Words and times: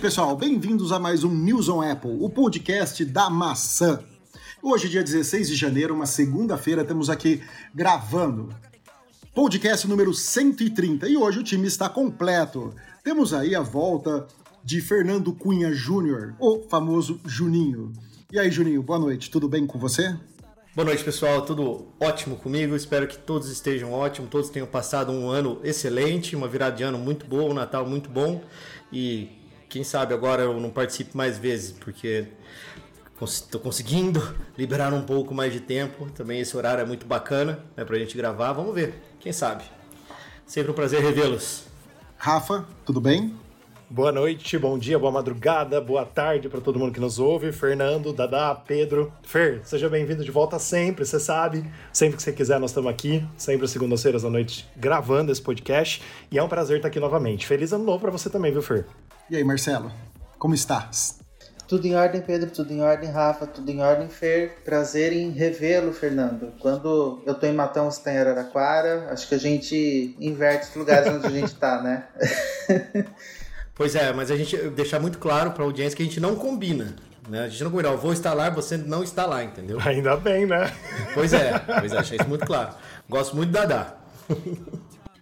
pessoal, 0.00 0.34
bem-vindos 0.34 0.92
a 0.92 0.98
mais 0.98 1.24
um 1.24 1.30
News 1.30 1.68
on 1.68 1.82
Apple, 1.82 2.16
o 2.22 2.30
podcast 2.30 3.04
da 3.04 3.28
maçã. 3.28 4.02
Hoje, 4.62 4.88
dia 4.88 5.04
16 5.04 5.46
de 5.50 5.54
janeiro, 5.54 5.94
uma 5.94 6.06
segunda-feira, 6.06 6.82
temos 6.82 7.10
aqui 7.10 7.42
gravando 7.74 8.48
podcast 9.34 9.86
número 9.86 10.14
130 10.14 11.06
e 11.06 11.18
hoje 11.18 11.40
o 11.40 11.42
time 11.42 11.66
está 11.66 11.86
completo. 11.86 12.74
Temos 13.04 13.34
aí 13.34 13.54
a 13.54 13.60
volta 13.60 14.26
de 14.64 14.80
Fernando 14.80 15.34
Cunha 15.34 15.70
Júnior, 15.74 16.34
o 16.40 16.60
famoso 16.60 17.20
Juninho. 17.26 17.92
E 18.32 18.38
aí, 18.38 18.50
Juninho, 18.50 18.82
boa 18.82 18.98
noite, 18.98 19.30
tudo 19.30 19.50
bem 19.50 19.66
com 19.66 19.78
você? 19.78 20.16
Boa 20.74 20.86
noite, 20.86 21.04
pessoal. 21.04 21.42
Tudo 21.42 21.88
ótimo 22.00 22.36
comigo. 22.36 22.74
Espero 22.74 23.06
que 23.06 23.18
todos 23.18 23.50
estejam 23.50 23.92
ótimos, 23.92 24.30
todos 24.30 24.48
tenham 24.48 24.66
passado 24.66 25.12
um 25.12 25.28
ano 25.28 25.60
excelente, 25.62 26.34
uma 26.34 26.48
virada 26.48 26.76
de 26.76 26.84
ano 26.84 26.96
muito 26.96 27.26
boa, 27.26 27.50
um 27.50 27.54
Natal 27.54 27.84
muito 27.84 28.08
bom. 28.08 28.40
E 28.90 29.39
quem 29.70 29.84
sabe 29.84 30.12
agora 30.12 30.42
eu 30.42 30.60
não 30.60 30.68
participe 30.68 31.16
mais 31.16 31.38
vezes, 31.38 31.70
porque 31.70 32.26
estou 33.22 33.60
conseguindo 33.60 34.20
liberar 34.58 34.92
um 34.92 35.02
pouco 35.02 35.32
mais 35.32 35.52
de 35.52 35.60
tempo. 35.60 36.10
Também 36.10 36.40
esse 36.40 36.54
horário 36.56 36.82
é 36.82 36.84
muito 36.84 37.06
bacana 37.06 37.60
né, 37.76 37.84
para 37.84 37.96
a 37.96 37.98
gente 37.98 38.16
gravar. 38.16 38.52
Vamos 38.52 38.74
ver, 38.74 39.00
quem 39.20 39.32
sabe. 39.32 39.62
Sempre 40.44 40.72
um 40.72 40.74
prazer 40.74 41.00
revê-los. 41.00 41.64
Rafa, 42.18 42.66
tudo 42.84 43.00
bem? 43.00 43.32
Boa 43.88 44.12
noite, 44.12 44.56
bom 44.58 44.78
dia, 44.78 44.98
boa 44.98 45.10
madrugada, 45.10 45.80
boa 45.80 46.04
tarde 46.04 46.48
para 46.48 46.60
todo 46.60 46.78
mundo 46.78 46.92
que 46.92 47.00
nos 47.00 47.18
ouve. 47.18 47.52
Fernando, 47.52 48.12
Dadá, 48.12 48.54
Pedro. 48.54 49.12
Fer, 49.22 49.60
seja 49.64 49.88
bem-vindo 49.88 50.24
de 50.24 50.30
volta 50.30 50.58
sempre, 50.58 51.04
você 51.04 51.20
sabe. 51.20 51.64
Sempre 51.92 52.16
que 52.16 52.22
você 52.22 52.32
quiser, 52.32 52.58
nós 52.58 52.70
estamos 52.70 52.90
aqui, 52.90 53.24
sempre 53.36 53.64
às 53.64 53.70
segundas-feiras 53.70 54.24
à 54.24 54.30
noite, 54.30 54.68
gravando 54.76 55.30
esse 55.30 55.42
podcast. 55.42 56.02
E 56.30 56.38
é 56.38 56.42
um 56.42 56.48
prazer 56.48 56.76
estar 56.76 56.88
aqui 56.88 56.98
novamente. 56.98 57.46
Feliz 57.46 57.72
ano 57.72 57.84
novo 57.84 58.00
para 58.00 58.10
você 58.10 58.28
também, 58.28 58.50
viu, 58.50 58.62
Fer? 58.62 58.86
E 59.30 59.36
aí, 59.36 59.44
Marcelo, 59.44 59.92
como 60.40 60.56
estás? 60.56 61.20
Tudo 61.68 61.86
em 61.86 61.94
ordem, 61.94 62.20
Pedro, 62.20 62.50
tudo 62.50 62.72
em 62.72 62.80
ordem, 62.80 63.08
Rafa, 63.08 63.46
tudo 63.46 63.70
em 63.70 63.80
ordem, 63.80 64.08
Fer. 64.08 64.56
Prazer 64.64 65.12
em 65.12 65.30
revê-lo, 65.30 65.92
Fernando. 65.92 66.52
Quando 66.58 67.22
eu 67.24 67.32
tô 67.34 67.46
em 67.46 67.52
Matão, 67.52 67.88
você 67.88 68.02
tá 68.02 68.12
em 68.12 68.18
Araraquara, 68.18 69.06
acho 69.12 69.28
que 69.28 69.36
a 69.36 69.38
gente 69.38 70.16
inverte 70.18 70.70
os 70.70 70.74
lugares 70.74 71.12
onde 71.14 71.28
a 71.28 71.30
gente 71.30 71.54
tá, 71.54 71.80
né? 71.80 72.06
Pois 73.72 73.94
é, 73.94 74.12
mas 74.12 74.30
a 74.30 74.36
gente 74.36 74.54
deixar 74.70 75.00
muito 75.00 75.18
claro 75.18 75.52
para 75.52 75.62
a 75.62 75.66
audiência 75.66 75.96
que 75.96 76.02
a 76.02 76.04
gente 76.04 76.20
não 76.20 76.36
combina. 76.36 76.96
Né? 77.26 77.44
A 77.44 77.48
gente 77.48 77.64
não 77.64 77.70
combina, 77.70 77.88
eu 77.88 77.96
vou 77.96 78.12
estar 78.12 78.34
lá, 78.34 78.50
você 78.50 78.76
não 78.76 79.02
está 79.02 79.24
lá, 79.24 79.42
entendeu? 79.42 79.78
Ainda 79.86 80.18
bem, 80.18 80.44
né? 80.44 80.70
Pois 81.14 81.32
é, 81.32 81.58
pois 81.58 81.90
é, 81.90 81.96
achei 81.98 82.18
isso 82.18 82.28
muito 82.28 82.44
claro. 82.44 82.74
Gosto 83.08 83.34
muito 83.34 83.52
da 83.52 83.64
Dada. 83.64 83.94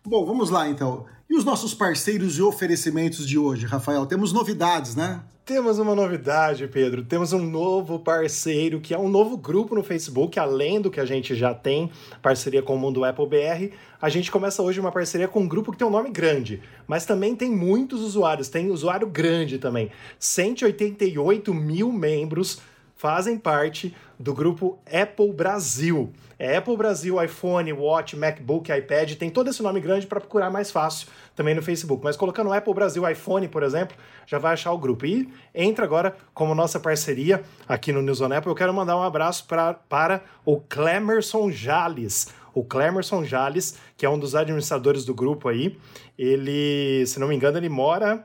Bom, 0.09 0.25
vamos 0.25 0.49
lá 0.49 0.67
então. 0.67 1.05
E 1.29 1.37
os 1.37 1.45
nossos 1.45 1.75
parceiros 1.75 2.39
e 2.39 2.43
oferecimentos 2.43 3.29
de 3.29 3.39
hoje, 3.39 3.67
Rafael? 3.67 4.07
Temos 4.07 4.33
novidades, 4.33 4.97
né? 4.97 5.21
Temos 5.45 5.79
uma 5.79 5.95
novidade, 5.95 6.67
Pedro. 6.67 7.05
Temos 7.05 7.35
um 7.35 7.45
novo 7.45 7.99
parceiro, 7.99 8.81
que 8.81 8.95
é 8.95 8.99
um 8.99 9.07
novo 9.07 9.37
grupo 9.37 9.75
no 9.75 9.83
Facebook, 9.83 10.39
além 10.39 10.81
do 10.81 10.91
que 10.91 10.99
a 10.99 11.05
gente 11.05 11.35
já 11.35 11.53
tem, 11.53 11.91
parceria 12.23 12.63
com 12.63 12.75
o 12.75 12.79
Mundo 12.79 13.05
Apple 13.05 13.27
BR. 13.27 13.75
A 14.01 14.09
gente 14.09 14.31
começa 14.31 14.63
hoje 14.63 14.81
uma 14.81 14.91
parceria 14.91 15.29
com 15.29 15.41
um 15.41 15.47
grupo 15.47 15.73
que 15.73 15.77
tem 15.77 15.87
um 15.87 15.91
nome 15.91 16.09
grande, 16.09 16.63
mas 16.87 17.05
também 17.05 17.37
tem 17.37 17.51
muitos 17.51 18.01
usuários, 18.01 18.49
tem 18.49 18.71
usuário 18.71 19.07
grande 19.09 19.59
também. 19.59 19.91
188 20.19 21.53
mil 21.53 21.93
membros 21.93 22.63
fazem 22.99 23.39
parte 23.39 23.97
do 24.19 24.35
grupo 24.35 24.79
Apple 24.93 25.33
Brasil. 25.33 26.13
É 26.39 26.57
Apple 26.57 26.77
Brasil, 26.77 27.23
iPhone, 27.23 27.73
Watch, 27.73 28.17
MacBook, 28.17 28.71
iPad, 28.71 29.15
tem 29.15 29.31
todo 29.31 29.49
esse 29.51 29.63
nome 29.63 29.81
grande 29.81 30.07
para 30.07 30.21
procurar 30.21 30.51
mais 30.51 30.71
fácil 30.71 31.09
também 31.35 31.55
no 31.55 31.63
Facebook. 31.63 32.03
Mas 32.05 32.17
colocando 32.17 32.53
Apple 32.53 32.75
Brasil, 32.75 33.09
iPhone, 33.09 33.49
por 33.49 33.63
exemplo, 33.63 33.97
já 34.27 34.39
vai 34.39 34.53
achar 34.53 34.73
o 34.73 34.79
grupo. 34.79 35.07
E 35.07 35.29
entra 35.55 35.85
agora 35.85 36.17
como 36.35 36.55
nossa 36.55 36.79
parceria 36.79 37.43
aqui 37.69 37.93
no 37.93 38.03
News 38.03 38.21
on 38.21 38.33
Apple. 38.33 38.51
Eu 38.51 38.55
quero 38.57 38.75
mandar 38.75 38.97
um 38.97 39.03
abraço 39.03 39.47
pra, 39.47 39.75
para 39.75 40.23
o 40.45 40.61
Clemerson 40.61 41.51
Jales. 41.51 42.29
O 42.55 42.65
Clemerson 42.65 43.25
Jales, 43.25 43.77
que 43.97 44.05
é 44.05 44.11
um 44.11 44.19
dos 44.19 44.35
administradores 44.35 45.05
do 45.05 45.15
grupo 45.15 45.49
aí, 45.49 45.79
ele, 46.19 47.05
se 47.07 47.21
não 47.21 47.29
me 47.29 47.37
engano, 47.37 47.57
ele 47.59 47.69
mora. 47.69 48.25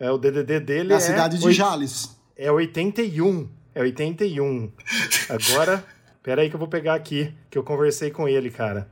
É, 0.00 0.10
o 0.10 0.18
DDD 0.18 0.60
dele 0.60 0.88
Na 0.90 0.96
é. 0.96 1.00
cidade 1.00 1.38
de 1.38 1.44
oit- 1.46 1.56
Jales. 1.56 2.16
É 2.36 2.50
81. 2.52 3.48
É 3.74 3.80
81. 3.82 4.72
Agora, 5.28 5.84
pera 6.22 6.42
aí 6.42 6.48
que 6.48 6.54
eu 6.56 6.58
vou 6.58 6.68
pegar 6.68 6.94
aqui, 6.94 7.32
que 7.50 7.58
eu 7.58 7.62
conversei 7.62 8.10
com 8.10 8.28
ele, 8.28 8.50
cara. 8.50 8.90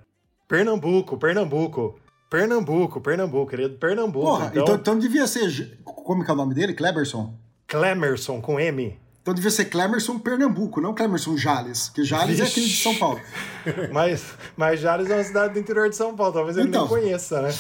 Pernambuco, 0.49 1.17
Pernambuco. 1.17 1.99
Pernambuco, 2.31 3.01
Pernambuco, 3.01 3.55
ele 3.55 3.65
é 3.67 3.69
Pernambuco. 3.69 4.27
Porra, 4.27 4.47
então, 4.49 4.63
então, 4.63 4.75
então 4.77 4.99
devia 4.99 5.27
ser. 5.27 5.79
Como 5.85 6.25
que 6.25 6.31
é 6.31 6.35
o 6.35 6.37
nome 6.37 6.55
dele? 6.55 6.75
Cleberson? 6.75 7.35
Clemerson 7.69 8.41
com 8.41 8.59
M. 8.59 8.99
Então 9.23 9.35
devia 9.35 9.51
ser 9.51 9.65
Clemerson 9.65 10.21
Pernambuco, 10.21 10.81
não 10.81 10.95
Clemerson 10.95 11.37
Jales. 11.37 11.89
Porque 11.89 12.05
Jales 12.05 12.39
é 12.39 12.45
aquele 12.45 12.67
de 12.67 12.77
São 12.77 12.95
Paulo. 12.95 13.21
Mas, 13.93 14.35
mas 14.57 14.79
Jales 14.79 15.11
é 15.11 15.17
uma 15.17 15.25
cidade 15.25 15.55
do 15.55 15.59
interior 15.59 15.89
de 15.91 15.97
São 15.97 16.15
Paulo, 16.15 16.33
talvez 16.33 16.57
ele 16.57 16.69
Então. 16.69 16.83
não 16.83 16.89
conheça, 16.89 17.43
né? 17.43 17.51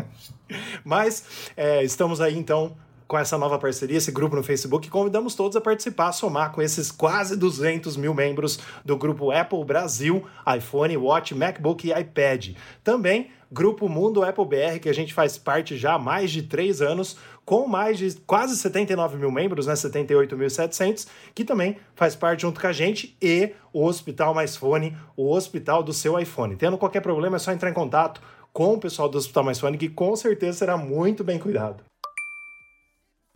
Mas 0.82 1.50
é, 1.54 1.84
estamos 1.84 2.22
aí 2.22 2.34
então 2.38 2.74
com 3.06 3.18
essa 3.18 3.36
nova 3.36 3.58
parceria, 3.58 3.98
esse 3.98 4.10
grupo 4.10 4.34
no 4.34 4.42
Facebook, 4.42 4.88
convidamos 4.88 5.34
todos 5.34 5.56
a 5.56 5.60
participar, 5.60 6.08
a 6.08 6.12
somar 6.12 6.52
com 6.52 6.62
esses 6.62 6.90
quase 6.90 7.36
200 7.36 7.96
mil 7.96 8.14
membros 8.14 8.58
do 8.84 8.96
grupo 8.96 9.30
Apple 9.30 9.64
Brasil, 9.64 10.24
iPhone, 10.56 10.96
Watch, 10.96 11.34
MacBook 11.34 11.86
e 11.86 11.98
iPad. 11.98 12.50
Também 12.82 13.30
grupo 13.54 13.88
Mundo 13.88 14.24
Apple 14.24 14.44
BR, 14.44 14.80
que 14.80 14.88
a 14.88 14.92
gente 14.92 15.14
faz 15.14 15.38
parte 15.38 15.76
já 15.76 15.94
há 15.94 15.98
mais 15.98 16.32
de 16.32 16.42
três 16.42 16.82
anos, 16.82 17.16
com 17.44 17.68
mais 17.68 17.98
de 17.98 18.12
quase 18.26 18.56
79 18.56 19.16
mil 19.16 19.30
membros, 19.30 19.66
né, 19.66 19.74
78.700, 19.74 21.06
que 21.32 21.44
também 21.44 21.76
faz 21.94 22.16
parte 22.16 22.42
junto 22.42 22.60
com 22.60 22.66
a 22.66 22.72
gente, 22.72 23.16
e 23.22 23.52
o 23.72 23.84
Hospital 23.84 24.34
Mais 24.34 24.56
Fone, 24.56 24.96
o 25.16 25.30
hospital 25.30 25.84
do 25.84 25.92
seu 25.92 26.18
iPhone. 26.18 26.56
Tendo 26.56 26.76
qualquer 26.76 27.00
problema, 27.00 27.36
é 27.36 27.38
só 27.38 27.52
entrar 27.52 27.70
em 27.70 27.74
contato 27.74 28.20
com 28.52 28.74
o 28.74 28.80
pessoal 28.80 29.08
do 29.08 29.18
Hospital 29.18 29.44
Mais 29.44 29.60
Fone, 29.60 29.78
que 29.78 29.88
com 29.88 30.16
certeza 30.16 30.58
será 30.58 30.76
muito 30.76 31.22
bem 31.22 31.38
cuidado. 31.38 31.84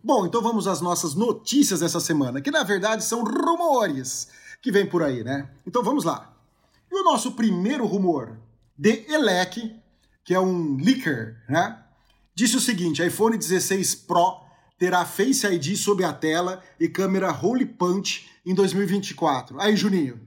Bom, 0.03 0.27
então 0.27 0.41
vamos 0.41 0.69
às 0.69 0.81
nossas 0.81 1.15
notícias 1.15 1.81
dessa 1.81 1.99
semana, 1.99 2.41
que 2.41 2.51
na 2.51 2.63
verdade 2.63 3.03
são 3.03 3.25
rumores 3.25 4.29
que 4.63 4.71
vem 4.71 4.87
por 4.87 5.03
aí, 5.03 5.25
né? 5.25 5.51
Então 5.67 5.83
vamos 5.83 6.05
lá. 6.05 6.35
E 6.91 6.95
o 6.95 7.05
nosso 7.05 7.33
primeiro 7.33 7.85
rumor, 7.85 8.39
de 8.77 9.05
Elec, 9.13 9.75
que 10.25 10.33
é 10.33 10.41
um 10.41 10.77
leaker, 10.77 11.37
né? 11.49 11.83
Disse 12.35 12.57
o 12.57 12.61
seguinte: 12.61 13.05
iPhone 13.05 13.37
16 13.37 13.97
Pro 13.97 14.41
terá 14.79 15.05
Face 15.05 15.45
ID 15.45 15.77
sob 15.77 16.05
a 16.05 16.13
tela 16.13 16.63
e 16.79 16.89
câmera 16.89 17.33
Holy 17.33 17.67
Punch 17.67 18.29
em 18.47 18.55
2024. 18.55 19.61
Aí, 19.61 19.77
Juninho, 19.77 20.21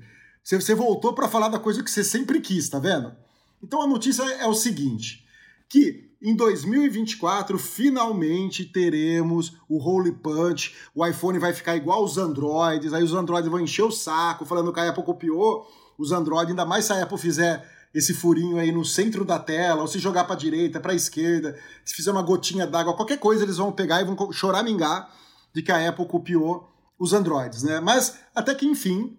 você 0.44 0.76
voltou 0.76 1.14
para 1.14 1.30
falar 1.30 1.48
da 1.48 1.60
coisa 1.60 1.82
que 1.82 1.90
você 1.90 2.04
sempre 2.04 2.42
quis, 2.42 2.68
tá 2.68 2.78
vendo? 2.78 3.16
Então 3.64 3.82
a 3.82 3.88
notícia 3.88 4.24
é 4.24 4.46
o 4.46 4.54
seguinte: 4.54 5.26
que 5.70 6.11
em 6.22 6.36
2024 6.36 7.58
finalmente 7.58 8.64
teremos 8.64 9.54
o 9.68 9.78
Holy 9.78 10.12
Punch, 10.12 10.76
o 10.94 11.06
iPhone 11.06 11.40
vai 11.40 11.54
ficar 11.54 11.76
igual 11.76 12.04
os 12.04 12.18
Androids, 12.18 12.94
aí 12.94 13.04
os 13.04 13.14
Androids 13.14 13.50
vão 13.50 13.60
encher 13.60 13.84
o 13.84 13.92
saco 13.92 14.46
falando 14.46 14.72
que 14.72 14.80
a 14.80 14.90
Apple 14.90 15.04
copiou 15.04 15.66
os 15.98 16.12
Android, 16.12 16.52
ainda 16.52 16.66
mais 16.66 16.86
se 16.86 16.94
a 16.94 17.02
Apple 17.02 17.18
fizer 17.18 17.68
esse 17.94 18.14
furinho 18.14 18.58
aí 18.58 18.72
no 18.72 18.86
centro 18.86 19.26
da 19.26 19.38
tela, 19.38 19.82
ou 19.82 19.88
se 19.88 20.00
jogar 20.00 20.24
para 20.24 20.36
direita, 20.36 20.80
para 20.80 20.94
esquerda, 20.94 21.58
se 21.84 21.94
fizer 21.94 22.12
uma 22.12 22.22
gotinha 22.22 22.66
d'água, 22.66 22.96
qualquer 22.96 23.18
coisa 23.18 23.44
eles 23.44 23.58
vão 23.58 23.72
pegar 23.72 24.02
e 24.02 24.06
vão 24.06 24.32
choramingar 24.32 25.12
de 25.54 25.62
que 25.62 25.72
a 25.72 25.90
Apple 25.90 26.06
copiou 26.06 26.70
os 26.98 27.14
Androids, 27.14 27.64
né? 27.64 27.80
Mas 27.80 28.20
até 28.34 28.56
que 28.56 28.66
enfim, 28.66 29.18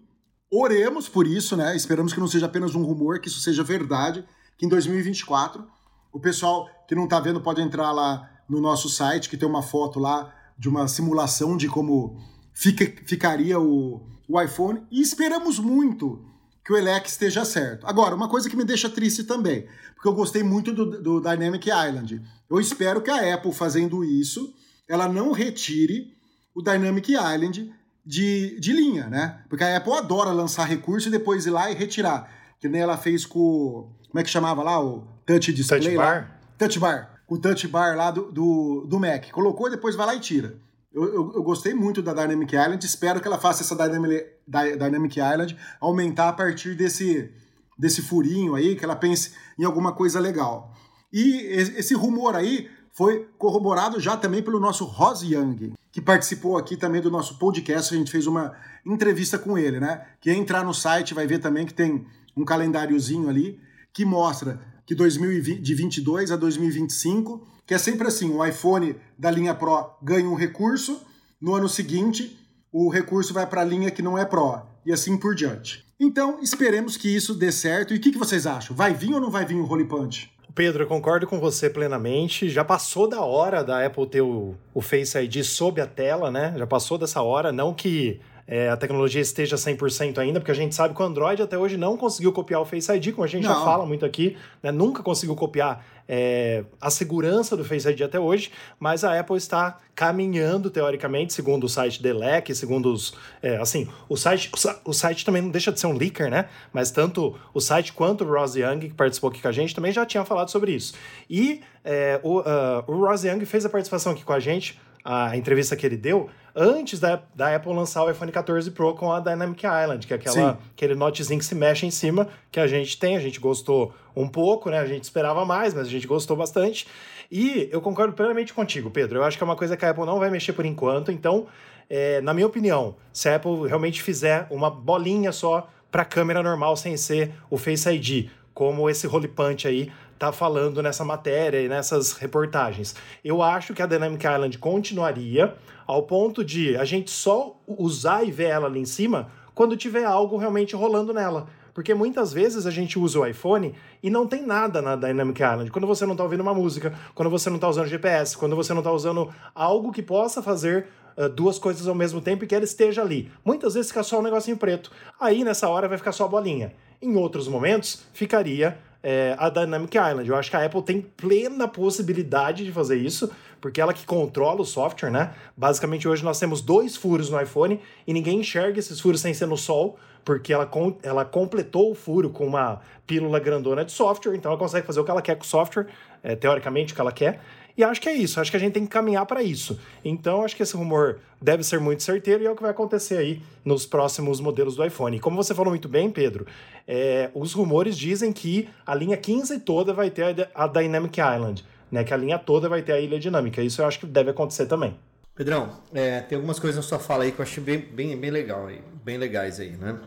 oremos 0.50 1.08
por 1.08 1.26
isso, 1.26 1.56
né? 1.56 1.76
Esperamos 1.76 2.12
que 2.12 2.20
não 2.20 2.28
seja 2.28 2.46
apenas 2.46 2.74
um 2.74 2.82
rumor, 2.82 3.20
que 3.20 3.28
isso 3.28 3.40
seja 3.40 3.62
verdade, 3.62 4.24
que 4.56 4.64
em 4.64 4.68
2024 4.68 5.66
o 6.12 6.20
pessoal 6.20 6.68
que 6.92 6.96
não 6.96 7.08
tá 7.08 7.18
vendo 7.18 7.40
pode 7.40 7.62
entrar 7.62 7.90
lá 7.90 8.30
no 8.46 8.60
nosso 8.60 8.86
site, 8.86 9.30
que 9.30 9.36
tem 9.38 9.48
uma 9.48 9.62
foto 9.62 9.98
lá 9.98 10.30
de 10.58 10.68
uma 10.68 10.86
simulação 10.86 11.56
de 11.56 11.66
como 11.66 12.20
fica, 12.52 12.84
ficaria 13.06 13.58
o, 13.58 14.02
o 14.28 14.38
iPhone, 14.38 14.82
e 14.90 15.00
esperamos 15.00 15.58
muito 15.58 16.22
que 16.62 16.70
o 16.70 16.76
Elec 16.76 17.08
esteja 17.08 17.46
certo. 17.46 17.86
Agora, 17.86 18.14
uma 18.14 18.28
coisa 18.28 18.50
que 18.50 18.54
me 18.54 18.62
deixa 18.62 18.90
triste 18.90 19.24
também, 19.24 19.66
porque 19.94 20.06
eu 20.06 20.12
gostei 20.12 20.42
muito 20.42 20.70
do, 20.70 21.00
do 21.02 21.18
Dynamic 21.18 21.66
Island. 21.70 22.22
Eu 22.50 22.60
espero 22.60 23.00
que 23.00 23.10
a 23.10 23.34
Apple 23.36 23.54
fazendo 23.54 24.04
isso, 24.04 24.54
ela 24.86 25.08
não 25.08 25.32
retire 25.32 26.14
o 26.54 26.60
Dynamic 26.60 27.10
Island 27.10 27.72
de, 28.04 28.60
de 28.60 28.70
linha, 28.70 29.06
né? 29.08 29.40
Porque 29.48 29.64
a 29.64 29.78
Apple 29.78 29.94
adora 29.94 30.30
lançar 30.30 30.64
recurso 30.64 31.08
e 31.08 31.10
depois 31.10 31.46
ir 31.46 31.50
lá 31.50 31.70
e 31.70 31.74
retirar. 31.74 32.30
Que 32.60 32.68
nem 32.68 32.82
ela 32.82 32.98
fez 32.98 33.24
com. 33.24 33.90
Como 34.10 34.20
é 34.20 34.22
que 34.22 34.28
chamava 34.28 34.62
lá? 34.62 34.78
O 34.78 35.06
Touch 35.24 35.50
Display. 35.54 35.80
Touch 35.80 35.96
lá. 35.96 36.41
Touch 36.62 36.78
Bar. 36.78 37.10
O 37.26 37.38
Touch 37.38 37.66
Bar 37.66 37.96
lá 37.96 38.10
do, 38.12 38.30
do, 38.30 38.86
do 38.86 39.00
Mac. 39.00 39.30
Colocou 39.32 39.66
e 39.66 39.72
depois 39.72 39.96
vai 39.96 40.06
lá 40.06 40.14
e 40.14 40.20
tira. 40.20 40.54
Eu, 40.92 41.04
eu, 41.04 41.32
eu, 41.34 41.42
gostei 41.42 41.74
muito 41.74 42.00
da 42.00 42.12
Dynamic 42.12 42.54
Island, 42.54 42.84
espero 42.84 43.20
que 43.20 43.26
ela 43.26 43.38
faça 43.38 43.62
essa 43.62 43.74
Dynamic, 43.74 44.26
Dynamic 44.46 45.18
Island 45.18 45.56
aumentar 45.80 46.28
a 46.28 46.32
partir 46.32 46.76
desse, 46.76 47.32
desse 47.78 48.02
furinho 48.02 48.54
aí, 48.54 48.76
que 48.76 48.84
ela 48.84 48.94
pense 48.94 49.32
em 49.58 49.64
alguma 49.64 49.92
coisa 49.92 50.20
legal. 50.20 50.72
E 51.12 51.38
esse 51.76 51.94
rumor 51.94 52.36
aí 52.36 52.70
foi 52.92 53.26
corroborado 53.38 53.98
já 53.98 54.16
também 54.16 54.42
pelo 54.42 54.60
nosso 54.60 54.84
Ross 54.84 55.22
Young, 55.22 55.72
que 55.90 56.00
participou 56.00 56.58
aqui 56.58 56.76
também 56.76 57.00
do 57.00 57.10
nosso 57.10 57.38
podcast, 57.38 57.92
a 57.92 57.96
gente 57.96 58.10
fez 58.10 58.26
uma 58.26 58.54
entrevista 58.84 59.38
com 59.38 59.56
ele, 59.56 59.80
né? 59.80 60.06
Quem 60.20 60.40
entrar 60.40 60.62
no 60.62 60.74
site 60.74 61.14
vai 61.14 61.26
ver 61.26 61.38
também 61.38 61.66
que 61.66 61.74
tem 61.74 62.06
um 62.36 62.44
calendáriozinho 62.44 63.28
ali 63.28 63.58
que 63.92 64.04
mostra 64.04 64.60
que 64.86 64.94
2020, 64.94 65.60
de 65.60 65.74
22 65.74 66.30
a 66.30 66.36
2025, 66.36 67.46
que 67.66 67.74
é 67.74 67.78
sempre 67.78 68.08
assim, 68.08 68.30
o 68.30 68.44
iPhone 68.44 68.96
da 69.18 69.30
linha 69.30 69.54
Pro 69.54 69.90
ganha 70.02 70.28
um 70.28 70.34
recurso, 70.34 71.00
no 71.40 71.54
ano 71.54 71.68
seguinte 71.68 72.38
o 72.72 72.88
recurso 72.88 73.34
vai 73.34 73.46
para 73.46 73.60
a 73.60 73.64
linha 73.64 73.90
que 73.90 74.00
não 74.00 74.16
é 74.16 74.24
Pro, 74.24 74.62
e 74.84 74.92
assim 74.92 75.16
por 75.16 75.34
diante. 75.34 75.84
Então, 76.00 76.38
esperemos 76.42 76.96
que 76.96 77.14
isso 77.14 77.34
dê 77.34 77.52
certo. 77.52 77.94
E 77.94 77.96
o 77.96 78.00
que, 78.00 78.10
que 78.10 78.18
vocês 78.18 78.46
acham? 78.46 78.74
Vai 78.74 78.92
vir 78.92 79.14
ou 79.14 79.20
não 79.20 79.30
vai 79.30 79.44
vir 79.44 79.54
o 79.54 79.70
Holy 79.70 79.84
Punch? 79.84 80.32
Pedro, 80.54 80.82
eu 80.82 80.86
concordo 80.86 81.26
com 81.26 81.38
você 81.38 81.70
plenamente. 81.70 82.48
Já 82.48 82.64
passou 82.64 83.08
da 83.08 83.20
hora 83.20 83.62
da 83.62 83.86
Apple 83.86 84.06
ter 84.06 84.20
o, 84.20 84.54
o 84.74 84.80
Face 84.80 85.16
ID 85.16 85.44
sob 85.44 85.80
a 85.80 85.86
tela, 85.86 86.30
né? 86.30 86.54
Já 86.58 86.66
passou 86.66 86.98
dessa 86.98 87.22
hora. 87.22 87.52
Não 87.52 87.72
que 87.72 88.20
é, 88.46 88.68
a 88.68 88.76
tecnologia 88.76 89.20
esteja 89.20 89.56
100% 89.56 90.18
ainda, 90.18 90.40
porque 90.40 90.50
a 90.50 90.54
gente 90.54 90.74
sabe 90.74 90.94
que 90.94 91.02
o 91.02 91.04
Android 91.04 91.40
até 91.42 91.56
hoje 91.56 91.76
não 91.76 91.96
conseguiu 91.96 92.32
copiar 92.32 92.60
o 92.60 92.64
Face 92.64 92.90
ID, 92.92 93.12
como 93.12 93.24
a 93.24 93.28
gente 93.28 93.44
não. 93.44 93.54
já 93.54 93.64
fala 93.64 93.86
muito 93.86 94.04
aqui, 94.04 94.36
né? 94.62 94.70
nunca 94.70 95.02
conseguiu 95.02 95.36
copiar 95.36 95.84
é, 96.08 96.64
a 96.80 96.90
segurança 96.90 97.56
do 97.56 97.64
Face 97.64 97.88
ID 97.88 98.02
até 98.02 98.18
hoje, 98.18 98.50
mas 98.78 99.04
a 99.04 99.18
Apple 99.18 99.36
está 99.36 99.78
caminhando, 99.94 100.70
teoricamente, 100.70 101.32
segundo 101.32 101.64
o 101.64 101.68
site 101.68 102.02
Delec, 102.02 102.54
segundo 102.54 102.92
os. 102.92 103.14
É, 103.42 103.56
assim, 103.56 103.88
o 104.08 104.16
site, 104.16 104.50
o 104.84 104.92
site 104.92 105.24
também 105.24 105.42
não 105.42 105.50
deixa 105.50 105.70
de 105.70 105.78
ser 105.78 105.86
um 105.86 105.96
leaker, 105.96 106.30
né? 106.30 106.48
Mas 106.72 106.90
tanto 106.90 107.38
o 107.54 107.60
site 107.60 107.92
quanto 107.92 108.24
o 108.24 108.26
Ross 108.30 108.56
Young, 108.56 108.80
que 108.80 108.94
participou 108.94 109.30
aqui 109.30 109.40
com 109.40 109.48
a 109.48 109.52
gente, 109.52 109.74
também 109.74 109.92
já 109.92 110.04
tinha 110.04 110.24
falado 110.24 110.50
sobre 110.50 110.72
isso. 110.72 110.94
E 111.30 111.60
é, 111.84 112.20
o, 112.22 112.40
uh, 112.40 112.44
o 112.86 113.06
Ross 113.06 113.24
Young 113.24 113.44
fez 113.44 113.64
a 113.64 113.68
participação 113.68 114.12
aqui 114.12 114.24
com 114.24 114.32
a 114.32 114.40
gente 114.40 114.78
a 115.04 115.36
entrevista 115.36 115.76
que 115.76 115.84
ele 115.84 115.96
deu 115.96 116.28
antes 116.54 117.00
da, 117.00 117.22
da 117.34 117.54
Apple 117.54 117.72
lançar 117.72 118.04
o 118.04 118.10
iPhone 118.10 118.30
14 118.30 118.70
Pro 118.70 118.94
com 118.94 119.10
a 119.10 119.20
Dynamic 119.20 119.64
Island, 119.64 120.06
que 120.06 120.12
é 120.12 120.16
aquela, 120.16 120.58
aquele 120.72 120.94
notezinho 120.94 121.38
que 121.38 121.44
se 121.44 121.54
mexe 121.54 121.86
em 121.86 121.90
cima, 121.90 122.28
que 122.50 122.60
a 122.60 122.66
gente 122.66 122.98
tem, 122.98 123.16
a 123.16 123.20
gente 123.20 123.40
gostou 123.40 123.94
um 124.14 124.28
pouco, 124.28 124.70
né? 124.70 124.78
A 124.78 124.86
gente 124.86 125.04
esperava 125.04 125.44
mais, 125.44 125.72
mas 125.74 125.86
a 125.86 125.90
gente 125.90 126.06
gostou 126.06 126.36
bastante. 126.36 126.86
E 127.30 127.68
eu 127.72 127.80
concordo 127.80 128.12
plenamente 128.12 128.52
contigo, 128.52 128.90
Pedro. 128.90 129.18
Eu 129.18 129.24
acho 129.24 129.38
que 129.38 129.42
é 129.42 129.46
uma 129.46 129.56
coisa 129.56 129.76
que 129.76 129.84
a 129.84 129.90
Apple 129.90 130.04
não 130.04 130.18
vai 130.18 130.30
mexer 130.30 130.52
por 130.52 130.66
enquanto, 130.66 131.10
então, 131.10 131.46
é, 131.88 132.20
na 132.20 132.34
minha 132.34 132.46
opinião, 132.46 132.94
se 133.12 133.28
a 133.28 133.36
Apple 133.36 133.66
realmente 133.66 134.02
fizer 134.02 134.46
uma 134.50 134.70
bolinha 134.70 135.32
só 135.32 135.68
para 135.90 136.04
câmera 136.04 136.42
normal 136.42 136.76
sem 136.76 136.96
ser 136.96 137.32
o 137.50 137.56
Face 137.56 137.88
ID, 137.88 138.30
como 138.54 138.88
esse 138.88 139.08
Punch 139.08 139.66
aí 139.66 139.90
tá 140.18 140.30
falando 140.30 140.82
nessa 140.82 141.04
matéria 141.04 141.60
e 141.60 141.68
nessas 141.68 142.12
reportagens. 142.12 142.94
Eu 143.24 143.42
acho 143.42 143.74
que 143.74 143.82
a 143.82 143.86
Dynamic 143.86 144.24
Island 144.24 144.58
continuaria 144.58 145.54
ao 145.86 146.04
ponto 146.04 146.44
de 146.44 146.76
a 146.76 146.84
gente 146.84 147.10
só 147.10 147.56
usar 147.66 148.24
e 148.24 148.30
ver 148.30 148.50
ela 148.50 148.66
ali 148.66 148.80
em 148.80 148.84
cima 148.84 149.28
quando 149.54 149.76
tiver 149.76 150.04
algo 150.04 150.36
realmente 150.36 150.76
rolando 150.76 151.12
nela. 151.12 151.48
Porque 151.74 151.94
muitas 151.94 152.32
vezes 152.32 152.66
a 152.66 152.70
gente 152.70 152.98
usa 152.98 153.18
o 153.18 153.26
iPhone 153.26 153.74
e 154.02 154.10
não 154.10 154.26
tem 154.26 154.46
nada 154.46 154.82
na 154.82 154.94
Dynamic 154.94 155.42
Island. 155.42 155.70
Quando 155.70 155.86
você 155.86 156.04
não 156.04 156.12
está 156.12 156.22
ouvindo 156.22 156.42
uma 156.42 156.54
música, 156.54 156.92
quando 157.14 157.30
você 157.30 157.48
não 157.48 157.56
está 157.56 157.68
usando 157.68 157.86
GPS, 157.86 158.36
quando 158.36 158.54
você 158.54 158.72
não 158.74 158.80
está 158.80 158.92
usando 158.92 159.32
algo 159.54 159.90
que 159.90 160.02
possa 160.02 160.42
fazer 160.42 160.86
uh, 161.16 161.28
duas 161.30 161.58
coisas 161.58 161.88
ao 161.88 161.94
mesmo 161.94 162.20
tempo 162.20 162.44
e 162.44 162.46
que 162.46 162.54
ela 162.54 162.64
esteja 162.64 163.00
ali. 163.00 163.30
Muitas 163.44 163.74
vezes 163.74 163.90
fica 163.90 164.02
só 164.02 164.18
um 164.18 164.22
negocinho 164.22 164.56
preto. 164.56 164.92
Aí 165.18 165.44
nessa 165.44 165.68
hora 165.68 165.88
vai 165.88 165.96
ficar 165.96 166.12
só 166.12 166.26
a 166.26 166.28
bolinha. 166.28 166.74
Em 167.02 167.16
outros 167.16 167.48
momentos, 167.48 168.04
ficaria 168.12 168.78
é, 169.02 169.34
a 169.36 169.48
Dynamic 169.48 169.96
Island. 169.96 170.28
Eu 170.28 170.36
acho 170.36 170.48
que 170.48 170.56
a 170.56 170.64
Apple 170.64 170.82
tem 170.82 171.00
plena 171.00 171.66
possibilidade 171.66 172.64
de 172.64 172.70
fazer 172.70 172.96
isso, 172.96 173.28
porque 173.60 173.80
ela 173.80 173.92
que 173.92 174.06
controla 174.06 174.60
o 174.60 174.64
software, 174.64 175.10
né? 175.10 175.34
Basicamente, 175.56 176.06
hoje 176.06 176.22
nós 176.24 176.38
temos 176.38 176.60
dois 176.60 176.96
furos 176.96 177.28
no 177.28 177.40
iPhone 177.40 177.80
e 178.06 178.12
ninguém 178.12 178.38
enxerga 178.38 178.78
esses 178.78 179.00
furos 179.00 179.20
sem 179.20 179.34
ser 179.34 179.46
no 179.46 179.56
sol, 179.56 179.98
porque 180.24 180.52
ela, 180.52 180.70
ela 181.02 181.24
completou 181.24 181.90
o 181.90 181.94
furo 181.96 182.30
com 182.30 182.46
uma 182.46 182.80
pílula 183.04 183.40
grandona 183.40 183.84
de 183.84 183.90
software, 183.90 184.36
então 184.36 184.52
ela 184.52 184.58
consegue 184.58 184.86
fazer 184.86 185.00
o 185.00 185.04
que 185.04 185.10
ela 185.10 185.22
quer 185.22 185.34
com 185.34 185.42
o 185.42 185.46
software, 185.46 185.88
é, 186.22 186.36
teoricamente 186.36 186.92
o 186.92 186.94
que 186.94 187.00
ela 187.00 187.10
quer. 187.10 187.40
E 187.76 187.82
acho 187.82 188.00
que 188.00 188.08
é 188.08 188.14
isso, 188.14 188.40
acho 188.40 188.50
que 188.50 188.56
a 188.56 188.60
gente 188.60 188.72
tem 188.72 188.84
que 188.84 188.90
caminhar 188.90 189.24
para 189.26 189.42
isso. 189.42 189.78
Então, 190.04 190.44
acho 190.44 190.54
que 190.54 190.62
esse 190.62 190.76
rumor 190.76 191.18
deve 191.40 191.62
ser 191.62 191.80
muito 191.80 192.02
certeiro 192.02 192.42
e 192.42 192.46
é 192.46 192.50
o 192.50 192.54
que 192.54 192.62
vai 192.62 192.70
acontecer 192.70 193.16
aí 193.16 193.42
nos 193.64 193.86
próximos 193.86 194.40
modelos 194.40 194.76
do 194.76 194.84
iPhone. 194.84 195.16
E 195.16 195.20
como 195.20 195.36
você 195.36 195.54
falou 195.54 195.70
muito 195.70 195.88
bem, 195.88 196.10
Pedro, 196.10 196.46
é, 196.86 197.30
os 197.34 197.52
rumores 197.52 197.96
dizem 197.96 198.32
que 198.32 198.68
a 198.86 198.94
linha 198.94 199.16
15 199.16 199.60
toda 199.60 199.92
vai 199.92 200.10
ter 200.10 200.50
a 200.54 200.66
Dynamic 200.66 201.18
Island, 201.18 201.64
né? 201.90 202.04
Que 202.04 202.12
a 202.12 202.16
linha 202.16 202.38
toda 202.38 202.68
vai 202.68 202.82
ter 202.82 202.92
a 202.92 203.00
ilha 203.00 203.18
dinâmica. 203.18 203.62
Isso 203.62 203.80
eu 203.80 203.86
acho 203.86 204.00
que 204.00 204.06
deve 204.06 204.30
acontecer 204.30 204.66
também. 204.66 204.94
Pedrão, 205.34 205.80
é, 205.94 206.20
tem 206.20 206.36
algumas 206.36 206.58
coisas 206.58 206.76
na 206.76 206.82
sua 206.82 206.98
fala 206.98 207.24
aí 207.24 207.32
que 207.32 207.38
eu 207.38 207.42
achei 207.42 207.62
bem, 207.62 207.78
bem, 207.78 208.16
bem 208.18 208.30
legal, 208.30 208.66
aí, 208.66 208.82
bem 209.02 209.16
legais 209.16 209.58
aí, 209.58 209.70
né? 209.70 209.98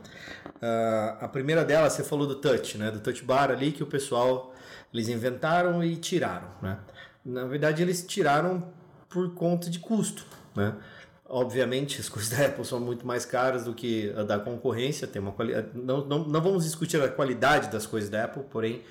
Uh, 0.45 1.17
a 1.19 1.27
primeira 1.27 1.65
delas, 1.65 1.93
você 1.93 2.03
falou 2.03 2.27
do 2.27 2.35
touch, 2.35 2.77
né? 2.77 2.91
Do 2.91 2.99
touch 2.99 3.23
bar 3.23 3.49
ali 3.49 3.71
que 3.71 3.81
o 3.81 3.87
pessoal 3.87 4.53
eles 4.93 5.09
inventaram 5.09 5.83
e 5.83 5.95
tiraram, 5.95 6.47
né? 6.61 6.77
Na 7.25 7.45
verdade, 7.45 7.81
eles 7.81 8.05
tiraram 8.05 8.63
por 9.09 9.33
conta 9.33 9.69
de 9.69 9.79
custo, 9.79 10.25
né? 10.55 10.75
Obviamente, 11.27 11.99
as 11.99 12.07
coisas 12.07 12.29
da 12.29 12.45
Apple 12.45 12.63
são 12.63 12.79
muito 12.79 13.05
mais 13.05 13.25
caras 13.25 13.65
do 13.65 13.73
que 13.73 14.13
a 14.15 14.23
da 14.23 14.37
concorrência. 14.37 15.07
Tem 15.07 15.21
uma 15.21 15.31
qualidade. 15.31 15.69
Não, 15.73 16.05
não, 16.05 16.19
não 16.19 16.41
vamos 16.41 16.63
discutir 16.63 17.01
a 17.01 17.09
qualidade 17.09 17.71
das 17.71 17.87
coisas 17.87 18.09
da 18.09 18.25
Apple, 18.25 18.43
porém, 18.43 18.83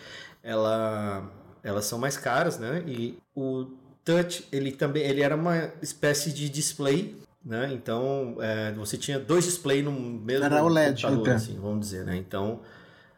ela, 0.43 1.31
elas 1.63 1.85
são 1.85 1.99
mais 1.99 2.17
caras, 2.17 2.59
né? 2.59 2.83
E 2.87 3.17
o 3.37 3.67
Touch, 4.05 4.47
ele 4.51 4.73
também, 4.73 5.05
ele 5.05 5.23
era 5.23 5.37
uma 5.37 5.73
espécie 5.81 6.33
de 6.33 6.49
display, 6.49 7.17
né? 7.45 7.71
Então, 7.73 8.37
é, 8.41 8.73
você 8.73 8.99
tinha 8.99 9.19
dois 9.19 9.45
displays 9.45 9.85
no 9.85 9.93
mesmo 9.93 10.45
era 10.45 10.63
o 10.63 10.69
LED, 10.69 11.03
computador, 11.03 11.37
assim, 11.37 11.59
vamos 11.61 11.81
dizer, 11.81 12.05
né? 12.05 12.17
Então, 12.17 12.61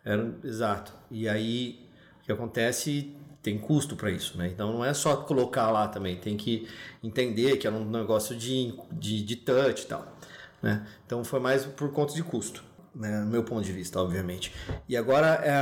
era 0.04 0.30
exato. 0.44 0.92
E 1.11 1.28
aí, 1.28 1.80
o 2.20 2.26
que 2.26 2.32
acontece? 2.32 3.16
Tem 3.47 3.57
custo 3.57 3.95
para 3.95 4.11
isso, 4.11 4.37
né? 4.37 4.49
Então 4.49 4.73
não 4.73 4.85
é 4.85 4.93
só 4.93 5.19
colocar 5.19 5.71
lá 5.71 5.87
também, 5.87 6.17
tem 6.17 6.37
que 6.37 6.69
entender 7.00 7.57
que 7.59 7.67
é 7.69 7.71
um 7.71 7.88
negócio 7.88 8.35
de, 8.35 8.75
de, 8.91 9.23
de 9.23 9.37
touch 9.37 9.85
e 9.85 9.87
tal, 9.87 10.05
né? 10.61 10.85
Então 11.07 11.23
foi 11.23 11.38
mais 11.38 11.65
por 11.65 11.93
conta 11.93 12.12
de 12.12 12.25
custo, 12.25 12.65
né? 12.93 13.21
No 13.21 13.31
meu 13.31 13.45
ponto 13.45 13.62
de 13.62 13.73
vista, 13.73 14.00
obviamente. 14.00 14.53
E 14.88 14.97
agora 14.97 15.29
é, 15.45 15.53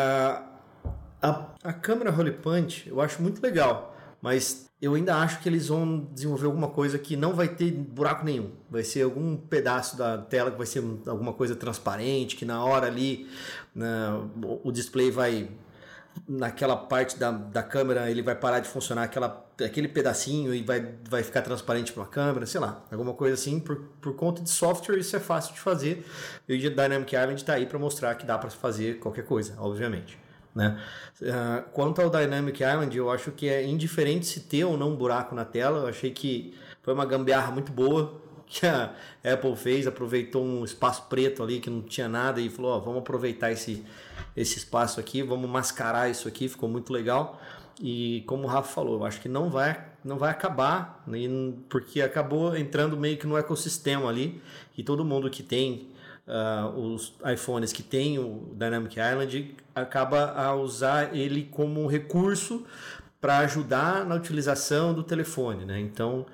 a, 1.20 1.46
a 1.62 1.72
câmera 1.74 2.10
Holy 2.10 2.32
Punch 2.32 2.88
eu 2.88 3.02
acho 3.02 3.20
muito 3.20 3.42
legal, 3.42 3.94
mas 4.22 4.64
eu 4.80 4.94
ainda 4.94 5.16
acho 5.16 5.40
que 5.40 5.48
eles 5.50 5.68
vão 5.68 6.08
desenvolver 6.10 6.46
alguma 6.46 6.68
coisa 6.68 6.98
que 6.98 7.18
não 7.18 7.34
vai 7.34 7.48
ter 7.48 7.70
buraco 7.70 8.24
nenhum. 8.24 8.50
Vai 8.70 8.82
ser 8.82 9.02
algum 9.02 9.36
pedaço 9.36 9.98
da 9.98 10.16
tela 10.16 10.50
que 10.50 10.56
vai 10.56 10.66
ser 10.66 10.82
alguma 11.06 11.34
coisa 11.34 11.54
transparente, 11.54 12.34
que 12.34 12.46
na 12.46 12.64
hora 12.64 12.86
ali 12.86 13.28
né, 13.74 14.08
o 14.62 14.72
display 14.72 15.10
vai 15.10 15.50
naquela 16.28 16.76
parte 16.76 17.18
da, 17.18 17.30
da 17.30 17.62
câmera 17.62 18.10
ele 18.10 18.22
vai 18.22 18.34
parar 18.34 18.60
de 18.60 18.68
funcionar 18.68 19.02
aquela, 19.02 19.46
aquele 19.64 19.88
pedacinho 19.88 20.54
e 20.54 20.62
vai, 20.62 20.94
vai 21.08 21.22
ficar 21.22 21.42
transparente 21.42 21.92
para 21.92 22.04
a 22.04 22.06
câmera, 22.06 22.46
sei 22.46 22.60
lá, 22.60 22.82
alguma 22.90 23.12
coisa 23.14 23.34
assim, 23.34 23.60
por, 23.60 23.76
por 24.00 24.14
conta 24.14 24.42
de 24.42 24.50
software 24.50 24.98
isso 24.98 25.14
é 25.16 25.20
fácil 25.20 25.54
de 25.54 25.60
fazer 25.60 26.04
e 26.48 26.54
o 26.54 26.70
Dynamic 26.70 27.14
Island 27.14 27.40
está 27.40 27.54
aí 27.54 27.66
para 27.66 27.78
mostrar 27.78 28.14
que 28.14 28.24
dá 28.24 28.38
para 28.38 28.50
fazer 28.50 28.98
qualquer 28.98 29.24
coisa, 29.24 29.54
obviamente. 29.58 30.18
Né? 30.54 30.80
Uh, 31.20 31.68
quanto 31.72 32.00
ao 32.00 32.08
Dynamic 32.08 32.62
Island, 32.62 32.96
eu 32.96 33.10
acho 33.10 33.32
que 33.32 33.48
é 33.48 33.64
indiferente 33.64 34.24
se 34.26 34.40
ter 34.40 34.64
ou 34.64 34.76
não 34.76 34.90
um 34.90 34.96
buraco 34.96 35.34
na 35.34 35.44
tela, 35.44 35.80
eu 35.80 35.86
achei 35.88 36.12
que 36.12 36.54
foi 36.80 36.94
uma 36.94 37.04
gambiarra 37.04 37.50
muito 37.50 37.72
boa 37.72 38.23
que 38.46 38.66
a 38.66 38.94
Apple 39.24 39.56
fez, 39.56 39.86
aproveitou 39.86 40.44
um 40.44 40.64
espaço 40.64 41.04
preto 41.08 41.42
ali 41.42 41.60
que 41.60 41.70
não 41.70 41.82
tinha 41.82 42.08
nada 42.08 42.40
e 42.40 42.48
falou, 42.48 42.72
ó, 42.72 42.78
vamos 42.78 43.00
aproveitar 43.00 43.50
esse 43.50 43.84
esse 44.36 44.58
espaço 44.58 44.98
aqui, 44.98 45.22
vamos 45.22 45.48
mascarar 45.48 46.10
isso 46.10 46.26
aqui, 46.26 46.48
ficou 46.48 46.68
muito 46.68 46.92
legal. 46.92 47.40
E 47.80 48.22
como 48.26 48.44
o 48.44 48.46
Rafa 48.46 48.72
falou, 48.72 49.00
eu 49.00 49.04
acho 49.04 49.20
que 49.20 49.28
não 49.28 49.50
vai, 49.50 49.84
não 50.04 50.16
vai 50.16 50.30
acabar, 50.30 51.04
porque 51.68 52.00
acabou 52.00 52.56
entrando 52.56 52.96
meio 52.96 53.16
que 53.16 53.26
no 53.26 53.36
ecossistema 53.36 54.08
ali, 54.08 54.40
e 54.76 54.82
todo 54.82 55.04
mundo 55.04 55.28
que 55.28 55.42
tem 55.42 55.88
uh, 56.26 56.68
os 56.78 57.14
iPhones 57.32 57.72
que 57.72 57.82
tem 57.82 58.18
o 58.18 58.52
Dynamic 58.54 58.96
Island 58.98 59.56
acaba 59.74 60.32
a 60.32 60.54
usar 60.54 61.16
ele 61.16 61.48
como 61.50 61.86
recurso 61.86 62.64
para 63.20 63.38
ajudar 63.38 64.04
na 64.04 64.14
utilização 64.14 64.92
do 64.92 65.02
telefone, 65.02 65.64
né? 65.64 65.80
Então, 65.80 66.26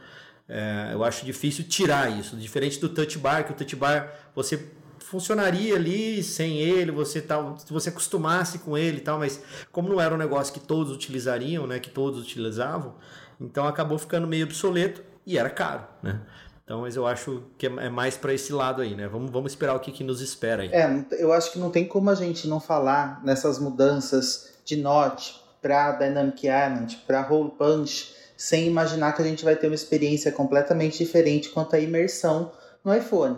é, 0.53 0.91
eu 0.93 1.05
acho 1.05 1.25
difícil 1.25 1.65
tirar 1.65 2.11
isso, 2.11 2.37
diferente 2.37 2.81
do 2.81 2.89
Touch 2.89 3.17
Bar, 3.19 3.45
que 3.45 3.53
o 3.53 3.55
Touch 3.55 3.77
Bar 3.77 4.13
você 4.35 4.69
funcionaria 4.99 5.77
ali 5.77 6.23
sem 6.25 6.59
ele, 6.59 6.91
você 6.91 7.21
tal, 7.21 7.57
se 7.57 7.73
você 7.73 7.89
acostumasse 7.89 8.59
com 8.59 8.77
ele 8.77 8.99
e 8.99 9.01
tal, 9.01 9.21
mas 9.21 9.41
como 9.71 9.89
não 9.89 10.01
era 10.01 10.13
um 10.13 10.19
negócio 10.19 10.53
que 10.53 10.59
todos 10.59 10.93
utilizariam, 10.93 11.69
né, 11.69 11.79
que 11.79 11.89
todos 11.89 12.21
utilizavam, 12.21 12.97
então 13.41 13.65
acabou 13.67 13.97
ficando 13.97 14.27
meio 14.27 14.45
obsoleto 14.45 15.03
e 15.25 15.39
era 15.39 15.49
caro, 15.49 15.85
né? 16.03 16.21
Então, 16.65 16.83
mas 16.83 16.95
eu 16.95 17.05
acho 17.05 17.43
que 17.59 17.67
é 17.67 17.89
mais 17.89 18.17
para 18.17 18.33
esse 18.33 18.53
lado 18.53 18.81
aí, 18.81 18.95
né? 18.95 19.09
Vamos, 19.09 19.31
vamos 19.33 19.51
esperar 19.51 19.75
o 19.75 19.81
que, 19.81 19.91
que 19.91 20.05
nos 20.05 20.21
espera 20.21 20.63
aí. 20.63 20.69
É, 20.73 21.05
eu 21.19 21.33
acho 21.33 21.53
que 21.53 21.59
não 21.59 21.69
tem 21.69 21.85
como 21.85 22.11
a 22.11 22.15
gente 22.15 22.47
não 22.47 22.61
falar 22.61 23.21
nessas 23.25 23.59
mudanças 23.59 24.55
de 24.65 24.77
Note 24.77 25.43
para 25.61 25.93
Dynamic 25.93 26.47
Island, 26.47 27.03
para 27.09 27.23
Roll 27.23 27.51
Punch, 27.51 28.15
sem 28.41 28.67
imaginar 28.67 29.13
que 29.13 29.21
a 29.21 29.25
gente 29.25 29.45
vai 29.45 29.55
ter 29.55 29.67
uma 29.67 29.75
experiência 29.75 30.33
completamente 30.33 30.97
diferente 30.97 31.51
quanto 31.51 31.77
à 31.77 31.79
imersão 31.79 32.51
no 32.83 32.95
iPhone. 32.95 33.37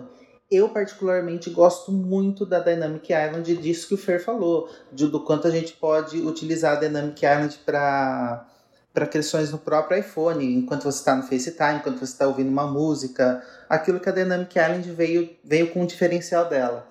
Eu, 0.49 0.69
particularmente, 0.69 1.51
gosto 1.51 1.91
muito 1.91 2.47
da 2.47 2.61
Dynamic 2.61 3.13
Island, 3.13 3.57
disso 3.57 3.89
que 3.89 3.95
o 3.95 3.99
Fer 3.99 4.23
falou, 4.23 4.71
de, 4.93 5.09
do 5.09 5.25
quanto 5.25 5.49
a 5.49 5.51
gente 5.51 5.73
pode 5.73 6.19
utilizar 6.19 6.77
a 6.77 6.81
Dynamic 6.81 7.21
Island 7.27 7.59
para 7.67 8.47
para 8.95 9.07
questões 9.07 9.51
no 9.51 9.57
próprio 9.57 9.99
iPhone, 9.99 10.45
enquanto 10.55 10.83
você 10.83 10.99
está 10.99 11.17
no 11.17 11.23
FaceTime, 11.23 11.77
enquanto 11.77 11.99
você 11.99 12.13
está 12.13 12.29
ouvindo 12.29 12.51
uma 12.51 12.67
música, 12.67 13.43
aquilo 13.67 13.99
que 13.99 14.09
a 14.09 14.13
Dynamic 14.13 14.57
Island 14.57 14.93
veio, 14.93 15.31
veio 15.43 15.71
com 15.71 15.83
o 15.83 15.87
diferencial 15.87 16.47
dela. 16.47 16.87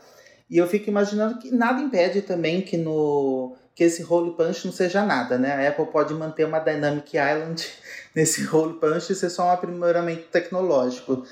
E 0.50 0.58
eu 0.58 0.68
fico 0.68 0.90
imaginando 0.90 1.38
que 1.38 1.52
nada 1.52 1.80
impede 1.80 2.24
também 2.24 2.62
que 2.62 2.76
no 2.76 3.56
que 3.74 3.84
esse 3.84 4.04
Hole 4.04 4.36
Punch 4.36 4.66
não 4.66 4.74
seja 4.74 5.06
nada, 5.06 5.38
né? 5.38 5.54
A 5.54 5.70
Apple 5.70 5.88
pode 5.88 6.14
manter 6.14 6.46
uma 6.46 6.60
Dynamic 6.60 7.18
Island 7.18 7.68
nesse 8.16 8.48
Hole 8.48 8.80
Punch 8.80 9.12
e 9.12 9.16
ser 9.16 9.30
só 9.30 9.46
um 9.46 9.52
aprimoramento 9.52 10.28
tecnológico. 10.28 11.26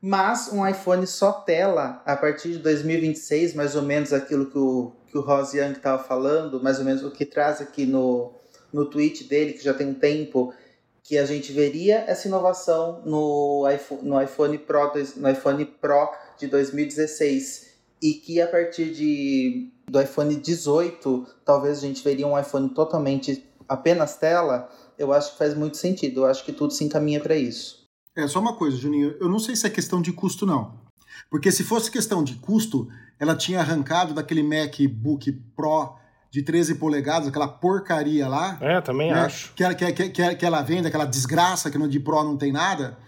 Mas 0.00 0.52
um 0.52 0.66
iPhone 0.66 1.06
só 1.06 1.32
tela, 1.32 2.02
a 2.04 2.14
partir 2.14 2.50
de 2.52 2.58
2026, 2.58 3.54
mais 3.54 3.74
ou 3.74 3.82
menos 3.82 4.12
aquilo 4.12 4.46
que 4.50 4.58
o, 4.58 4.92
que 5.10 5.16
o 5.16 5.22
Rose 5.22 5.56
Young 5.56 5.72
estava 5.72 6.02
falando, 6.02 6.62
mais 6.62 6.78
ou 6.78 6.84
menos 6.84 7.02
o 7.02 7.10
que 7.10 7.24
traz 7.24 7.62
aqui 7.62 7.86
no, 7.86 8.32
no 8.70 8.84
tweet 8.84 9.24
dele, 9.24 9.54
que 9.54 9.64
já 9.64 9.72
tem 9.72 9.86
um 9.86 9.94
tempo, 9.94 10.52
que 11.02 11.16
a 11.16 11.24
gente 11.24 11.52
veria 11.52 12.04
essa 12.06 12.28
inovação 12.28 13.02
no 13.04 13.66
iPhone, 13.70 14.02
no 14.02 14.20
iPhone, 14.20 14.58
Pro, 14.58 14.92
no 15.16 15.30
iPhone 15.30 15.64
Pro 15.64 16.10
de 16.38 16.48
2016 16.48 17.74
e 18.02 18.14
que 18.14 18.40
a 18.40 18.46
partir 18.46 18.90
de, 18.90 19.70
do 19.88 20.00
iPhone 20.00 20.34
18 20.34 21.26
talvez 21.44 21.78
a 21.78 21.82
gente 21.82 22.02
veria 22.02 22.26
um 22.26 22.38
iPhone 22.38 22.68
totalmente 22.70 23.44
apenas 23.68 24.16
tela, 24.16 24.68
eu 24.98 25.12
acho 25.12 25.32
que 25.32 25.38
faz 25.38 25.54
muito 25.54 25.76
sentido. 25.76 26.22
Eu 26.22 26.26
acho 26.26 26.44
que 26.44 26.52
tudo 26.52 26.72
se 26.72 26.84
encaminha 26.84 27.20
para 27.20 27.36
isso. 27.36 27.84
É 28.16 28.26
só 28.28 28.40
uma 28.40 28.54
coisa, 28.54 28.76
Juninho. 28.76 29.16
Eu 29.20 29.28
não 29.28 29.38
sei 29.38 29.56
se 29.56 29.66
é 29.66 29.70
questão 29.70 30.00
de 30.00 30.12
custo, 30.12 30.46
não. 30.46 30.78
Porque 31.30 31.50
se 31.50 31.64
fosse 31.64 31.90
questão 31.90 32.22
de 32.22 32.34
custo, 32.34 32.88
ela 33.18 33.34
tinha 33.34 33.60
arrancado 33.60 34.14
daquele 34.14 34.42
MacBook 34.42 35.32
Pro 35.56 35.96
de 36.30 36.42
13 36.42 36.76
polegadas, 36.76 37.28
aquela 37.28 37.48
porcaria 37.48 38.26
lá. 38.28 38.58
É, 38.60 38.80
também 38.80 39.12
né? 39.12 39.20
acho. 39.20 39.52
Que 39.54 39.64
ela, 39.64 39.74
que, 39.74 39.92
que, 39.92 40.34
que 40.34 40.46
ela 40.46 40.62
vende, 40.62 40.88
aquela 40.88 41.04
desgraça 41.04 41.70
que 41.70 41.78
no 41.78 41.88
de 41.88 42.00
Pro 42.00 42.22
não 42.22 42.36
tem 42.36 42.52
nada, 42.52 42.98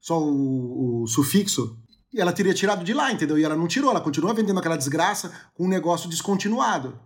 só 0.00 0.18
o, 0.18 1.02
o 1.02 1.06
sufixo. 1.06 1.78
E 2.12 2.20
ela 2.20 2.32
teria 2.32 2.52
tirado 2.52 2.84
de 2.84 2.92
lá, 2.92 3.10
entendeu? 3.10 3.38
E 3.38 3.44
ela 3.44 3.56
não 3.56 3.66
tirou, 3.66 3.90
ela 3.90 4.00
continua 4.00 4.34
vendendo 4.34 4.58
aquela 4.58 4.76
desgraça 4.76 5.32
com 5.54 5.64
um 5.64 5.68
negócio 5.68 6.08
descontinuado. 6.08 6.98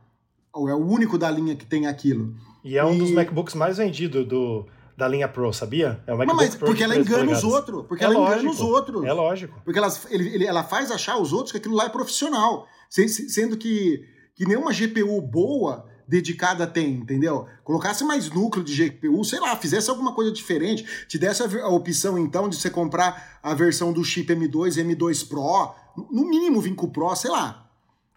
Ou 0.53 0.69
é 0.69 0.75
o 0.75 0.85
único 0.85 1.17
da 1.17 1.31
linha 1.31 1.55
que 1.55 1.67
tem 1.67 1.87
aquilo. 1.87 2.35
E 2.65 2.77
é 2.77 2.85
um 2.85 2.95
e... 2.95 2.99
dos 2.99 3.11
MacBooks 3.13 3.55
mais 3.55 3.77
vendidos 3.77 4.27
do, 4.27 4.67
da 4.97 5.07
linha 5.07 5.29
Pro, 5.29 5.53
sabia? 5.53 6.03
É 6.07 6.15
o 6.15 6.19
MacBook 6.19 6.27
não, 6.27 6.35
mas 6.35 6.55
Pro 6.55 6.67
porque 6.67 6.83
ela 6.83 6.97
engana 6.97 7.19
polegadas. 7.19 7.45
os 7.45 7.53
outros. 7.53 7.87
Porque 7.87 8.03
é 8.03 8.07
ela 8.07 8.19
lógico, 8.19 8.39
engana 8.41 8.51
os 8.51 8.61
outros. 8.61 9.05
É 9.05 9.13
lógico. 9.13 9.61
Porque 9.65 9.79
ela, 9.79 9.93
ele, 10.11 10.35
ele, 10.35 10.45
ela 10.47 10.65
faz 10.65 10.91
achar 10.91 11.19
os 11.19 11.33
outros 11.33 11.53
que 11.53 11.59
aquilo 11.59 11.75
lá 11.77 11.85
é 11.85 11.89
profissional. 11.89 12.67
Sendo 12.89 13.57
que 13.57 14.05
que 14.37 14.45
nenhuma 14.45 14.71
GPU 14.71 15.21
boa 15.23 15.87
dedicada 16.07 16.67
tem, 16.67 16.95
entendeu? 16.95 17.47
Colocasse 17.65 18.05
mais 18.05 18.31
núcleo 18.31 18.65
de 18.65 18.89
GPU, 18.89 19.25
sei 19.25 19.41
lá, 19.41 19.57
fizesse 19.57 19.91
alguma 19.91 20.15
coisa 20.15 20.31
diferente, 20.31 20.87
te 21.09 21.19
desse 21.19 21.43
a, 21.43 21.69
opção 21.69 22.19
então 22.19 22.49
de 22.49 22.57
você 22.57 22.71
comprar 22.71 23.39
a 23.43 23.55
versão 23.55 23.93
do 23.93 24.05
chip 24.05 24.33
M2, 24.33 24.75
M2 24.75 25.29
Pro, 25.29 25.75
no 26.11 26.29
mínimo 26.29 26.61
vir 26.61 26.75
com 26.75 26.87
o 26.87 26.91
Pro, 26.91 27.15
sei 27.17 27.31
lá. 27.31 27.69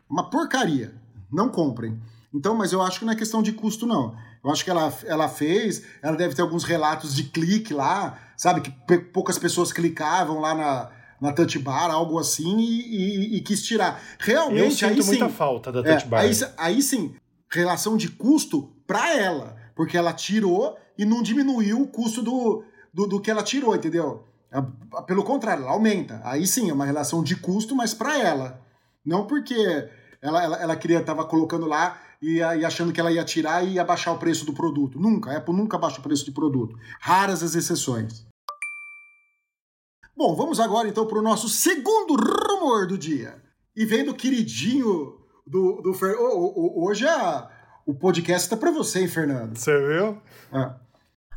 Uma 0.09 0.29
porcaria. 0.29 0.93
Não 1.31 1.49
comprem. 1.49 1.99
Então, 2.33 2.55
mas 2.55 2.71
eu 2.71 2.81
acho 2.81 2.99
que 2.99 3.05
não 3.05 3.13
é 3.13 3.15
questão 3.15 3.41
de 3.41 3.53
custo, 3.53 3.85
não. 3.85 4.15
Eu 4.43 4.51
acho 4.51 4.63
que 4.63 4.69
ela, 4.69 4.93
ela 5.05 5.27
fez, 5.27 5.83
ela 6.01 6.15
deve 6.15 6.35
ter 6.35 6.41
alguns 6.41 6.63
relatos 6.63 7.15
de 7.15 7.23
clique 7.23 7.73
lá, 7.73 8.17
sabe? 8.37 8.61
Que 8.61 8.97
poucas 8.97 9.37
pessoas 9.37 9.71
clicavam 9.73 10.39
lá 10.39 10.55
na, 10.55 10.89
na 11.19 11.33
touch 11.33 11.57
bar, 11.59 11.91
algo 11.91 12.17
assim, 12.17 12.57
e, 12.59 13.35
e, 13.35 13.37
e 13.37 13.41
quis 13.41 13.63
tirar. 13.63 14.01
Realmente, 14.19 14.63
Eu 14.63 14.71
sinto 14.71 15.01
aí 15.01 15.05
muita 15.05 15.29
sim, 15.29 15.35
falta 15.35 15.71
da 15.71 15.83
touch 15.83 16.05
é, 16.05 16.07
bar. 16.07 16.19
Aí, 16.21 16.31
aí 16.57 16.81
sim, 16.81 17.15
relação 17.51 17.97
de 17.97 18.09
custo 18.09 18.73
para 18.85 19.15
ela, 19.15 19.57
porque 19.75 19.97
ela 19.97 20.13
tirou 20.13 20.77
e 20.97 21.05
não 21.05 21.21
diminuiu 21.21 21.81
o 21.81 21.87
custo 21.87 22.21
do, 22.21 22.63
do, 22.93 23.07
do 23.07 23.21
que 23.21 23.31
ela 23.31 23.43
tirou, 23.43 23.75
entendeu? 23.75 24.23
Pelo 25.05 25.23
contrário, 25.23 25.63
ela 25.63 25.71
aumenta. 25.71 26.21
Aí 26.23 26.45
sim, 26.45 26.69
é 26.69 26.73
uma 26.73 26.85
relação 26.85 27.23
de 27.23 27.35
custo, 27.35 27.75
mas 27.75 27.93
para 27.93 28.17
ela. 28.17 28.61
Não 29.05 29.25
porque 29.25 29.89
ela, 30.21 30.43
ela, 30.43 30.57
ela 30.57 30.75
queria, 30.75 31.03
tava 31.03 31.23
colocando 31.25 31.65
lá 31.65 31.99
e, 32.21 32.37
e, 32.37 32.65
achando 32.65 32.91
que 32.91 32.99
ela 32.99 33.11
ia 33.11 33.23
tirar 33.23 33.63
e 33.63 33.73
ia 33.73 33.83
baixar 33.83 34.11
o 34.11 34.19
preço 34.19 34.45
do 34.45 34.53
produto. 34.53 34.99
Nunca, 34.99 35.31
a 35.31 35.37
Apple 35.37 35.55
nunca 35.55 35.77
baixa 35.77 35.99
o 35.99 36.03
preço 36.03 36.25
de 36.25 36.31
produto. 36.31 36.75
Raras 36.99 37.43
as 37.43 37.55
exceções. 37.55 38.27
Bom, 40.15 40.35
vamos 40.35 40.59
agora 40.59 40.89
então 40.89 41.07
para 41.07 41.19
o 41.19 41.23
nosso 41.23 41.47
segundo 41.47 42.15
rumor 42.15 42.87
do 42.87 42.97
dia. 42.97 43.41
E 43.75 43.85
vendo 43.85 44.11
o 44.11 44.15
queridinho 44.15 45.18
do, 45.49 45.81
do 45.81 45.93
Fer... 45.93 46.15
Oh, 46.19 46.53
oh, 46.55 46.85
hoje 46.85 47.07
a, 47.07 47.49
o 47.85 47.93
podcast 47.93 48.45
está 48.45 48.55
para 48.55 48.71
você, 48.71 48.99
hein, 48.99 49.07
Fernando? 49.07 49.57
Você 49.57 49.75
viu? 49.79 50.21
Ah. 50.51 50.75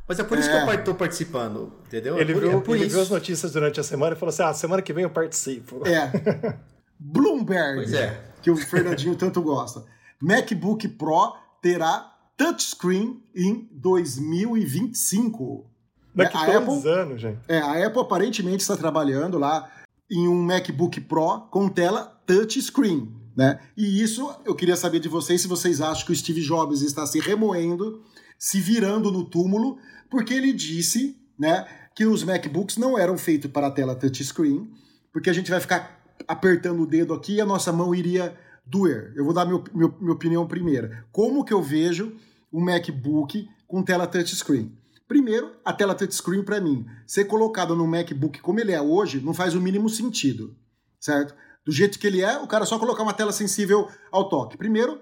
Mas 0.07 0.19
é 0.19 0.25
por 0.25 0.39
isso 0.39 0.51
é. 0.51 0.65
que 0.65 0.71
eu 0.71 0.75
estou 0.75 0.95
participando, 0.95 1.73
entendeu? 1.87 2.19
Ele, 2.19 2.33
é 2.33 2.35
por, 2.35 2.43
viu, 2.43 2.53
é 2.53 2.61
por 2.61 2.77
ele 2.77 2.89
viu 2.89 3.01
as 3.01 3.09
notícias 3.09 3.53
durante 3.53 3.81
a 3.81 3.83
semana 3.83 4.15
e 4.15 4.19
falou 4.19 4.29
assim: 4.29 4.43
ah, 4.43 4.53
semana 4.53 4.83
que 4.83 4.93
vem 4.93 5.05
eu 5.05 5.11
participo. 5.11 5.83
É. 5.87 6.13
Bloomberg, 7.01 7.97
é. 7.97 8.23
que 8.43 8.51
o 8.51 8.57
Fernandinho 8.57 9.17
tanto 9.17 9.41
gosta. 9.41 9.85
MacBook 10.21 10.87
Pro 10.89 11.35
terá 11.63 12.13
touchscreen 12.37 13.23
em 13.35 13.69
2025. 13.73 15.71
Daqui 16.15 16.37
a 16.37 16.45
dois 16.45 16.57
Apple, 16.57 16.91
anos, 16.91 17.21
gente. 17.21 17.41
É, 17.49 17.59
a 17.59 17.87
Apple 17.87 18.03
aparentemente 18.03 18.61
está 18.61 18.77
trabalhando 18.77 19.39
lá 19.39 19.71
em 20.11 20.29
um 20.29 20.43
MacBook 20.43 21.01
Pro 21.01 21.49
com 21.51 21.69
tela 21.69 22.21
touchscreen, 22.27 23.22
né? 23.37 23.61
E 23.77 24.03
isso 24.03 24.31
eu 24.45 24.55
queria 24.55 24.77
saber 24.77 25.01
de 25.01 25.09
vocês 25.09 25.41
se 25.41 25.49
vocês 25.49 25.81
acham 25.81 26.07
que 26.07 26.13
o 26.13 26.17
Steve 26.17 26.41
Jobs 26.41 26.83
está 26.83 27.07
se 27.07 27.21
remoendo, 27.21 28.03
se 28.39 28.61
virando 28.61 29.11
no 29.11 29.25
túmulo, 29.25 29.79
porque 30.11 30.35
ele 30.35 30.53
disse, 30.53 31.17
né, 31.39 31.67
que 31.95 32.07
os 32.07 32.25
MacBooks 32.25 32.77
não 32.77 32.99
eram 32.99 33.17
feitos 33.17 33.51
para 33.51 33.67
a 33.67 33.71
tela 33.71 33.95
touchscreen, 33.95 34.71
porque 35.13 35.31
a 35.31 35.33
gente 35.33 35.51
vai 35.51 35.61
ficar 35.61 36.03
apertando 36.27 36.83
o 36.83 36.87
dedo 36.87 37.13
aqui 37.15 37.35
e 37.35 37.41
a 37.41 37.47
nossa 37.47 37.73
mão 37.73 37.95
iria 37.95 38.37
doer. 38.65 39.13
Eu 39.15 39.25
vou 39.25 39.35
dar 39.35 39.45
meu, 39.45 39.63
meu, 39.75 39.95
minha 40.01 40.13
opinião 40.13 40.47
primeiro. 40.47 40.91
Como 41.11 41.45
que 41.45 41.53
eu 41.53 41.63
vejo 41.63 42.17
um 42.53 42.61
MacBook 42.61 43.49
com 43.67 43.83
tela 43.83 44.07
touchscreen? 44.07 44.73
Primeiro, 45.07 45.53
a 45.65 45.73
tela 45.73 45.95
touchscreen 45.95 46.43
para 46.43 46.61
mim, 46.61 46.87
ser 47.07 47.27
colocado 47.27 47.77
no 47.77 47.87
MacBook 47.87 48.41
como 48.41 48.61
ele 48.61 48.73
é 48.73 48.81
hoje, 48.81 49.21
não 49.21 49.35
faz 49.35 49.55
o 49.55 49.61
mínimo 49.61 49.89
sentido, 49.89 50.57
certo? 50.99 51.35
Do 51.65 51.73
jeito 51.73 51.99
que 51.99 52.07
ele 52.07 52.23
é, 52.23 52.39
o 52.39 52.47
cara 52.47 52.65
só 52.65 52.79
colocar 52.79 53.03
uma 53.03 53.13
tela 53.13 53.33
sensível 53.33 53.89
ao 54.11 54.29
toque. 54.29 54.57
Primeiro, 54.57 55.01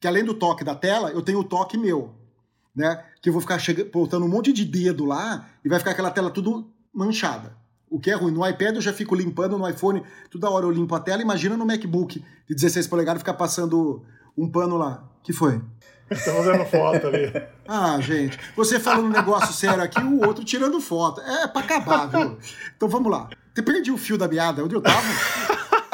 que 0.00 0.08
além 0.08 0.24
do 0.24 0.34
toque 0.34 0.64
da 0.64 0.74
tela, 0.74 1.10
eu 1.10 1.22
tenho 1.22 1.38
o 1.40 1.44
toque 1.44 1.76
meu, 1.76 2.14
né? 2.74 3.04
Que 3.20 3.28
eu 3.28 3.32
vou 3.32 3.40
ficar 3.42 3.58
chegando, 3.58 3.90
botando 3.90 4.22
um 4.24 4.28
monte 4.28 4.52
de 4.52 4.64
dedo 4.64 5.04
lá 5.04 5.46
e 5.64 5.68
vai 5.68 5.78
ficar 5.78 5.90
aquela 5.90 6.10
tela 6.10 6.30
tudo 6.30 6.70
manchada. 6.92 7.56
O 7.90 8.00
que 8.00 8.10
é 8.10 8.14
ruim. 8.14 8.32
No 8.32 8.46
iPad 8.46 8.76
eu 8.76 8.80
já 8.80 8.92
fico 8.92 9.14
limpando, 9.14 9.58
no 9.58 9.68
iPhone 9.68 10.02
toda 10.30 10.50
hora 10.50 10.66
eu 10.66 10.70
limpo 10.70 10.94
a 10.94 11.00
tela. 11.00 11.22
Imagina 11.22 11.56
no 11.56 11.66
MacBook 11.66 12.24
de 12.48 12.54
16 12.54 12.86
polegadas 12.86 13.20
ficar 13.20 13.34
passando 13.34 14.02
um 14.36 14.50
pano 14.50 14.76
lá. 14.76 15.04
que 15.22 15.32
foi? 15.32 15.60
Estão 16.10 16.34
fazendo 16.36 16.64
foto 16.66 17.06
ali. 17.06 17.32
Ah, 17.66 17.98
gente, 17.98 18.38
você 18.54 18.78
falando 18.78 19.06
um 19.06 19.10
negócio 19.10 19.54
sério 19.54 19.82
aqui, 19.82 19.98
o 19.98 20.20
outro 20.26 20.44
tirando 20.44 20.78
foto. 20.82 21.22
É 21.22 21.48
pra 21.48 21.62
acabar, 21.62 22.04
viu? 22.08 22.36
Então 22.76 22.90
vamos 22.90 23.10
lá. 23.10 23.30
Você 23.54 23.62
perdi 23.62 23.90
o 23.90 23.96
fio 23.96 24.18
da 24.18 24.28
meada, 24.28 24.62
onde 24.62 24.74
eu 24.74 24.82
tava? 24.82 25.02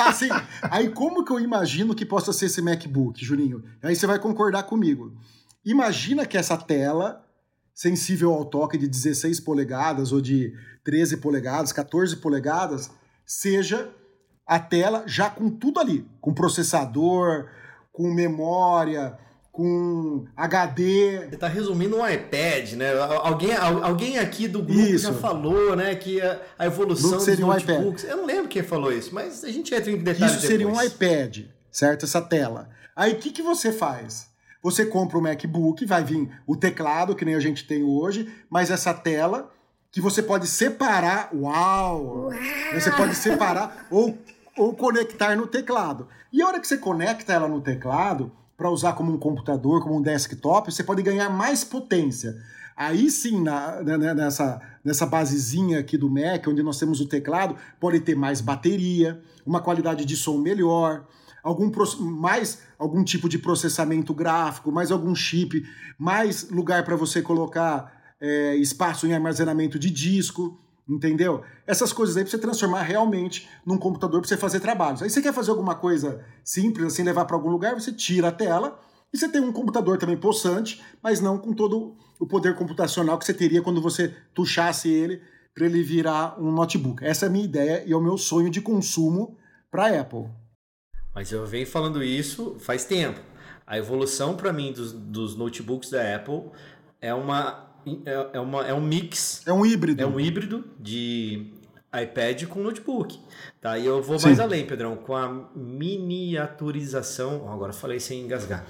Assim, 0.08 0.28
aí 0.62 0.90
como 0.90 1.24
que 1.24 1.32
eu 1.32 1.40
imagino 1.40 1.94
que 1.94 2.06
possa 2.06 2.32
ser 2.32 2.46
esse 2.46 2.62
MacBook, 2.62 3.24
Juninho? 3.24 3.62
Aí 3.82 3.94
você 3.94 4.06
vai 4.06 4.18
concordar 4.18 4.64
comigo. 4.64 5.12
Imagina 5.64 6.26
que 6.26 6.38
essa 6.38 6.56
tela 6.56 7.24
sensível 7.74 8.32
ao 8.32 8.44
toque 8.44 8.76
de 8.76 8.86
16 8.86 9.40
polegadas 9.40 10.12
ou 10.12 10.20
de 10.20 10.52
13 10.84 11.16
polegadas, 11.18 11.72
14 11.72 12.16
polegadas, 12.16 12.90
seja 13.24 13.90
a 14.46 14.58
tela 14.58 15.04
já 15.06 15.30
com 15.30 15.48
tudo 15.48 15.80
ali, 15.80 16.06
com 16.20 16.34
processador, 16.34 17.48
com 17.92 18.12
memória, 18.12 19.18
com 19.52 20.24
HD. 20.36 21.28
Você 21.28 21.36
tá 21.36 21.48
resumindo 21.48 21.96
um 21.96 22.08
iPad, 22.08 22.72
né? 22.74 22.92
Alguém, 22.98 23.54
alguém 23.54 24.18
aqui 24.18 24.46
do 24.46 24.62
grupo 24.62 24.80
isso. 24.80 25.04
já 25.04 25.12
falou, 25.12 25.74
né, 25.74 25.94
que 25.94 26.20
a, 26.20 26.40
a 26.58 26.66
evolução 26.66 27.12
dos 27.12 27.24
seria 27.24 27.44
notebooks... 27.44 28.04
Um 28.04 28.08
Eu 28.08 28.16
não 28.18 28.26
lembro 28.26 28.48
quem 28.48 28.62
falou 28.62 28.92
isso, 28.92 29.14
mas 29.14 29.44
a 29.44 29.50
gente 29.50 29.74
entra 29.74 29.90
em 29.90 29.96
detalhes 29.96 30.36
Isso 30.36 30.46
seria 30.46 30.66
depois. 30.66 30.78
um 30.78 30.86
iPad, 30.86 31.46
certo? 31.70 32.04
Essa 32.04 32.22
tela. 32.22 32.70
Aí 32.94 33.12
o 33.12 33.16
que, 33.16 33.30
que 33.30 33.42
você 33.42 33.72
faz? 33.72 34.28
Você 34.62 34.84
compra 34.84 35.18
o 35.18 35.22
MacBook, 35.22 35.84
vai 35.86 36.04
vir 36.04 36.30
o 36.46 36.54
teclado, 36.54 37.14
que 37.14 37.24
nem 37.24 37.34
a 37.34 37.40
gente 37.40 37.66
tem 37.66 37.82
hoje, 37.82 38.30
mas 38.48 38.70
essa 38.70 38.92
tela 38.92 39.50
que 39.90 40.00
você 40.00 40.22
pode 40.22 40.46
separar. 40.46 41.30
Uau! 41.34 42.30
Você 42.72 42.90
pode 42.92 43.14
separar 43.14 43.86
ou, 43.90 44.16
ou 44.56 44.74
conectar 44.74 45.34
no 45.34 45.46
teclado. 45.46 46.08
E 46.32 46.42
a 46.42 46.46
hora 46.46 46.60
que 46.60 46.68
você 46.68 46.76
conecta 46.76 47.32
ela 47.32 47.48
no 47.48 47.60
teclado, 47.60 48.30
para 48.60 48.68
usar 48.68 48.92
como 48.92 49.10
um 49.10 49.16
computador, 49.16 49.82
como 49.82 49.96
um 49.96 50.02
desktop, 50.02 50.70
você 50.70 50.84
pode 50.84 51.02
ganhar 51.02 51.30
mais 51.30 51.64
potência. 51.64 52.36
Aí 52.76 53.10
sim, 53.10 53.42
na, 53.42 53.82
né, 53.82 53.96
né, 53.96 54.12
nessa, 54.12 54.60
nessa 54.84 55.06
basezinha 55.06 55.78
aqui 55.78 55.96
do 55.96 56.10
Mac, 56.10 56.46
onde 56.46 56.62
nós 56.62 56.78
temos 56.78 57.00
o 57.00 57.06
teclado, 57.08 57.56
pode 57.80 58.00
ter 58.00 58.14
mais 58.14 58.42
bateria, 58.42 59.18
uma 59.46 59.62
qualidade 59.62 60.04
de 60.04 60.14
som 60.14 60.36
melhor, 60.36 61.06
algum 61.42 61.72
mais 62.00 62.60
algum 62.78 63.02
tipo 63.02 63.30
de 63.30 63.38
processamento 63.38 64.12
gráfico, 64.12 64.70
mais 64.70 64.90
algum 64.90 65.14
chip, 65.14 65.64
mais 65.98 66.50
lugar 66.50 66.84
para 66.84 66.96
você 66.96 67.22
colocar 67.22 67.90
é, 68.20 68.56
espaço 68.56 69.06
em 69.06 69.14
armazenamento 69.14 69.78
de 69.78 69.88
disco, 69.88 70.60
entendeu? 70.90 71.42
Essas 71.66 71.92
coisas 71.92 72.16
aí 72.16 72.24
para 72.24 72.30
você 72.30 72.38
transformar 72.38 72.82
realmente 72.82 73.48
num 73.64 73.78
computador 73.78 74.20
para 74.20 74.28
você 74.28 74.36
fazer 74.36 74.60
trabalhos. 74.60 75.02
Aí 75.02 75.10
você 75.10 75.22
quer 75.22 75.32
fazer 75.32 75.50
alguma 75.50 75.74
coisa 75.74 76.24
simples, 76.44 76.86
assim, 76.86 77.02
levar 77.02 77.24
para 77.24 77.36
algum 77.36 77.50
lugar, 77.50 77.74
você 77.74 77.92
tira 77.92 78.28
a 78.28 78.32
tela 78.32 78.78
e 79.12 79.18
você 79.18 79.28
tem 79.28 79.40
um 79.40 79.52
computador 79.52 79.98
também 79.98 80.16
possante, 80.16 80.82
mas 81.02 81.20
não 81.20 81.38
com 81.38 81.52
todo 81.52 81.96
o 82.18 82.26
poder 82.26 82.54
computacional 82.54 83.18
que 83.18 83.24
você 83.24 83.34
teria 83.34 83.62
quando 83.62 83.80
você 83.80 84.14
tuchasse 84.34 84.88
ele 84.88 85.22
para 85.54 85.66
ele 85.66 85.82
virar 85.82 86.40
um 86.40 86.52
notebook. 86.52 87.04
Essa 87.04 87.26
é 87.26 87.28
a 87.28 87.32
minha 87.32 87.44
ideia 87.44 87.84
e 87.86 87.92
é 87.92 87.96
o 87.96 88.00
meu 88.00 88.16
sonho 88.16 88.50
de 88.50 88.60
consumo 88.60 89.36
para 89.70 90.00
Apple. 90.00 90.28
Mas 91.14 91.32
eu 91.32 91.44
venho 91.46 91.66
falando 91.66 92.02
isso 92.02 92.56
faz 92.60 92.84
tempo. 92.84 93.20
A 93.66 93.78
evolução 93.78 94.36
para 94.36 94.52
mim 94.52 94.72
dos, 94.72 94.92
dos 94.92 95.36
notebooks 95.36 95.90
da 95.90 96.16
Apple 96.16 96.50
é 97.00 97.12
uma 97.14 97.69
é, 98.04 98.30
é, 98.34 98.40
uma, 98.40 98.66
é 98.66 98.74
um 98.74 98.80
mix. 98.80 99.42
É 99.46 99.52
um 99.52 99.64
híbrido. 99.64 100.02
É 100.02 100.06
um 100.06 100.18
híbrido 100.18 100.64
de 100.78 101.52
iPad 101.92 102.44
com 102.46 102.60
notebook. 102.60 103.18
Tá? 103.60 103.78
E 103.78 103.86
eu 103.86 104.02
vou 104.02 104.18
Sim. 104.18 104.26
mais 104.26 104.40
além, 104.40 104.66
Pedrão, 104.66 104.96
com 104.96 105.14
a 105.14 105.48
miniaturização. 105.54 107.50
Agora 107.52 107.72
falei 107.72 108.00
sem 108.00 108.22
engasgar. 108.22 108.64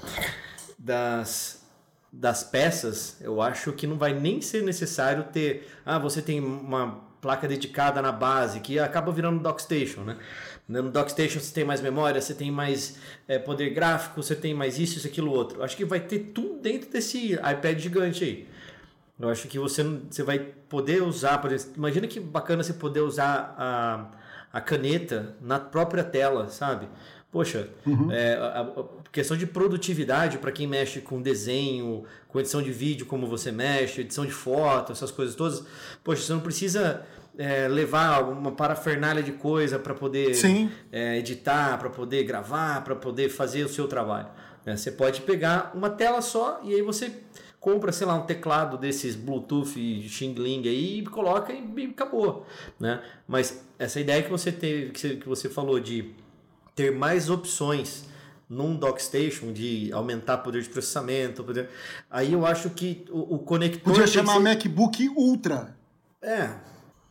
Das, 0.78 1.62
das 2.12 2.42
peças, 2.42 3.16
eu 3.20 3.42
acho 3.42 3.72
que 3.72 3.86
não 3.86 3.98
vai 3.98 4.12
nem 4.12 4.40
ser 4.40 4.62
necessário 4.62 5.24
ter. 5.24 5.68
Ah, 5.84 5.98
você 5.98 6.22
tem 6.22 6.40
uma 6.40 7.10
placa 7.20 7.46
dedicada 7.46 8.00
na 8.00 8.10
base, 8.10 8.60
que 8.60 8.78
acaba 8.78 9.12
virando 9.12 9.40
Dockstation, 9.40 10.00
né? 10.00 10.16
No 10.66 10.90
Dockstation 10.90 11.40
você 11.40 11.52
tem 11.52 11.64
mais 11.64 11.80
memória, 11.80 12.20
você 12.20 12.32
tem 12.32 12.50
mais 12.50 12.96
é, 13.26 13.38
poder 13.38 13.70
gráfico, 13.70 14.22
você 14.22 14.36
tem 14.36 14.54
mais 14.54 14.78
isso, 14.78 14.98
isso, 14.98 15.06
aquilo, 15.06 15.32
outro. 15.32 15.62
Acho 15.62 15.76
que 15.76 15.84
vai 15.84 16.00
ter 16.00 16.30
tudo 16.32 16.60
dentro 16.60 16.88
desse 16.90 17.32
iPad 17.34 17.78
gigante 17.78 18.24
aí. 18.24 18.48
Eu 19.20 19.28
acho 19.28 19.48
que 19.48 19.58
você, 19.58 19.82
você 19.82 20.22
vai 20.22 20.38
poder 20.38 21.02
usar, 21.02 21.38
por 21.38 21.52
exemplo, 21.52 21.74
imagina 21.76 22.06
que 22.06 22.18
bacana 22.18 22.62
você 22.62 22.72
poder 22.72 23.00
usar 23.00 23.54
a, 23.58 24.06
a 24.52 24.60
caneta 24.60 25.36
na 25.40 25.58
própria 25.58 26.02
tela, 26.02 26.48
sabe? 26.48 26.88
Poxa, 27.30 27.68
uhum. 27.86 28.10
é, 28.10 28.34
a, 28.34 28.60
a, 28.62 28.84
questão 29.12 29.36
de 29.36 29.46
produtividade 29.46 30.38
para 30.38 30.50
quem 30.50 30.66
mexe 30.66 31.00
com 31.00 31.22
desenho, 31.22 32.04
com 32.28 32.40
edição 32.40 32.60
de 32.62 32.72
vídeo, 32.72 33.06
como 33.06 33.26
você 33.26 33.52
mexe, 33.52 34.00
edição 34.00 34.26
de 34.26 34.32
foto, 34.32 34.90
essas 34.90 35.10
coisas 35.10 35.34
todas. 35.34 35.64
Poxa, 36.02 36.22
você 36.22 36.32
não 36.32 36.40
precisa 36.40 37.06
é, 37.38 37.68
levar 37.68 38.22
uma 38.22 38.52
parafernália 38.52 39.22
de 39.22 39.32
coisa 39.32 39.78
para 39.78 39.94
poder 39.94 40.32
é, 40.90 41.18
editar, 41.18 41.78
para 41.78 41.90
poder 41.90 42.24
gravar, 42.24 42.82
para 42.82 42.96
poder 42.96 43.28
fazer 43.28 43.64
o 43.64 43.68
seu 43.68 43.86
trabalho. 43.86 44.28
Né? 44.64 44.76
Você 44.76 44.90
pode 44.90 45.20
pegar 45.20 45.70
uma 45.74 45.88
tela 45.88 46.20
só 46.20 46.60
e 46.64 46.74
aí 46.74 46.82
você 46.82 47.12
compra, 47.60 47.92
sei 47.92 48.06
lá, 48.06 48.14
um 48.14 48.22
teclado 48.22 48.78
desses 48.78 49.14
Bluetooth 49.14 49.74
Xing 50.08 50.34
Ling 50.34 50.66
aí 50.66 51.00
e 51.00 51.04
coloca 51.04 51.52
e, 51.52 51.62
e 51.76 51.84
acabou, 51.84 52.46
né? 52.80 53.02
Mas 53.28 53.62
essa 53.78 54.00
ideia 54.00 54.22
que 54.22 54.30
você 54.30 54.50
teve, 54.50 54.90
que 54.90 54.98
você, 54.98 55.16
que 55.16 55.28
você 55.28 55.48
falou 55.48 55.78
de 55.78 56.10
ter 56.74 56.90
mais 56.90 57.28
opções 57.28 58.06
num 58.48 58.74
dockstation 58.74 59.52
de 59.52 59.92
aumentar 59.92 60.38
poder 60.38 60.62
de 60.62 60.70
processamento, 60.70 61.44
poder... 61.44 61.68
aí 62.10 62.32
eu 62.32 62.44
acho 62.46 62.70
que 62.70 63.04
o, 63.10 63.36
o 63.36 63.38
conector 63.38 63.92
podia 63.92 64.06
chamar 64.06 64.34
ser... 64.34 64.40
MacBook 64.40 65.08
Ultra. 65.10 65.76
É, 66.22 66.50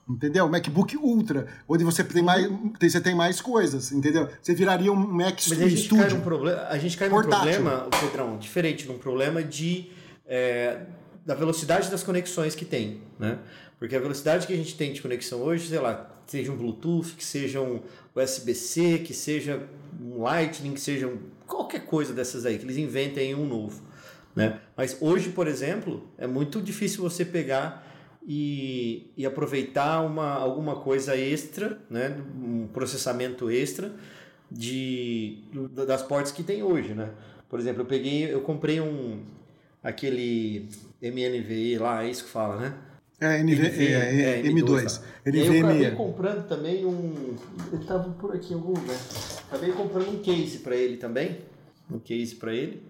Entendeu? 0.10 0.50
MacBook 0.50 0.98
Ultra, 0.98 1.46
onde 1.68 1.84
você 1.84 2.04
tem 2.04 2.24
mais, 2.24 2.50
você 2.82 3.00
tem 3.00 3.14
mais 3.14 3.40
coisas, 3.40 3.92
entendeu? 3.92 4.28
Você 4.42 4.56
viraria 4.56 4.92
um 4.92 4.96
Mac 4.96 5.40
Mas 5.48 5.52
a 5.52 5.70
gente 5.70 5.84
Studio. 5.84 6.04
Cai 6.04 6.14
num 6.16 6.22
problema, 6.22 6.62
a 6.64 6.78
gente 6.80 6.98
cai 6.98 7.10
num 7.10 7.22
problema, 7.22 7.88
Pedrão, 8.02 8.38
diferente, 8.40 8.88
num 8.88 8.98
problema 8.98 9.44
de 9.44 9.92
é, 10.30 10.82
da 11.26 11.34
velocidade 11.34 11.90
das 11.90 12.04
conexões 12.04 12.56
que 12.56 12.64
tem, 12.64 13.02
né? 13.18 13.40
Porque 13.80 13.96
a 13.96 14.00
velocidade 14.00 14.46
que 14.46 14.54
a 14.54 14.56
gente 14.56 14.76
tem 14.76 14.94
de 14.94 15.02
conexão 15.02 15.42
hoje, 15.42 15.68
sei 15.68 15.80
lá, 15.80 16.10
seja 16.28 16.52
um 16.52 16.56
Bluetooth, 16.56 17.16
que 17.16 17.26
seja 17.26 17.60
um 17.60 17.82
USB-C, 18.16 19.00
que 19.00 19.14
seja 19.14 19.68
um 20.00 20.22
Lightning, 20.22 20.74
que 20.74 20.82
seja 20.82 21.08
um, 21.08 21.18
qualquer 21.48 21.86
coisa 21.86 22.14
dessas 22.14 22.46
aí, 22.46 22.58
que 22.58 22.66
eles 22.66 22.78
inventem 22.78 23.34
um 23.34 23.48
novo, 23.48 23.82
né? 24.36 24.60
Mas 24.78 24.98
hoje, 25.02 25.30
por 25.30 25.48
exemplo, 25.48 26.08
é 26.18 26.28
muito 26.28 26.62
difícil 26.62 27.02
você 27.02 27.26
pegar 27.26 27.88
e, 28.28 29.12
e 29.18 29.26
aproveitar 29.26 30.02
uma, 30.02 30.34
alguma 30.34 30.76
coisa 30.76 31.18
extra, 31.18 31.80
né? 31.90 32.22
Um 32.36 32.68
processamento 32.68 33.50
extra 33.50 33.92
de, 34.52 35.40
das 35.88 36.04
portas 36.04 36.32
que 36.32 36.44
tem 36.44 36.62
hoje, 36.62 36.94
né? 36.94 37.10
Por 37.50 37.60
exemplo, 37.60 37.82
eu 37.82 37.86
peguei, 37.86 38.32
eu 38.32 38.42
comprei 38.42 38.80
um, 38.80 39.24
aquele 39.84 40.70
MNVI 41.02 41.78
lá, 41.78 42.04
é 42.04 42.10
isso 42.10 42.26
que 42.26 42.30
fala, 42.30 42.58
né? 42.58 42.74
É, 43.22 43.40
NV, 43.40 43.68
é, 43.68 44.40
é, 44.40 44.44
M2. 44.44 44.64
M2 44.64 44.98
tá. 44.98 45.06
NVMe. 45.26 45.58
Eu 45.60 45.66
acabei 45.66 45.92
comprando 45.92 46.48
também 46.48 46.86
um. 46.86 47.36
Ele 47.74 47.84
tava 47.84 48.10
por 48.12 48.34
aqui 48.34 48.54
em 48.54 48.56
algum 48.56 48.74
lugar. 48.74 48.98
Acabei 49.48 49.72
comprando 49.74 50.10
um 50.10 50.20
case 50.20 50.60
para 50.60 50.76
ele 50.76 50.96
também. 50.96 51.40
Um 51.92 52.00
case 52.00 52.36
para 52.36 52.54
ele. 52.54 52.82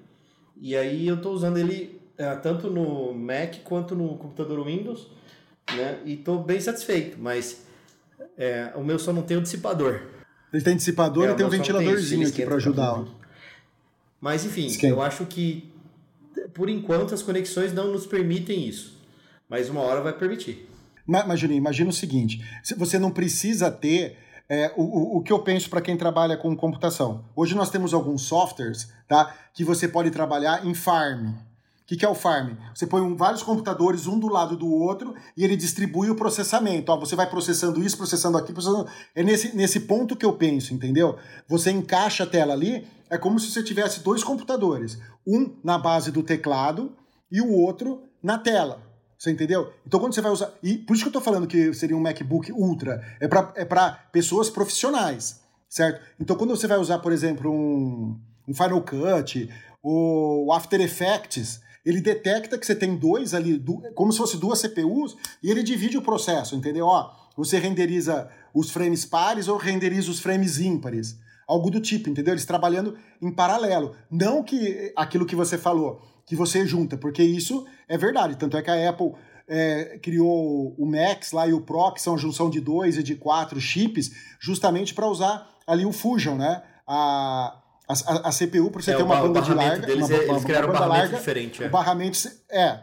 E 0.62 0.76
aí 0.76 1.08
eu 1.08 1.20
tô 1.20 1.32
usando 1.32 1.58
ele 1.58 2.00
é, 2.16 2.36
tanto 2.36 2.70
no 2.70 3.12
Mac 3.14 3.56
quanto 3.64 3.96
no 3.96 4.18
computador 4.18 4.64
Windows. 4.66 5.08
Né? 5.76 6.00
E 6.06 6.18
tô 6.18 6.38
bem 6.38 6.60
satisfeito, 6.60 7.18
mas 7.20 7.64
é, 8.38 8.72
o 8.76 8.84
meu 8.84 9.00
só 9.00 9.12
não 9.12 9.24
tem 9.24 9.38
o 9.38 9.42
dissipador. 9.42 10.02
Ele 10.54 10.64
tem 10.64 10.76
dissipador 10.76 11.28
é, 11.28 11.32
e 11.32 11.36
tem 11.36 11.46
um 11.46 11.50
ventiladorzinho 11.50 12.28
aqui 12.28 12.44
para 12.44 12.56
ajudar. 12.56 13.04
Mas 14.22 14.46
enfim, 14.46 14.66
esquenta. 14.66 14.94
eu 14.94 15.02
acho 15.02 15.26
que 15.26 15.69
por 16.54 16.70
enquanto 16.70 17.14
as 17.14 17.22
conexões 17.22 17.74
não 17.74 17.92
nos 17.92 18.06
permitem 18.06 18.68
isso. 18.68 18.98
Mas 19.48 19.70
uma 19.70 19.82
hora 19.82 20.02
vai 20.02 20.14
permitir. 20.14 20.70
Mas, 21.06 21.42
imagina 21.42 21.90
o 21.90 21.94
seguinte: 21.94 22.44
você 22.78 23.00
não 23.00 23.12
precisa 23.12 23.72
ter 23.72 24.18
é, 24.50 24.72
o, 24.76 25.18
o 25.18 25.22
que 25.22 25.32
eu 25.32 25.40
penso 25.40 25.70
para 25.70 25.82
quem 25.82 25.96
trabalha 25.96 26.36
com 26.36 26.56
computação. 26.56 27.24
Hoje 27.36 27.56
nós 27.56 27.70
temos 27.70 27.94
alguns 27.94 28.24
softwares 28.24 28.92
tá, 29.08 29.36
que 29.54 29.64
você 29.64 29.88
pode 29.88 30.10
trabalhar 30.10 30.66
em 30.66 30.74
farm. 30.74 31.28
O 31.28 31.90
que, 31.90 31.98
que 31.98 32.06
é 32.06 32.10
o 32.10 32.14
farm? 32.14 32.54
Você 32.74 32.86
põe 32.86 33.02
um, 33.02 33.16
vários 33.16 33.42
computadores 33.42 34.06
um 34.06 34.20
do 34.20 34.28
lado 34.28 34.56
do 34.56 34.72
outro 34.72 35.16
e 35.36 35.44
ele 35.44 35.56
distribui 35.56 36.12
o 36.12 36.16
processamento. 36.16 36.92
Ó, 36.92 37.00
você 37.00 37.16
vai 37.16 37.28
processando 37.28 37.84
isso, 37.84 37.98
processando 37.98 38.38
aqui, 38.38 38.54
processando... 38.54 38.88
É 39.16 39.24
nesse, 39.24 39.56
nesse 39.56 39.80
ponto 39.82 40.16
que 40.16 40.24
eu 40.24 40.34
penso, 40.34 40.72
entendeu? 40.72 41.18
Você 41.48 41.72
encaixa 41.72 42.26
a 42.26 42.28
tela 42.28 42.54
ali 42.54 42.86
é 43.10 43.18
como 43.18 43.40
se 43.40 43.52
você 43.52 43.64
tivesse 43.64 44.02
dois 44.02 44.24
computadores, 44.24 45.00
um 45.26 45.56
na 45.64 45.78
base 45.78 46.12
do 46.12 46.24
teclado 46.24 46.96
e 47.32 47.42
o 47.42 47.52
outro 47.52 48.04
na 48.22 48.38
tela. 48.38 48.84
Você 49.18 49.32
entendeu? 49.32 49.74
Então 49.86 50.00
quando 50.00 50.14
você 50.14 50.22
vai 50.22 50.32
usar. 50.32 50.54
E 50.64 50.78
por 50.78 50.94
isso 50.94 51.04
que 51.04 51.10
eu 51.10 51.14
tô 51.14 51.22
falando 51.22 51.48
que 51.48 51.74
seria 51.74 51.98
um 51.98 52.00
MacBook 52.00 52.52
Ultra. 52.54 53.04
É 53.20 53.28
para 53.28 53.52
é 53.56 54.12
pessoas 54.12 54.50
profissionais, 54.50 55.42
certo? 55.68 56.02
Então 56.20 56.38
quando 56.38 56.52
você 56.52 56.68
vai 56.68 56.78
usar, 56.78 57.00
por 57.00 57.12
exemplo, 57.12 57.52
um, 57.52 58.18
um 58.48 58.54
Final 58.54 58.82
Cut 58.82 59.50
ou 59.84 60.54
After 60.54 60.80
Effects, 60.80 61.60
ele 61.86 62.02
detecta 62.02 62.58
que 62.58 62.66
você 62.66 62.76
tem 62.76 62.96
dois 62.96 63.34
ali, 63.34 63.62
como 63.96 64.12
se 64.12 64.18
fosse 64.18 64.38
duas 64.38 64.62
CPUs, 64.62 65.18
e 65.42 65.50
ele 65.50 65.64
divide 65.64 65.98
o 65.98 66.02
processo, 66.02 66.56
entendeu? 66.56 66.86
Ó, 66.86 67.12
você 67.36 67.58
renderiza 67.58 68.30
os 68.54 68.70
frames 68.70 69.06
pares 69.06 69.48
ou 69.48 69.58
renderiza 69.58 70.12
os 70.12 70.20
frames 70.20 70.60
ímpares 70.60 71.18
algo 71.50 71.72
do 71.72 71.82
tipo, 71.82 72.10
entendeu? 72.10 72.36
Eles 72.36 72.46
trabalhando 72.46 72.96
em 73.20 73.32
paralelo. 73.32 73.96
Não 74.10 74.44
que 74.44 74.94
aquilo 74.96 75.26
que 75.26 75.36
você 75.36 75.58
falou, 75.58 76.00
que 76.24 76.36
você 76.36 76.66
junta, 76.66 76.96
porque 76.96 77.24
isso 77.24 77.66
é 77.88 77.98
verdade. 77.98 78.38
Tanto 78.38 78.56
é 78.56 78.62
que 78.62 78.70
a 78.70 78.90
Apple 78.90 79.14
é, 79.48 79.98
criou 80.00 80.76
o 80.78 80.86
Max 80.86 81.32
lá 81.32 81.48
e 81.48 81.54
o 81.54 81.62
Pro, 81.62 81.92
que 81.92 82.02
são 82.02 82.14
a 82.14 82.18
junção 82.18 82.52
de 82.52 82.62
dois 82.62 82.98
e 82.98 83.04
de 83.04 83.16
quatro 83.16 83.60
chips, 83.60 84.12
justamente 84.40 84.94
para 84.94 85.08
usar 85.08 85.50
ali 85.66 85.88
o 85.88 85.92
Fusion, 85.92 86.36
né? 86.36 86.62
A, 86.88 87.60
a, 87.88 88.30
a 88.30 88.32
CPU, 88.32 88.70
para 88.70 88.84
você 88.84 88.92
é, 88.92 88.96
ter 88.98 89.04
uma 89.04 89.20
banda 89.20 89.42
de 89.42 89.54
larga. 89.54 89.88
Deles, 89.88 90.08
uma, 90.08 90.18
eles 90.18 90.44
criaram 90.46 90.70
uma 90.70 90.76
um 90.76 90.80
barramento 90.80 91.02
larga, 91.02 91.18
diferente. 91.18 91.64
É. 91.64 91.68
O 91.68 91.70
barramento, 91.72 92.18
é, 92.52 92.80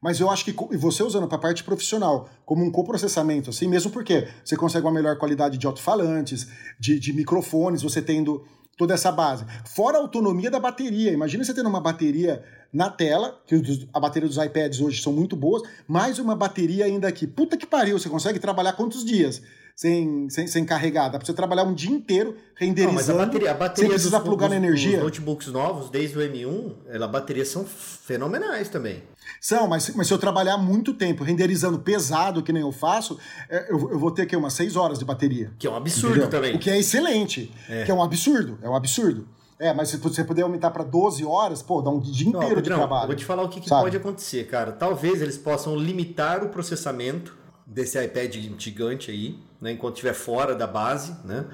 mas 0.00 0.20
eu 0.20 0.30
acho 0.30 0.44
que 0.44 0.54
você 0.76 1.02
usando 1.02 1.26
para 1.26 1.36
a 1.36 1.40
parte 1.40 1.64
profissional, 1.64 2.28
como 2.44 2.64
um 2.64 2.70
coprocessamento, 2.70 3.50
assim, 3.50 3.66
mesmo 3.66 3.90
porque 3.90 4.28
você 4.44 4.56
consegue 4.56 4.86
uma 4.86 4.92
melhor 4.92 5.16
qualidade 5.18 5.58
de 5.58 5.66
alto-falantes, 5.66 6.48
de, 6.78 6.98
de 6.98 7.12
microfones, 7.12 7.82
você 7.82 8.02
tendo 8.02 8.44
toda 8.76 8.94
essa 8.94 9.10
base. 9.10 9.44
Fora 9.64 9.98
a 9.98 10.00
autonomia 10.00 10.50
da 10.50 10.60
bateria. 10.60 11.10
Imagina 11.12 11.42
você 11.42 11.54
tendo 11.54 11.68
uma 11.68 11.80
bateria 11.80 12.44
na 12.72 12.90
tela, 12.90 13.40
que 13.46 13.88
a 13.92 13.98
bateria 13.98 14.28
dos 14.28 14.36
iPads 14.36 14.80
hoje 14.80 15.02
são 15.02 15.12
muito 15.12 15.34
boas, 15.34 15.62
mais 15.88 16.18
uma 16.18 16.36
bateria 16.36 16.84
ainda 16.84 17.08
aqui. 17.08 17.26
Puta 17.26 17.56
que 17.56 17.66
pariu, 17.66 17.98
você 17.98 18.08
consegue 18.08 18.38
trabalhar 18.38 18.74
quantos 18.74 19.04
dias? 19.04 19.42
Sem, 19.76 20.30
sem, 20.30 20.46
sem 20.46 20.64
carregar. 20.64 21.10
Dá 21.10 21.18
pra 21.18 21.26
você 21.26 21.34
trabalhar 21.34 21.64
um 21.64 21.74
dia 21.74 21.90
inteiro 21.90 22.34
renderizando. 22.54 22.88
Não, 22.88 22.94
mas 22.94 23.10
a 23.10 23.14
bateria, 23.14 23.50
a 23.50 23.54
bateria 23.54 23.82
sem 23.82 23.88
precisar 23.90 24.18
dos, 24.18 24.26
plugar 24.26 24.48
dos, 24.48 24.58
na 24.58 24.66
energia. 24.66 24.96
Os 24.96 25.04
notebooks 25.04 25.48
novos, 25.48 25.90
desde 25.90 26.16
o 26.16 26.20
M1, 26.22 26.72
ela, 26.88 27.06
baterias 27.06 27.48
são 27.48 27.62
fenomenais 27.66 28.70
também. 28.70 29.02
São, 29.38 29.68
mas, 29.68 29.94
mas 29.94 30.06
se 30.06 30.14
eu 30.14 30.18
trabalhar 30.18 30.56
muito 30.56 30.94
tempo 30.94 31.22
renderizando 31.22 31.78
pesado, 31.78 32.42
que 32.42 32.54
nem 32.54 32.62
eu 32.62 32.72
faço, 32.72 33.18
é, 33.50 33.70
eu, 33.70 33.90
eu 33.90 33.98
vou 33.98 34.10
ter 34.10 34.22
aqui 34.22 34.34
umas 34.34 34.54
6 34.54 34.76
horas 34.76 34.98
de 34.98 35.04
bateria. 35.04 35.52
Que 35.58 35.66
é 35.66 35.70
um 35.70 35.76
absurdo 35.76 36.16
entendeu? 36.16 36.30
também. 36.30 36.56
O 36.56 36.58
que 36.58 36.70
é 36.70 36.78
excelente. 36.78 37.52
É. 37.68 37.84
Que 37.84 37.90
é 37.90 37.94
um 37.94 38.02
absurdo. 38.02 38.58
É 38.62 38.70
um 38.70 38.74
absurdo. 38.74 39.28
É, 39.58 39.74
mas 39.74 39.90
se 39.90 39.98
você 39.98 40.24
puder 40.24 40.42
aumentar 40.42 40.70
para 40.70 40.84
12 40.84 41.24
horas, 41.24 41.62
pô, 41.62 41.80
dá 41.80 41.90
um 41.90 42.00
dia 42.00 42.28
inteiro 42.28 42.56
Não, 42.56 42.62
de 42.62 42.68
trabalho. 42.70 43.04
Eu 43.04 43.06
vou 43.08 43.16
te 43.16 43.24
falar 43.24 43.42
o 43.42 43.48
que, 43.48 43.60
que 43.60 43.68
pode 43.68 43.96
acontecer, 43.96 44.46
cara. 44.46 44.72
Talvez 44.72 45.20
eles 45.22 45.38
possam 45.38 45.76
limitar 45.76 46.42
o 46.42 46.48
processamento 46.48 47.36
desse 47.66 48.02
iPad 48.02 48.36
gigante 48.58 49.10
aí, 49.10 49.38
né, 49.60 49.72
enquanto 49.72 49.94
estiver 49.94 50.14
fora 50.14 50.54
da 50.54 50.66
base, 50.66 51.14
né? 51.24 51.46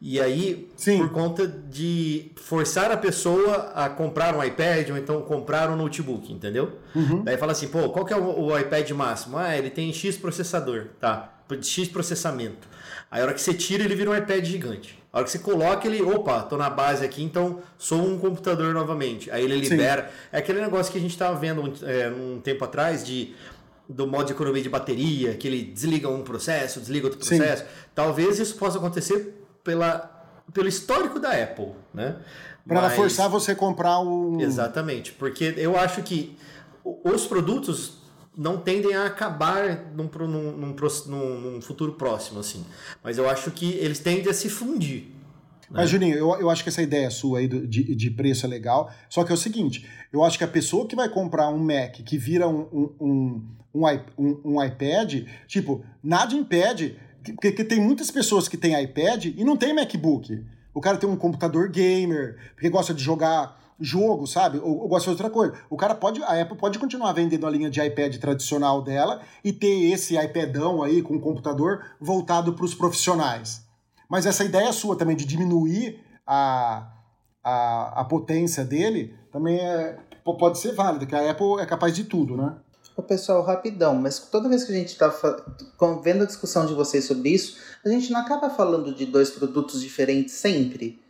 E 0.00 0.20
aí, 0.20 0.68
Sim. 0.76 0.98
por 0.98 1.10
conta 1.12 1.46
de 1.46 2.30
forçar 2.36 2.90
a 2.90 2.96
pessoa 2.96 3.72
a 3.74 3.88
comprar 3.88 4.36
um 4.36 4.44
iPad 4.44 4.90
ou 4.90 4.98
então 4.98 5.22
comprar 5.22 5.70
um 5.70 5.76
notebook, 5.76 6.30
entendeu? 6.30 6.78
Uhum. 6.94 7.22
Daí 7.24 7.38
fala 7.38 7.52
assim, 7.52 7.68
pô, 7.68 7.88
qual 7.88 8.04
que 8.04 8.12
é 8.12 8.16
o, 8.16 8.38
o, 8.38 8.58
iPad 8.58 8.90
máximo? 8.90 9.38
Ah, 9.38 9.56
ele 9.56 9.70
tem 9.70 9.90
X 9.92 10.16
processador, 10.16 10.88
tá? 11.00 11.32
X 11.62 11.88
processamento. 11.88 12.68
Aí 13.10 13.20
a 13.20 13.24
hora 13.24 13.34
que 13.34 13.40
você 13.40 13.54
tira, 13.54 13.84
ele 13.84 13.94
vira 13.94 14.10
um 14.10 14.16
iPad 14.16 14.44
gigante. 14.44 14.98
A 15.12 15.18
hora 15.18 15.24
que 15.24 15.30
você 15.30 15.38
coloca, 15.38 15.86
ele, 15.86 16.02
opa, 16.02 16.42
tô 16.42 16.56
na 16.56 16.68
base 16.68 17.04
aqui, 17.04 17.22
então 17.22 17.60
sou 17.78 18.04
um 18.04 18.18
computador 18.18 18.74
novamente. 18.74 19.30
Aí 19.30 19.44
ele 19.44 19.56
libera. 19.56 20.02
Sim. 20.02 20.08
É 20.32 20.38
aquele 20.38 20.60
negócio 20.60 20.90
que 20.90 20.98
a 20.98 21.00
gente 21.00 21.12
estava 21.12 21.38
vendo 21.38 21.72
é, 21.82 22.08
um 22.08 22.40
tempo 22.40 22.64
atrás 22.64 23.06
de 23.06 23.32
do 23.88 24.06
modo 24.06 24.26
de 24.26 24.32
economia 24.32 24.62
de 24.62 24.68
bateria, 24.68 25.34
que 25.34 25.46
ele 25.46 25.62
desliga 25.62 26.08
um 26.08 26.22
processo, 26.22 26.80
desliga 26.80 27.06
outro 27.06 27.18
processo. 27.18 27.62
Sim. 27.62 27.68
Talvez 27.94 28.38
isso 28.38 28.56
possa 28.56 28.78
acontecer 28.78 29.46
pela, 29.62 30.10
pelo 30.52 30.68
histórico 30.68 31.18
da 31.18 31.30
Apple, 31.30 31.72
né? 31.92 32.16
Para 32.66 32.82
Mas... 32.82 32.94
forçar 32.94 33.28
você 33.28 33.52
a 33.52 33.56
comprar 33.56 34.00
o. 34.00 34.40
Exatamente, 34.40 35.12
porque 35.12 35.54
eu 35.56 35.78
acho 35.78 36.02
que 36.02 36.36
os 36.82 37.26
produtos 37.26 37.98
não 38.36 38.56
tendem 38.56 38.94
a 38.94 39.06
acabar 39.06 39.84
num, 39.94 40.10
num, 40.26 40.74
num, 41.06 41.40
num, 41.40 41.62
futuro 41.62 41.92
próximo, 41.92 42.40
assim. 42.40 42.64
Mas 43.02 43.18
eu 43.18 43.28
acho 43.28 43.50
que 43.50 43.74
eles 43.74 43.98
tendem 43.98 44.28
a 44.30 44.34
se 44.34 44.48
fundir. 44.48 45.12
Mas, 45.70 45.90
Juninho, 45.90 46.16
eu, 46.16 46.34
eu 46.40 46.50
acho 46.50 46.62
que 46.62 46.68
essa 46.68 46.82
ideia 46.82 47.10
sua 47.10 47.38
aí 47.38 47.48
de, 47.48 47.94
de 47.94 48.10
preço 48.10 48.46
é 48.46 48.48
legal. 48.48 48.90
Só 49.08 49.24
que 49.24 49.30
é 49.30 49.34
o 49.34 49.38
seguinte: 49.38 49.86
eu 50.12 50.22
acho 50.22 50.38
que 50.38 50.44
a 50.44 50.48
pessoa 50.48 50.86
que 50.86 50.96
vai 50.96 51.08
comprar 51.08 51.48
um 51.48 51.58
Mac 51.58 51.96
que 52.04 52.18
vira 52.18 52.48
um, 52.48 52.68
um, 52.72 53.44
um, 53.74 53.98
um, 54.18 54.40
um 54.44 54.64
iPad, 54.64 55.26
tipo, 55.46 55.84
nada 56.02 56.34
impede. 56.34 56.98
Porque 57.40 57.64
tem 57.64 57.80
muitas 57.80 58.10
pessoas 58.10 58.48
que 58.48 58.56
têm 58.56 58.80
iPad 58.82 59.24
e 59.24 59.44
não 59.44 59.56
tem 59.56 59.74
MacBook. 59.74 60.44
O 60.74 60.80
cara 60.80 60.98
tem 60.98 61.08
um 61.08 61.16
computador 61.16 61.70
gamer, 61.70 62.36
porque 62.54 62.68
gosta 62.68 62.92
de 62.92 63.02
jogar 63.02 63.58
jogo, 63.80 64.26
sabe? 64.26 64.58
Ou, 64.58 64.80
ou 64.80 64.88
gosta 64.88 65.06
de 65.06 65.10
outra 65.10 65.30
coisa. 65.30 65.54
O 65.70 65.76
cara 65.76 65.94
pode, 65.94 66.22
a 66.22 66.40
Apple 66.40 66.56
pode 66.56 66.78
continuar 66.78 67.12
vendendo 67.12 67.46
a 67.46 67.50
linha 67.50 67.70
de 67.70 67.80
iPad 67.80 68.16
tradicional 68.16 68.82
dela 68.82 69.22
e 69.42 69.52
ter 69.52 69.90
esse 69.90 70.16
iPadão 70.16 70.82
aí 70.82 71.02
com 71.02 71.18
computador 71.18 71.84
voltado 72.00 72.52
para 72.52 72.64
os 72.64 72.74
profissionais. 72.74 73.63
Mas 74.08 74.26
essa 74.26 74.44
ideia 74.44 74.72
sua 74.72 74.96
também 74.96 75.16
de 75.16 75.24
diminuir 75.24 76.00
a, 76.26 76.90
a, 77.42 78.00
a 78.00 78.04
potência 78.04 78.64
dele 78.64 79.14
também 79.32 79.58
é, 79.58 79.98
pode 80.24 80.58
ser 80.58 80.72
válida, 80.72 81.06
que 81.06 81.14
a 81.14 81.30
Apple 81.30 81.60
é 81.60 81.66
capaz 81.66 81.94
de 81.94 82.04
tudo, 82.04 82.36
né? 82.36 82.56
Pessoal, 83.08 83.42
rapidão, 83.42 83.96
mas 83.96 84.20
toda 84.20 84.48
vez 84.48 84.62
que 84.62 84.70
a 84.70 84.76
gente 84.76 84.90
está 84.90 85.12
vendo 86.00 86.22
a 86.22 86.26
discussão 86.26 86.64
de 86.64 86.74
vocês 86.74 87.04
sobre 87.04 87.30
isso, 87.30 87.58
a 87.84 87.88
gente 87.88 88.12
não 88.12 88.20
acaba 88.20 88.48
falando 88.48 88.94
de 88.94 89.04
dois 89.04 89.30
produtos 89.30 89.80
diferentes 89.80 90.34
sempre? 90.34 91.02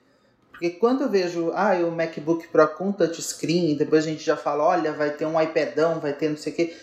Porque 0.50 0.70
quando 0.70 1.02
eu 1.02 1.10
vejo, 1.10 1.52
ah, 1.52 1.74
o 1.86 1.90
MacBook 1.90 2.48
Pro 2.48 2.66
com 2.68 2.90
touchscreen, 2.90 3.76
depois 3.76 4.06
a 4.06 4.08
gente 4.08 4.24
já 4.24 4.34
fala, 4.34 4.64
olha, 4.64 4.94
vai 4.94 5.10
ter 5.10 5.26
um 5.26 5.38
iPadão, 5.38 6.00
vai 6.00 6.14
ter 6.14 6.30
não 6.30 6.38
sei 6.38 6.52
o 6.54 6.56
quê, 6.56 6.76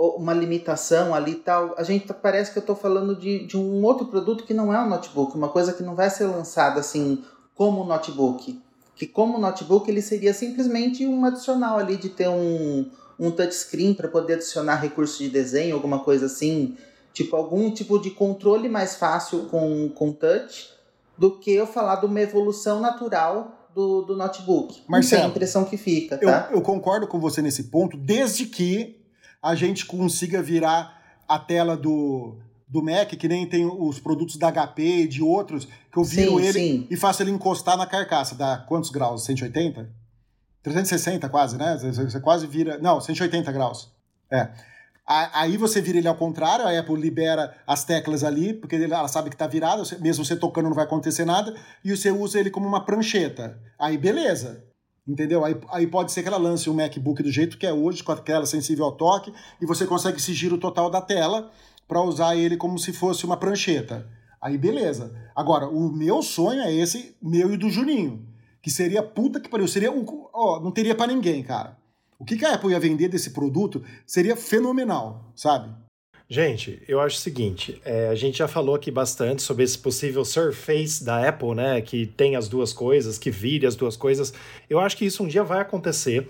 uma 0.00 0.32
limitação 0.32 1.14
ali 1.14 1.32
e 1.32 1.36
tal, 1.36 1.74
a 1.76 1.82
gente 1.82 2.06
tá, 2.06 2.14
parece 2.14 2.52
que 2.52 2.58
eu 2.58 2.62
estou 2.62 2.74
falando 2.74 3.14
de, 3.14 3.46
de 3.46 3.56
um 3.58 3.84
outro 3.84 4.06
produto 4.06 4.44
que 4.44 4.54
não 4.54 4.72
é 4.72 4.80
um 4.82 4.88
notebook, 4.88 5.36
uma 5.36 5.50
coisa 5.50 5.74
que 5.74 5.82
não 5.82 5.94
vai 5.94 6.08
ser 6.08 6.24
lançada 6.24 6.80
assim 6.80 7.22
como 7.54 7.84
notebook. 7.84 8.58
Que 8.96 9.06
como 9.06 9.38
notebook 9.38 9.90
ele 9.90 10.00
seria 10.00 10.32
simplesmente 10.32 11.06
um 11.06 11.22
adicional 11.24 11.78
ali 11.78 11.98
de 11.98 12.08
ter 12.08 12.28
um, 12.28 12.90
um 13.18 13.30
touchscreen 13.30 13.92
para 13.92 14.08
poder 14.08 14.34
adicionar 14.34 14.76
recursos 14.76 15.18
de 15.18 15.28
desenho, 15.28 15.74
alguma 15.74 15.98
coisa 15.98 16.26
assim, 16.26 16.76
tipo 17.12 17.36
algum 17.36 17.70
tipo 17.70 17.98
de 17.98 18.10
controle 18.10 18.70
mais 18.70 18.96
fácil 18.96 19.46
com, 19.50 19.90
com 19.90 20.12
touch 20.12 20.70
do 21.18 21.38
que 21.38 21.52
eu 21.52 21.66
falar 21.66 21.96
de 21.96 22.06
uma 22.06 22.20
evolução 22.20 22.80
natural 22.80 23.68
do, 23.74 24.00
do 24.02 24.16
notebook. 24.16 24.82
Mas 24.88 25.12
é 25.12 25.22
a 25.22 25.26
impressão 25.26 25.64
que 25.64 25.76
fica, 25.76 26.16
tá? 26.16 26.48
Eu, 26.50 26.56
eu 26.56 26.62
concordo 26.62 27.06
com 27.06 27.20
você 27.20 27.42
nesse 27.42 27.64
ponto, 27.64 27.98
desde 27.98 28.46
que 28.46 28.99
a 29.42 29.54
gente 29.54 29.86
consiga 29.86 30.42
virar 30.42 31.00
a 31.26 31.38
tela 31.38 31.76
do, 31.76 32.38
do 32.68 32.82
Mac, 32.82 33.08
que 33.10 33.28
nem 33.28 33.46
tem 33.46 33.64
os 33.64 33.98
produtos 33.98 34.36
da 34.36 34.50
HP 34.50 34.82
e 34.82 35.08
de 35.08 35.22
outros, 35.22 35.66
que 35.90 35.98
eu 35.98 36.04
viro 36.04 36.38
sim, 36.38 36.44
ele 36.44 36.52
sim. 36.52 36.86
e 36.90 36.96
faço 36.96 37.22
ele 37.22 37.30
encostar 37.30 37.76
na 37.76 37.86
carcaça. 37.86 38.34
Dá 38.34 38.58
quantos 38.58 38.90
graus? 38.90 39.24
180? 39.24 39.88
360 40.62 41.28
quase, 41.28 41.56
né? 41.56 41.78
Você 41.78 42.20
quase 42.20 42.46
vira. 42.46 42.78
Não, 42.78 43.00
180 43.00 43.50
graus. 43.52 43.90
É. 44.30 44.48
Aí 45.06 45.56
você 45.56 45.80
vira 45.80 45.98
ele 45.98 46.06
ao 46.06 46.14
contrário, 46.14 46.64
a 46.64 46.78
Apple 46.78 46.94
libera 46.94 47.56
as 47.66 47.82
teclas 47.82 48.22
ali, 48.22 48.54
porque 48.54 48.76
ela 48.76 49.08
sabe 49.08 49.28
que 49.28 49.34
está 49.34 49.48
virado, 49.48 49.82
mesmo 50.00 50.24
você 50.24 50.36
tocando 50.36 50.68
não 50.68 50.74
vai 50.74 50.84
acontecer 50.84 51.24
nada, 51.24 51.52
e 51.84 51.96
você 51.96 52.12
usa 52.12 52.38
ele 52.38 52.48
como 52.48 52.68
uma 52.68 52.84
prancheta. 52.84 53.58
Aí 53.76 53.98
beleza. 53.98 54.69
Entendeu? 55.06 55.44
Aí, 55.44 55.56
aí 55.70 55.86
pode 55.86 56.12
ser 56.12 56.22
que 56.22 56.28
ela 56.28 56.36
lance 56.36 56.68
um 56.68 56.74
MacBook 56.74 57.22
do 57.22 57.32
jeito 57.32 57.58
que 57.58 57.66
é 57.66 57.72
hoje, 57.72 58.02
com 58.02 58.12
aquela 58.12 58.46
sensível 58.46 58.84
ao 58.84 58.92
toque, 58.92 59.32
e 59.60 59.66
você 59.66 59.86
consegue 59.86 60.18
esse 60.18 60.32
giro 60.32 60.58
total 60.58 60.90
da 60.90 61.00
tela 61.00 61.50
para 61.88 62.00
usar 62.02 62.36
ele 62.36 62.56
como 62.56 62.78
se 62.78 62.92
fosse 62.92 63.24
uma 63.24 63.36
prancheta. 63.36 64.06
Aí 64.40 64.56
beleza. 64.56 65.12
Agora, 65.34 65.68
o 65.68 65.92
meu 65.92 66.22
sonho 66.22 66.60
é 66.62 66.72
esse, 66.72 67.16
meu 67.20 67.52
e 67.52 67.56
do 67.56 67.68
Juninho. 67.68 68.26
Que 68.62 68.70
seria 68.70 69.02
puta 69.02 69.40
que 69.40 69.48
pariu. 69.48 69.66
Seria. 69.66 69.90
Ó, 69.92 70.60
não 70.60 70.70
teria 70.70 70.94
para 70.94 71.12
ninguém, 71.12 71.42
cara. 71.42 71.76
O 72.18 72.24
que, 72.24 72.36
que 72.36 72.44
a 72.44 72.54
Apple 72.54 72.70
ia 72.70 72.80
vender 72.80 73.08
desse 73.08 73.30
produto 73.30 73.82
seria 74.06 74.36
fenomenal, 74.36 75.32
sabe? 75.34 75.74
Gente, 76.32 76.80
eu 76.86 77.00
acho 77.00 77.16
o 77.16 77.18
seguinte, 77.18 77.82
é, 77.84 78.06
a 78.06 78.14
gente 78.14 78.38
já 78.38 78.46
falou 78.46 78.76
aqui 78.76 78.88
bastante 78.88 79.42
sobre 79.42 79.64
esse 79.64 79.76
possível 79.76 80.24
Surface 80.24 81.02
da 81.02 81.28
Apple, 81.28 81.56
né, 81.56 81.80
que 81.80 82.06
tem 82.06 82.36
as 82.36 82.48
duas 82.48 82.72
coisas, 82.72 83.18
que 83.18 83.32
vire 83.32 83.66
as 83.66 83.74
duas 83.74 83.96
coisas. 83.96 84.32
Eu 84.68 84.78
acho 84.78 84.96
que 84.96 85.04
isso 85.04 85.24
um 85.24 85.26
dia 85.26 85.42
vai 85.42 85.60
acontecer, 85.60 86.28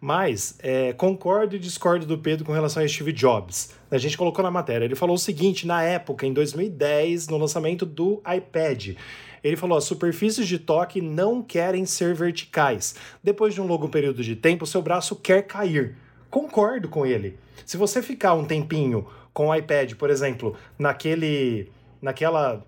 mas 0.00 0.54
é, 0.60 0.92
concordo 0.92 1.56
e 1.56 1.58
discordo 1.58 2.06
do 2.06 2.16
Pedro 2.16 2.44
com 2.44 2.52
relação 2.52 2.80
a 2.80 2.86
Steve 2.86 3.12
Jobs. 3.12 3.74
A 3.90 3.98
gente 3.98 4.16
colocou 4.16 4.44
na 4.44 4.52
matéria, 4.52 4.84
ele 4.84 4.94
falou 4.94 5.16
o 5.16 5.18
seguinte, 5.18 5.66
na 5.66 5.82
época, 5.82 6.24
em 6.24 6.32
2010, 6.32 7.26
no 7.26 7.36
lançamento 7.36 7.84
do 7.84 8.22
iPad, 8.32 8.90
ele 9.42 9.56
falou: 9.56 9.76
as 9.76 9.82
superfícies 9.82 10.46
de 10.46 10.60
toque 10.60 11.00
não 11.00 11.42
querem 11.42 11.84
ser 11.86 12.14
verticais. 12.14 12.94
Depois 13.20 13.52
de 13.52 13.60
um 13.60 13.66
longo 13.66 13.88
período 13.88 14.22
de 14.22 14.36
tempo, 14.36 14.64
seu 14.64 14.80
braço 14.80 15.16
quer 15.16 15.42
cair. 15.42 15.96
Concordo 16.30 16.88
com 16.88 17.04
ele. 17.04 17.36
Se 17.66 17.76
você 17.76 18.00
ficar 18.00 18.34
um 18.34 18.44
tempinho 18.44 19.06
com 19.32 19.48
o 19.48 19.54
iPad, 19.54 19.94
por 19.94 20.10
exemplo, 20.10 20.56
naquele. 20.78 21.70
naquela. 22.00 22.64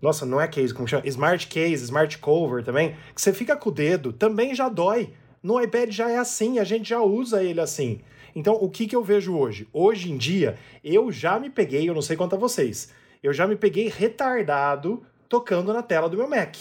Nossa, 0.00 0.24
não 0.24 0.40
é 0.40 0.48
case, 0.48 0.72
como 0.72 0.88
chama? 0.88 1.06
Smart 1.06 1.46
case, 1.46 1.84
smart 1.84 2.18
cover 2.18 2.64
também, 2.64 2.96
que 3.14 3.20
você 3.20 3.32
fica 3.32 3.54
com 3.54 3.68
o 3.68 3.72
dedo, 3.72 4.12
também 4.12 4.54
já 4.54 4.68
dói. 4.68 5.12
No 5.42 5.60
iPad 5.60 5.90
já 5.90 6.10
é 6.10 6.18
assim, 6.18 6.58
a 6.58 6.64
gente 6.64 6.88
já 6.88 7.00
usa 7.00 7.42
ele 7.42 7.60
assim. 7.60 8.00
Então, 8.34 8.54
o 8.54 8.68
que, 8.68 8.86
que 8.86 8.96
eu 8.96 9.02
vejo 9.02 9.36
hoje? 9.36 9.68
Hoje 9.72 10.10
em 10.10 10.16
dia, 10.16 10.56
eu 10.84 11.10
já 11.10 11.38
me 11.38 11.50
peguei, 11.50 11.88
eu 11.88 11.94
não 11.94 12.02
sei 12.02 12.16
quanto 12.16 12.36
a 12.36 12.38
vocês, 12.38 12.92
eu 13.22 13.32
já 13.32 13.46
me 13.46 13.56
peguei 13.56 13.88
retardado 13.88 15.02
tocando 15.28 15.72
na 15.72 15.82
tela 15.82 16.08
do 16.08 16.16
meu 16.16 16.28
Mac. 16.28 16.56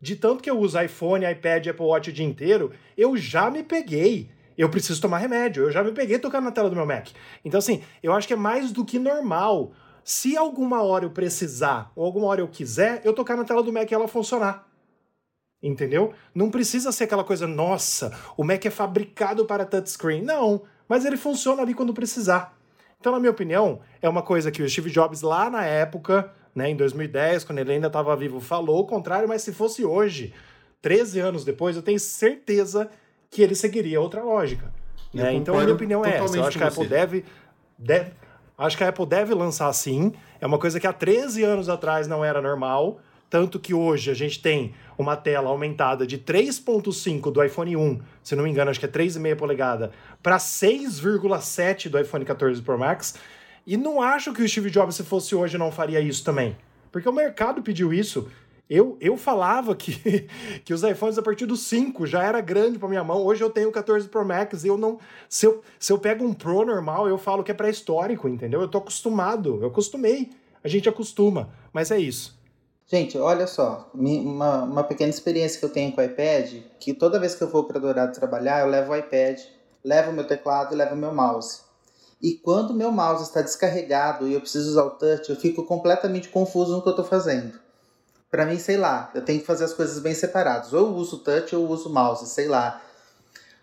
De 0.00 0.16
tanto 0.16 0.42
que 0.42 0.50
eu 0.50 0.58
uso 0.58 0.80
iPhone, 0.80 1.30
iPad, 1.30 1.68
Apple 1.68 1.86
Watch 1.86 2.10
o 2.10 2.12
dia 2.12 2.26
inteiro, 2.26 2.72
eu 2.96 3.16
já 3.16 3.50
me 3.50 3.62
peguei. 3.62 4.28
Eu 4.56 4.70
preciso 4.70 5.00
tomar 5.00 5.18
remédio, 5.18 5.64
eu 5.64 5.70
já 5.70 5.82
me 5.84 5.92
peguei 5.92 6.18
tocando 6.18 6.44
na 6.44 6.52
tela 6.52 6.70
do 6.70 6.76
meu 6.76 6.86
Mac. 6.86 7.08
Então, 7.44 7.58
assim, 7.58 7.82
eu 8.02 8.12
acho 8.12 8.26
que 8.26 8.32
é 8.32 8.36
mais 8.36 8.72
do 8.72 8.84
que 8.84 8.98
normal. 8.98 9.72
Se 10.02 10.36
alguma 10.36 10.82
hora 10.82 11.04
eu 11.04 11.10
precisar, 11.10 11.90
ou 11.94 12.04
alguma 12.04 12.26
hora 12.28 12.40
eu 12.40 12.48
quiser, 12.48 13.02
eu 13.04 13.12
tocar 13.12 13.36
na 13.36 13.44
tela 13.44 13.62
do 13.62 13.72
Mac 13.72 13.90
e 13.90 13.94
ela 13.94 14.08
funcionar. 14.08 14.66
Entendeu? 15.62 16.12
Não 16.34 16.50
precisa 16.50 16.92
ser 16.92 17.04
aquela 17.04 17.24
coisa, 17.24 17.46
nossa, 17.46 18.16
o 18.36 18.44
Mac 18.44 18.64
é 18.64 18.70
fabricado 18.70 19.44
para 19.46 19.64
touchscreen. 19.64 20.22
Não, 20.22 20.62
mas 20.88 21.04
ele 21.04 21.16
funciona 21.16 21.62
ali 21.62 21.74
quando 21.74 21.92
precisar. 21.92 22.56
Então, 22.98 23.12
na 23.12 23.18
minha 23.18 23.30
opinião, 23.30 23.80
é 24.00 24.08
uma 24.08 24.22
coisa 24.22 24.50
que 24.50 24.62
o 24.62 24.68
Steve 24.68 24.90
Jobs, 24.90 25.22
lá 25.22 25.50
na 25.50 25.64
época, 25.64 26.32
né, 26.54 26.70
em 26.70 26.76
2010, 26.76 27.44
quando 27.44 27.58
ele 27.58 27.72
ainda 27.72 27.88
estava 27.88 28.16
vivo, 28.16 28.40
falou 28.40 28.80
o 28.80 28.86
contrário, 28.86 29.28
mas 29.28 29.42
se 29.42 29.52
fosse 29.52 29.84
hoje, 29.84 30.32
13 30.80 31.20
anos 31.20 31.44
depois, 31.44 31.76
eu 31.76 31.82
tenho 31.82 32.00
certeza 32.00 32.90
que 33.30 33.42
ele 33.42 33.54
seguiria 33.54 34.00
outra 34.00 34.22
lógica. 34.22 34.72
Né? 35.12 35.34
Então, 35.34 35.58
a 35.58 35.62
minha 35.62 35.74
opinião 35.74 36.04
é 36.04 36.16
essa. 36.16 36.36
Eu 36.36 36.44
acho 36.44 36.58
que 36.58 36.64
a 36.64 36.68
Apple 36.68 36.86
deve, 36.86 37.24
deve, 37.78 38.10
acho 38.58 38.76
que 38.76 38.84
a 38.84 38.88
Apple 38.88 39.06
deve 39.06 39.34
lançar 39.34 39.72
sim. 39.72 40.12
É 40.40 40.46
uma 40.46 40.58
coisa 40.58 40.78
que 40.78 40.86
há 40.86 40.92
13 40.92 41.42
anos 41.42 41.68
atrás 41.68 42.06
não 42.06 42.24
era 42.24 42.40
normal. 42.40 43.00
Tanto 43.28 43.58
que 43.58 43.74
hoje 43.74 44.10
a 44.10 44.14
gente 44.14 44.40
tem 44.40 44.72
uma 44.96 45.16
tela 45.16 45.50
aumentada 45.50 46.06
de 46.06 46.16
3.5 46.16 47.32
do 47.32 47.42
iPhone 47.42 47.76
1, 47.76 48.00
se 48.22 48.36
não 48.36 48.44
me 48.44 48.50
engano, 48.50 48.70
acho 48.70 48.78
que 48.78 48.86
é 48.86 48.88
3,5 48.88 49.36
polegada, 49.36 49.90
para 50.22 50.36
6,7 50.36 51.88
do 51.88 51.98
iPhone 51.98 52.24
14 52.24 52.62
Pro 52.62 52.78
Max. 52.78 53.16
E 53.66 53.76
não 53.76 54.00
acho 54.00 54.32
que 54.32 54.42
o 54.42 54.48
Steve 54.48 54.70
Jobs, 54.70 54.94
se 54.94 55.02
fosse 55.02 55.34
hoje, 55.34 55.58
não 55.58 55.72
faria 55.72 56.00
isso 56.00 56.24
também. 56.24 56.56
Porque 56.92 57.08
o 57.08 57.12
mercado 57.12 57.62
pediu 57.62 57.92
isso. 57.92 58.28
Eu, 58.68 58.96
eu 59.00 59.16
falava 59.16 59.76
que, 59.76 60.28
que 60.64 60.74
os 60.74 60.82
iPhones 60.82 61.16
a 61.16 61.22
partir 61.22 61.46
do 61.46 61.56
5 61.56 62.06
já 62.06 62.22
era 62.22 62.40
grande 62.40 62.78
para 62.78 62.88
minha 62.88 63.04
mão. 63.04 63.24
Hoje 63.24 63.42
eu 63.42 63.50
tenho 63.50 63.68
o 63.68 63.72
14 63.72 64.08
Pro 64.08 64.24
Max 64.24 64.64
e 64.64 64.68
eu 64.68 64.76
não. 64.76 64.98
Se 65.28 65.46
eu, 65.46 65.62
se 65.78 65.92
eu 65.92 65.98
pego 65.98 66.24
um 66.24 66.34
Pro 66.34 66.64
normal, 66.64 67.08
eu 67.08 67.16
falo 67.16 67.44
que 67.44 67.50
é 67.50 67.54
pré-histórico, 67.54 68.28
entendeu? 68.28 68.60
Eu 68.60 68.68
tô 68.68 68.78
acostumado, 68.78 69.58
eu 69.62 69.68
acostumei. 69.68 70.30
A 70.64 70.68
gente 70.68 70.88
acostuma, 70.88 71.50
mas 71.72 71.92
é 71.92 71.98
isso. 71.98 72.36
Gente, 72.88 73.18
olha 73.18 73.46
só, 73.48 73.90
uma, 73.94 74.62
uma 74.62 74.84
pequena 74.84 75.10
experiência 75.10 75.58
que 75.58 75.64
eu 75.64 75.70
tenho 75.70 75.92
com 75.92 76.00
o 76.00 76.04
iPad, 76.04 76.54
que 76.78 76.94
toda 76.94 77.18
vez 77.18 77.34
que 77.34 77.42
eu 77.42 77.48
vou 77.48 77.64
para 77.64 77.80
Dourado 77.80 78.12
trabalhar, 78.12 78.60
eu 78.60 78.68
levo 78.68 78.92
o 78.92 78.96
iPad, 78.96 79.40
levo 79.84 80.10
o 80.10 80.14
meu 80.14 80.24
teclado 80.24 80.72
e 80.72 80.76
levo 80.76 80.94
o 80.94 80.98
meu 80.98 81.12
mouse. 81.12 81.62
E 82.22 82.34
quando 82.34 82.70
o 82.70 82.74
meu 82.74 82.90
mouse 82.90 83.24
está 83.24 83.42
descarregado 83.42 84.26
e 84.26 84.34
eu 84.34 84.40
preciso 84.40 84.70
usar 84.70 84.84
o 84.84 84.90
touch, 84.90 85.28
eu 85.28 85.36
fico 85.36 85.64
completamente 85.64 86.28
confuso 86.28 86.76
no 86.76 86.82
que 86.82 86.88
eu 86.88 86.92
estou 86.92 87.04
fazendo. 87.04 87.65
Para 88.30 88.46
mim, 88.46 88.58
sei 88.58 88.76
lá, 88.76 89.10
eu 89.14 89.24
tenho 89.24 89.40
que 89.40 89.46
fazer 89.46 89.64
as 89.64 89.72
coisas 89.72 89.98
bem 90.00 90.14
separadas. 90.14 90.72
Ou 90.72 90.80
eu 90.80 90.94
uso 90.94 91.16
o 91.16 91.18
touch 91.20 91.54
ou 91.54 91.64
eu 91.64 91.70
uso 91.70 91.88
o 91.88 91.92
mouse, 91.92 92.26
sei 92.26 92.48
lá. 92.48 92.82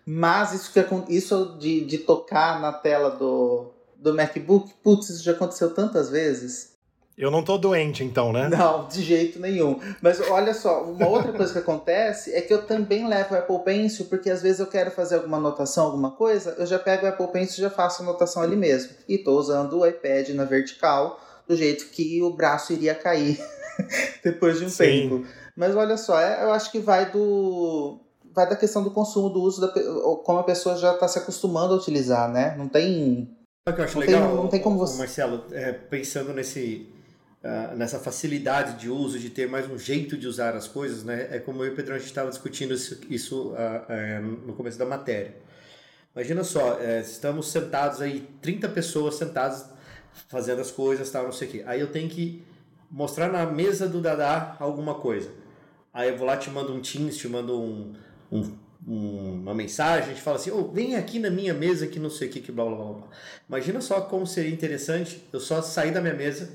Mas 0.06 0.52
isso, 0.52 0.72
que, 0.72 0.84
isso 1.08 1.56
de, 1.58 1.84
de 1.84 1.98
tocar 1.98 2.60
na 2.60 2.72
tela 2.72 3.10
do, 3.10 3.70
do 3.96 4.14
MacBook, 4.14 4.72
putz, 4.82 5.08
isso 5.10 5.22
já 5.22 5.32
aconteceu 5.32 5.74
tantas 5.74 6.10
vezes 6.10 6.74
eu 7.16 7.30
não 7.30 7.44
tô 7.44 7.56
doente, 7.56 8.02
então, 8.02 8.32
né? 8.32 8.48
Não, 8.48 8.88
de 8.88 9.00
jeito 9.00 9.38
nenhum. 9.38 9.78
Mas 10.02 10.20
olha 10.20 10.52
só, 10.52 10.82
uma 10.82 11.06
outra 11.06 11.32
coisa 11.32 11.52
que 11.52 11.58
acontece 11.60 12.34
é 12.34 12.40
que 12.40 12.52
eu 12.52 12.66
também 12.66 13.06
levo 13.06 13.34
o 13.34 13.38
Apple 13.38 13.60
Pencil, 13.60 14.06
porque 14.06 14.28
às 14.28 14.42
vezes 14.42 14.58
eu 14.58 14.66
quero 14.66 14.90
fazer 14.90 15.16
alguma 15.16 15.36
anotação, 15.36 15.86
alguma 15.86 16.10
coisa, 16.10 16.56
eu 16.58 16.66
já 16.66 16.78
pego 16.78 17.06
o 17.06 17.08
Apple 17.08 17.28
Pencil 17.28 17.58
e 17.58 17.68
já 17.68 17.70
faço 17.70 18.02
a 18.02 18.06
anotação 18.06 18.42
ali 18.42 18.56
mesmo. 18.56 18.90
E 19.08 19.16
tô 19.16 19.38
usando 19.38 19.78
o 19.78 19.86
iPad 19.86 20.30
na 20.30 20.44
vertical, 20.44 21.20
do 21.46 21.54
jeito 21.54 21.86
que 21.90 22.20
o 22.20 22.30
braço 22.30 22.72
iria 22.72 22.96
cair 22.96 23.38
depois 24.22 24.58
de 24.58 24.64
um 24.64 24.68
Sim. 24.68 24.84
tempo. 24.84 25.26
Mas 25.56 25.74
olha 25.74 25.96
só, 25.96 26.20
é, 26.20 26.44
eu 26.44 26.52
acho 26.52 26.70
que 26.70 26.78
vai 26.78 27.10
do. 27.10 28.00
Vai 28.34 28.48
da 28.48 28.56
questão 28.56 28.82
do 28.82 28.90
consumo, 28.90 29.30
do 29.30 29.40
uso, 29.40 29.60
da, 29.60 29.68
como 29.68 30.40
a 30.40 30.44
pessoa 30.44 30.76
já 30.76 30.92
está 30.94 31.06
se 31.06 31.18
acostumando 31.18 31.74
a 31.74 31.76
utilizar, 31.76 32.32
né? 32.32 32.56
Não 32.58 32.68
tem. 32.68 33.30
O 33.68 33.72
que 33.72 33.80
eu 33.80 33.84
acho 33.84 33.94
não 33.94 34.06
legal, 34.06 34.26
tem, 34.26 34.36
não 34.36 34.48
tem 34.48 34.60
como 34.60 34.76
você. 34.76 34.98
Marcelo, 34.98 35.44
é, 35.52 35.72
pensando 35.72 36.32
nesse 36.32 36.92
uh, 37.44 37.76
nessa 37.76 37.98
facilidade 37.98 38.80
de 38.80 38.88
uso, 38.88 39.18
de 39.18 39.28
ter 39.30 39.48
mais 39.48 39.70
um 39.70 39.78
jeito 39.78 40.16
de 40.16 40.26
usar 40.26 40.56
as 40.56 40.66
coisas, 40.66 41.04
né? 41.04 41.28
É 41.30 41.38
como 41.38 41.62
eu 41.62 41.68
e 41.68 41.70
o 41.70 41.76
Pedrão 41.76 41.96
a 41.96 41.98
gente 41.98 42.08
estava 42.08 42.30
discutindo 42.30 42.74
isso, 42.74 42.98
isso 43.08 43.52
uh, 43.52 44.22
no 44.46 44.54
começo 44.54 44.78
da 44.78 44.86
matéria. 44.86 45.34
Imagina 46.14 46.44
só, 46.44 46.78
é, 46.80 47.00
estamos 47.00 47.48
sentados 47.48 48.00
aí, 48.00 48.28
30 48.40 48.68
pessoas 48.68 49.16
sentadas 49.16 49.68
fazendo 50.28 50.60
as 50.60 50.70
coisas, 50.70 51.10
tal, 51.10 51.24
não 51.24 51.32
sei 51.32 51.48
o 51.48 51.50
quê. 51.50 51.62
Aí 51.66 51.80
eu 51.80 51.90
tenho 51.90 52.08
que 52.08 52.44
mostrar 52.90 53.30
na 53.30 53.46
mesa 53.46 53.88
do 53.88 54.00
Dadá 54.00 54.56
alguma 54.58 54.94
coisa. 54.94 55.30
Aí 55.92 56.08
eu 56.08 56.16
vou 56.16 56.26
lá, 56.26 56.36
te 56.36 56.50
mando 56.50 56.72
um 56.72 56.80
Teams, 56.80 57.16
te 57.16 57.28
mando 57.28 57.60
um, 57.60 57.94
um, 58.30 58.58
um, 58.86 59.40
uma 59.42 59.54
mensagem, 59.54 60.10
gente 60.10 60.22
fala 60.22 60.36
assim, 60.36 60.50
oh, 60.50 60.68
vem 60.68 60.96
aqui 60.96 61.18
na 61.18 61.30
minha 61.30 61.54
mesa 61.54 61.86
que 61.86 61.98
não 61.98 62.10
sei 62.10 62.28
o 62.28 62.30
que, 62.30 62.40
que 62.40 62.52
blá, 62.52 62.64
blá, 62.64 62.76
blá. 62.76 63.08
Imagina 63.48 63.80
só 63.80 64.00
como 64.00 64.26
seria 64.26 64.52
interessante 64.52 65.24
eu 65.32 65.40
só 65.40 65.62
sair 65.62 65.92
da 65.92 66.00
minha 66.00 66.14
mesa, 66.14 66.50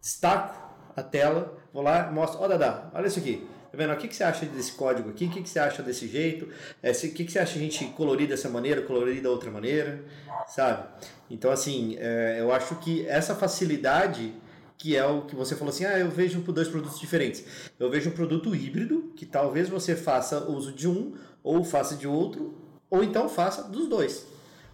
destaco 0.00 0.58
a 0.96 1.02
tela, 1.02 1.56
vou 1.72 1.82
lá, 1.82 2.10
mostro, 2.10 2.40
ó, 2.40 2.46
oh, 2.46 2.48
Dada, 2.48 2.90
olha 2.92 3.06
isso 3.06 3.20
aqui. 3.20 3.46
Tá 3.70 3.78
vendo? 3.78 3.92
O 3.92 3.96
que, 3.96 4.08
que 4.08 4.16
você 4.16 4.24
acha 4.24 4.44
desse 4.46 4.72
código 4.72 5.10
aqui? 5.10 5.26
O 5.26 5.30
que, 5.30 5.42
que 5.42 5.48
você 5.48 5.60
acha 5.60 5.80
desse 5.80 6.08
jeito? 6.08 6.48
É, 6.82 6.90
o 6.90 6.94
que, 6.94 7.24
que 7.24 7.30
você 7.30 7.38
acha 7.38 7.56
a 7.56 7.62
gente 7.62 7.84
colorir 7.90 8.26
dessa 8.26 8.48
maneira, 8.48 8.82
colorir 8.82 9.22
da 9.22 9.30
outra 9.30 9.48
maneira? 9.48 10.02
Sabe? 10.48 10.88
Então, 11.30 11.52
assim, 11.52 11.96
é, 12.00 12.38
eu 12.40 12.52
acho 12.52 12.74
que 12.76 13.06
essa 13.06 13.34
facilidade 13.36 14.34
que 14.80 14.96
é 14.96 15.04
o 15.04 15.26
que 15.26 15.36
você 15.36 15.54
falou 15.54 15.68
assim, 15.68 15.84
ah, 15.84 15.98
eu 15.98 16.08
vejo 16.08 16.40
dois 16.40 16.66
produtos 16.66 16.98
diferentes. 16.98 17.44
Eu 17.78 17.90
vejo 17.90 18.08
um 18.08 18.14
produto 18.14 18.56
híbrido, 18.56 19.12
que 19.14 19.26
talvez 19.26 19.68
você 19.68 19.94
faça 19.94 20.48
uso 20.48 20.72
de 20.72 20.88
um, 20.88 21.12
ou 21.42 21.62
faça 21.62 21.94
de 21.94 22.08
outro, 22.08 22.54
ou 22.88 23.04
então 23.04 23.28
faça 23.28 23.64
dos 23.64 23.86
dois. 23.86 24.26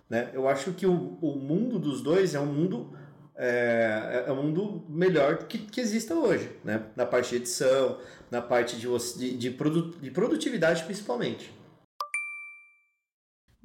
Né? 0.09 0.31
Eu 0.33 0.49
acho 0.49 0.71
que 0.75 0.87
o, 0.87 1.19
o 1.21 1.35
mundo 1.35 1.77
dos 1.77 2.01
dois 2.01 2.37
é 2.37 2.41
um 2.41 2.47
mundo 2.47 2.97
é, 3.35 4.27
é 4.29 4.33
um 4.33 4.45
mundo 4.45 4.85
melhor 4.89 5.39
que, 5.39 5.59
que 5.59 5.81
exista 5.81 6.15
hoje, 6.15 6.49
né? 6.65 6.85
Na 6.95 7.05
parte 7.05 7.31
de 7.31 7.37
edição, 7.37 7.99
na 8.31 8.41
parte 8.41 8.77
de, 8.77 8.87
de, 9.19 9.37
de, 9.37 9.51
produ, 9.51 9.91
de 10.01 10.11
produtividade 10.13 10.85
principalmente. 10.85 11.53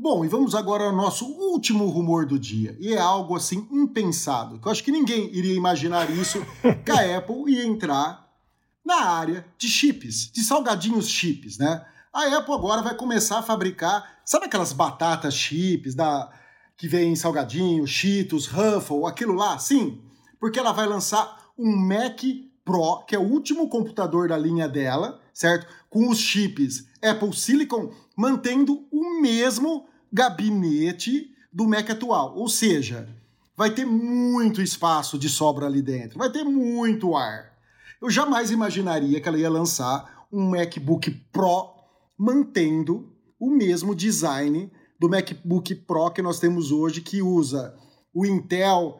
Bom, 0.04 0.26
e 0.26 0.28
vamos 0.28 0.56
agora 0.56 0.86
ao 0.86 0.92
nosso 0.92 1.28
último 1.28 1.86
rumor 1.86 2.26
do 2.26 2.40
dia. 2.40 2.76
E 2.80 2.92
é 2.92 2.98
algo 2.98 3.36
assim 3.36 3.68
impensado, 3.70 4.60
que 4.60 4.68
eu 4.68 4.72
acho 4.72 4.84
que 4.84 4.92
ninguém 4.92 5.30
iria 5.32 5.54
imaginar 5.54 6.10
isso, 6.10 6.44
que 6.84 6.90
a 6.90 7.20
Apple 7.20 7.44
ia 7.54 7.64
entrar 7.64 8.28
na 8.84 8.96
área 8.96 9.46
de 9.60 9.68
chips, 9.68 10.32
de 10.32 10.44
salgadinhos 10.44 11.08
chips, 11.08 11.60
né? 11.60 11.86
A 12.12 12.36
Apple 12.36 12.52
agora 12.52 12.82
vai 12.82 12.96
começar 12.96 13.38
a 13.38 13.44
fabricar, 13.44 14.24
sabe 14.26 14.48
aquelas 14.48 14.74
batatas 14.74 15.36
chips 15.36 15.94
da 15.94 16.32
que 16.76 16.88
vem 16.88 17.16
salgadinho, 17.16 17.86
Cheetos, 17.86 18.48
Ruffle, 18.48 19.06
aquilo 19.06 19.36
lá? 19.36 19.60
Sim, 19.60 20.02
porque 20.40 20.58
ela 20.58 20.72
vai 20.72 20.88
lançar 20.88 21.52
um 21.56 21.78
Mac 21.78 22.20
Pro, 22.66 23.06
que 23.06 23.16
é 23.16 23.20
o 23.20 23.32
último 23.32 23.70
computador 23.70 24.30
da 24.30 24.38
linha 24.38 24.68
dela, 24.68 25.22
certo? 25.32 25.68
Com 25.92 26.10
os 26.10 26.18
chips 26.18 26.88
Apple 27.04 27.36
Silicon, 27.36 27.94
mantendo 28.18 28.88
o 28.92 29.22
mesmo 29.22 29.91
gabinete 30.12 31.32
do 31.52 31.68
Mac 31.68 31.90
atual. 31.90 32.36
Ou 32.36 32.48
seja, 32.48 33.08
vai 33.56 33.72
ter 33.72 33.86
muito 33.86 34.62
espaço 34.62 35.18
de 35.18 35.30
sobra 35.30 35.66
ali 35.66 35.82
dentro, 35.82 36.18
vai 36.18 36.32
ter 36.32 36.44
muito 36.44 37.16
ar. 37.16 37.52
Eu 38.02 38.10
jamais 38.10 38.50
imaginaria 38.52 39.22
que 39.22 39.28
ela 39.28 39.38
ia 39.38 39.50
lançar 39.50 40.26
um 40.32 40.50
MacBook 40.50 41.12
Pro 41.32 41.70
mantendo 42.18 43.12
o 43.40 43.50
mesmo 43.50 43.96
design 43.96 44.72
do 45.00 45.10
MacBook 45.10 45.76
Pro 45.76 46.12
que 46.12 46.22
nós 46.22 46.40
temos 46.40 46.72
hoje, 46.72 47.02
que 47.02 47.22
usa 47.22 47.76
o 48.14 48.26
Intel, 48.26 49.00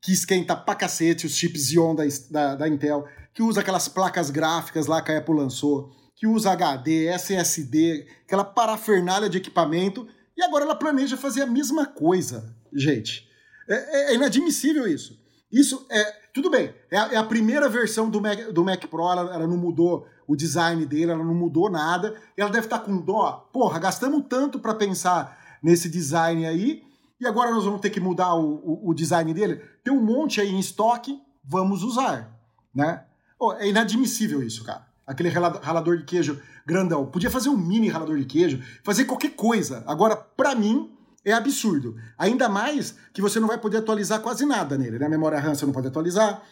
que 0.00 0.12
esquenta 0.12 0.54
pra 0.54 0.74
cacete 0.74 1.26
os 1.26 1.34
chips 1.34 1.68
Xeon 1.68 1.94
da, 1.94 2.04
da, 2.30 2.54
da 2.56 2.68
Intel, 2.68 3.06
que 3.32 3.42
usa 3.42 3.60
aquelas 3.60 3.88
placas 3.88 4.30
gráficas 4.30 4.86
lá 4.86 5.00
que 5.00 5.10
a 5.12 5.18
Apple 5.18 5.34
lançou, 5.34 5.90
que 6.16 6.26
usa 6.26 6.52
HD, 6.52 7.06
SSD, 7.06 8.06
aquela 8.24 8.44
parafernália 8.44 9.28
de 9.28 9.38
equipamento, 9.38 10.06
e 10.36 10.42
agora 10.42 10.64
ela 10.64 10.74
planeja 10.74 11.16
fazer 11.16 11.42
a 11.42 11.46
mesma 11.46 11.86
coisa, 11.86 12.54
gente. 12.72 13.28
É, 13.68 13.74
é, 13.74 14.12
é 14.12 14.14
inadmissível 14.14 14.86
isso. 14.86 15.18
Isso 15.50 15.86
é. 15.90 16.24
Tudo 16.34 16.50
bem, 16.50 16.74
é 16.90 16.98
a, 16.98 17.12
é 17.12 17.16
a 17.16 17.24
primeira 17.24 17.68
versão 17.68 18.10
do 18.10 18.20
Mac, 18.20 18.50
do 18.50 18.64
Mac 18.64 18.84
Pro, 18.86 19.02
ela, 19.02 19.34
ela, 19.34 19.46
não 19.46 19.56
mudou 19.56 20.04
o 20.26 20.34
design 20.34 20.84
dele, 20.84 21.12
ela 21.12 21.24
não 21.24 21.34
mudou 21.34 21.70
nada. 21.70 22.20
Ela 22.36 22.50
deve 22.50 22.66
estar 22.66 22.80
com 22.80 23.00
dó. 23.00 23.48
Porra, 23.52 23.78
gastamos 23.78 24.24
tanto 24.28 24.58
para 24.58 24.74
pensar 24.74 25.58
nesse 25.62 25.88
design 25.88 26.44
aí, 26.44 26.82
e 27.20 27.26
agora 27.26 27.50
nós 27.50 27.64
vamos 27.64 27.80
ter 27.80 27.90
que 27.90 28.00
mudar 28.00 28.34
o, 28.34 28.56
o, 28.56 28.90
o, 28.90 28.94
design 28.94 29.32
dele. 29.32 29.62
Tem 29.82 29.94
um 29.94 30.04
monte 30.04 30.40
aí 30.40 30.50
em 30.50 30.58
estoque, 30.58 31.18
vamos 31.42 31.82
usar, 31.82 32.36
né? 32.74 33.04
Oh, 33.38 33.52
é 33.52 33.68
inadmissível 33.68 34.42
isso, 34.42 34.64
cara. 34.64 34.86
Aquele 35.06 35.28
ralador 35.28 35.98
de 35.98 36.04
queijo 36.04 36.40
grandão. 36.66 37.06
Podia 37.06 37.30
fazer 37.30 37.48
um 37.48 37.56
mini 37.56 37.88
ralador 37.88 38.18
de 38.18 38.24
queijo, 38.24 38.62
fazer 38.82 39.04
qualquer 39.04 39.30
coisa. 39.30 39.84
Agora, 39.86 40.16
para 40.16 40.54
mim, 40.54 40.90
é 41.24 41.32
absurdo. 41.32 41.96
Ainda 42.18 42.48
mais 42.48 42.96
que 43.12 43.22
você 43.22 43.38
não 43.38 43.48
vai 43.48 43.58
poder 43.58 43.78
atualizar 43.78 44.20
quase 44.20 44.46
nada 44.46 44.78
nele. 44.78 44.98
Né? 44.98 45.06
A 45.06 45.10
memória 45.10 45.38
RAM 45.38 45.54
você 45.54 45.66
não 45.66 45.72
pode 45.72 45.88
atualizar, 45.88 46.42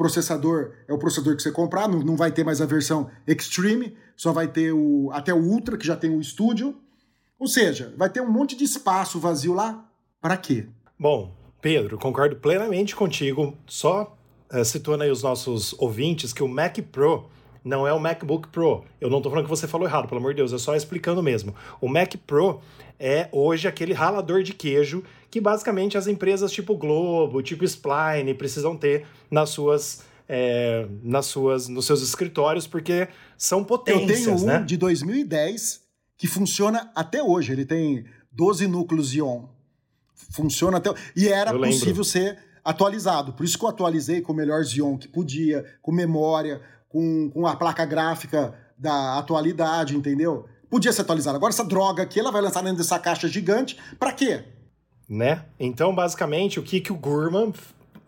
processador 0.00 0.72
é 0.88 0.94
o 0.94 0.98
processador 0.98 1.36
que 1.36 1.42
você 1.42 1.52
comprar, 1.52 1.86
não, 1.86 2.00
não 2.00 2.16
vai 2.16 2.32
ter 2.32 2.42
mais 2.42 2.62
a 2.62 2.64
versão 2.64 3.10
Extreme, 3.26 3.94
só 4.16 4.32
vai 4.32 4.48
ter 4.48 4.72
o 4.72 5.10
até 5.12 5.34
o 5.34 5.38
Ultra, 5.38 5.76
que 5.76 5.86
já 5.86 5.94
tem 5.94 6.16
o 6.16 6.24
Studio. 6.24 6.74
Ou 7.38 7.46
seja, 7.46 7.92
vai 7.98 8.08
ter 8.08 8.22
um 8.22 8.30
monte 8.30 8.56
de 8.56 8.64
espaço 8.64 9.20
vazio 9.20 9.52
lá. 9.52 9.86
Para 10.18 10.38
quê? 10.38 10.66
Bom, 10.98 11.36
Pedro, 11.60 11.98
concordo 11.98 12.36
plenamente 12.36 12.96
contigo. 12.96 13.56
Só 13.66 14.16
uh, 14.50 14.64
situando 14.64 15.04
aí 15.04 15.10
os 15.10 15.22
nossos 15.22 15.74
ouvintes 15.78 16.32
que 16.32 16.42
o 16.42 16.48
Mac 16.48 16.78
Pro 16.90 17.28
não 17.64 17.86
é 17.86 17.92
o 17.92 18.00
MacBook 18.00 18.48
Pro. 18.48 18.84
Eu 19.00 19.10
não 19.10 19.18
estou 19.18 19.30
falando 19.30 19.44
que 19.44 19.50
você 19.50 19.68
falou 19.68 19.86
errado, 19.86 20.08
pelo 20.08 20.20
amor 20.20 20.32
de 20.32 20.38
Deus, 20.38 20.52
é 20.52 20.58
só 20.58 20.74
explicando 20.74 21.22
mesmo. 21.22 21.54
O 21.80 21.88
Mac 21.88 22.14
Pro 22.26 22.60
é 22.98 23.28
hoje 23.32 23.66
aquele 23.66 23.92
ralador 23.92 24.42
de 24.42 24.52
queijo 24.52 25.02
que 25.30 25.40
basicamente 25.40 25.96
as 25.96 26.06
empresas 26.06 26.50
tipo 26.52 26.76
Globo, 26.76 27.42
tipo 27.42 27.64
Spline 27.64 28.34
precisam 28.34 28.76
ter 28.76 29.06
nas 29.30 29.50
suas 29.50 30.02
é, 30.28 30.86
nas 31.02 31.26
suas, 31.26 31.66
nos 31.66 31.86
seus 31.86 32.02
escritórios, 32.02 32.64
porque 32.64 33.08
são 33.36 33.64
potências, 33.64 34.10
Eu 34.10 34.36
tenho 34.36 34.38
um 34.38 34.46
né? 34.46 34.62
de 34.64 34.76
2010 34.76 35.80
que 36.16 36.28
funciona 36.28 36.88
até 36.94 37.20
hoje. 37.20 37.52
Ele 37.52 37.64
tem 37.64 38.04
12 38.30 38.68
núcleos 38.68 39.12
Ion. 39.12 39.46
Funciona 40.14 40.76
até 40.76 40.90
E 41.16 41.26
era 41.26 41.52
possível 41.52 42.04
ser 42.04 42.38
atualizado. 42.64 43.32
Por 43.32 43.44
isso 43.44 43.58
que 43.58 43.64
eu 43.64 43.68
atualizei 43.68 44.20
com 44.20 44.32
o 44.32 44.36
melhor 44.36 44.64
Xeon 44.64 44.96
que 44.96 45.08
podia, 45.08 45.64
com 45.82 45.90
memória, 45.90 46.60
com, 46.90 47.30
com 47.30 47.46
a 47.46 47.56
placa 47.56 47.86
gráfica 47.86 48.52
da 48.76 49.18
atualidade, 49.18 49.96
entendeu? 49.96 50.44
Podia 50.68 50.92
ser 50.92 51.00
atualizado. 51.00 51.36
Agora 51.36 51.52
essa 51.52 51.64
droga 51.64 52.02
aqui, 52.02 52.20
ela 52.20 52.30
vai 52.30 52.42
lançar 52.42 52.62
dentro 52.62 52.76
dessa 52.78 52.98
caixa 52.98 53.26
gigante. 53.26 53.78
Pra 53.98 54.12
quê? 54.12 54.44
né? 55.10 55.44
Então, 55.58 55.92
basicamente, 55.92 56.60
o 56.60 56.62
que, 56.62 56.80
que 56.80 56.92
o 56.92 56.94
Gurman, 56.94 57.52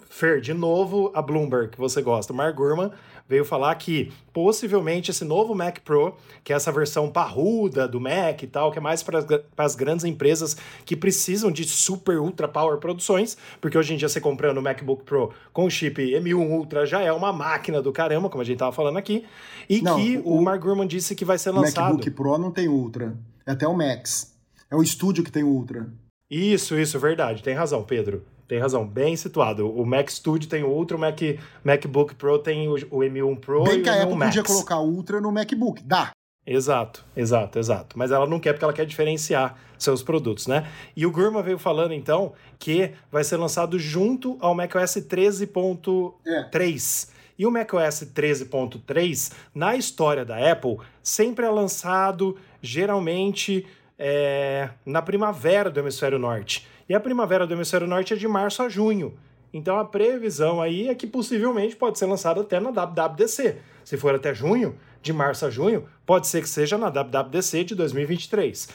Fer, 0.09 0.41
de 0.41 0.55
novo, 0.55 1.11
a 1.15 1.21
Bloomberg, 1.21 1.71
que 1.71 1.79
você 1.79 2.01
gosta, 2.01 2.33
o 2.33 2.37
Mark 2.37 2.55
Gurman, 2.55 2.93
veio 3.29 3.45
falar 3.45 3.75
que 3.77 4.13
possivelmente 4.33 5.11
esse 5.11 5.25
novo 5.25 5.55
Mac 5.55 5.79
Pro, 5.81 6.17
que 6.43 6.53
é 6.53 6.57
essa 6.57 6.71
versão 6.73 7.09
parruda 7.11 7.87
do 7.89 8.01
Mac 8.01 8.43
e 8.43 8.47
tal, 8.47 8.71
que 8.73 8.79
é 8.79 8.81
mais 8.81 9.03
para 9.03 9.25
as 9.59 9.75
grandes 9.75 10.05
empresas 10.05 10.57
que 10.85 10.97
precisam 10.97 11.51
de 11.51 11.65
super 11.65 12.19
ultra 12.19 12.49
power 12.49 12.79
produções, 12.79 13.37
porque 13.61 13.77
hoje 13.79 13.95
em 13.95 13.97
dia 13.97 14.09
você 14.09 14.21
comprando 14.21 14.59
o 14.59 14.63
MacBook 14.63 15.05
Pro 15.05 15.33
com 15.53 15.65
o 15.65 15.71
chip 15.71 16.01
M1 16.03 16.35
Ultra 16.51 16.85
já 16.85 17.01
é 17.01 17.13
uma 17.13 17.33
máquina 17.33 17.81
do 17.81 17.93
caramba, 17.93 18.29
como 18.29 18.43
a 18.43 18.45
gente 18.45 18.59
tava 18.59 18.73
falando 18.73 18.99
aqui, 18.99 19.25
e 19.69 19.81
Não, 19.81 19.97
que 19.97 20.19
o, 20.19 20.39
o- 20.39 20.43
Mark 20.43 20.61
Gurman 20.63 20.87
disse 20.87 21.15
que 21.15 21.25
vai 21.25 21.39
ser 21.39 21.51
O 21.51 21.55
lançado. 21.61 21.85
MacBook 21.95 22.11
Pro 22.11 22.39
não 22.39 22.51
tem 22.51 22.69
Ultra. 22.69 23.17
É 23.47 23.53
até 23.53 23.67
o 23.67 23.75
Max. 23.75 24.35
É 24.71 24.77
o 24.77 24.83
estúdio 24.83 25.23
que 25.25 25.31
tem 25.33 25.43
Ultra. 25.45 25.87
Isso, 26.31 26.79
isso, 26.79 26.99
verdade. 26.99 27.43
Tem 27.43 27.55
razão, 27.55 27.83
Pedro. 27.85 28.25
Tem 28.53 28.61
razão, 28.61 28.87
bem 28.87 29.17
situado. 29.17 29.67
O 29.67 29.87
Mac 29.87 30.11
Studio 30.11 30.47
tem 30.47 30.63
o 30.63 30.69
Ultra, 30.69 30.95
o 30.95 31.01
Mac, 31.01 31.19
MacBook 31.65 32.15
Pro 32.15 32.39
tem 32.39 32.69
o, 32.69 32.75
o 32.75 32.99
M1 32.99 33.41
Pro 33.41 33.65
Bem 33.65 33.79
e 33.79 33.83
que 33.83 33.89
o 33.89 33.93
a 33.93 33.97
M1 33.97 34.03
Apple 34.03 34.15
Max. 34.15 34.37
podia 34.37 34.43
colocar 34.43 34.79
Ultra 34.79 35.23
no 35.23 35.33
MacBook. 35.33 35.83
Dá. 35.83 36.11
Exato, 36.47 37.03
exato, 37.17 37.59
exato. 37.59 37.99
Mas 37.99 38.11
ela 38.11 38.27
não 38.27 38.39
quer 38.39 38.53
porque 38.53 38.63
ela 38.63 38.75
quer 38.75 38.85
diferenciar 38.85 39.57
seus 39.79 40.03
produtos, 40.03 40.47
né? 40.47 40.69
E 40.95 41.07
o 41.07 41.11
Gurman 41.11 41.43
veio 41.43 41.59
falando, 41.59 41.95
então, 41.95 42.35
que 42.59 42.93
vai 43.11 43.25
ser 43.25 43.39
lançado 43.39 43.79
junto 43.79 44.37
ao 44.39 44.55
macOS 44.55 44.97
13.3. 44.97 47.09
E 47.39 47.47
o 47.47 47.51
macOS 47.51 48.03
13.3, 48.15 49.33
na 49.55 49.77
história 49.77 50.27
da 50.27 50.53
Apple, 50.53 50.77
sempre 51.03 51.47
é 51.47 51.49
lançado, 51.49 52.37
geralmente, 52.61 53.65
é, 53.99 54.69
na 54.85 55.01
primavera 55.01 55.71
do 55.71 55.81
hemisfério 55.81 56.19
norte. 56.19 56.71
E 56.89 56.95
a 56.95 57.01
primavera 57.01 57.47
do 57.47 57.55
hemisfério 57.55 57.87
norte 57.87 58.15
é 58.15 58.17
de 58.17 58.29
março 58.29 58.63
a 58.63 58.69
junho. 58.69 59.15
Então 59.53 59.79
a 59.79 59.85
previsão 59.85 60.61
aí 60.63 60.89
é 60.89 60.95
que 60.95 61.07
possivelmente 61.07 61.77
pode 61.77 61.99
ser 61.99 62.07
lançado 62.07 62.41
até 62.41 62.59
na 62.59 62.71
WWDC. 62.71 63.59
Se 63.85 63.97
for 63.97 64.15
até 64.15 64.35
junho, 64.35 64.77
de 65.03 65.13
março 65.13 65.45
a 65.45 65.51
junho, 65.51 65.87
pode 66.07 66.27
ser 66.27 66.41
que 66.41 66.49
seja 66.49 66.79
na 66.79 66.89
WWDC 66.89 67.65
de 67.65 67.75
2023. 67.75 68.69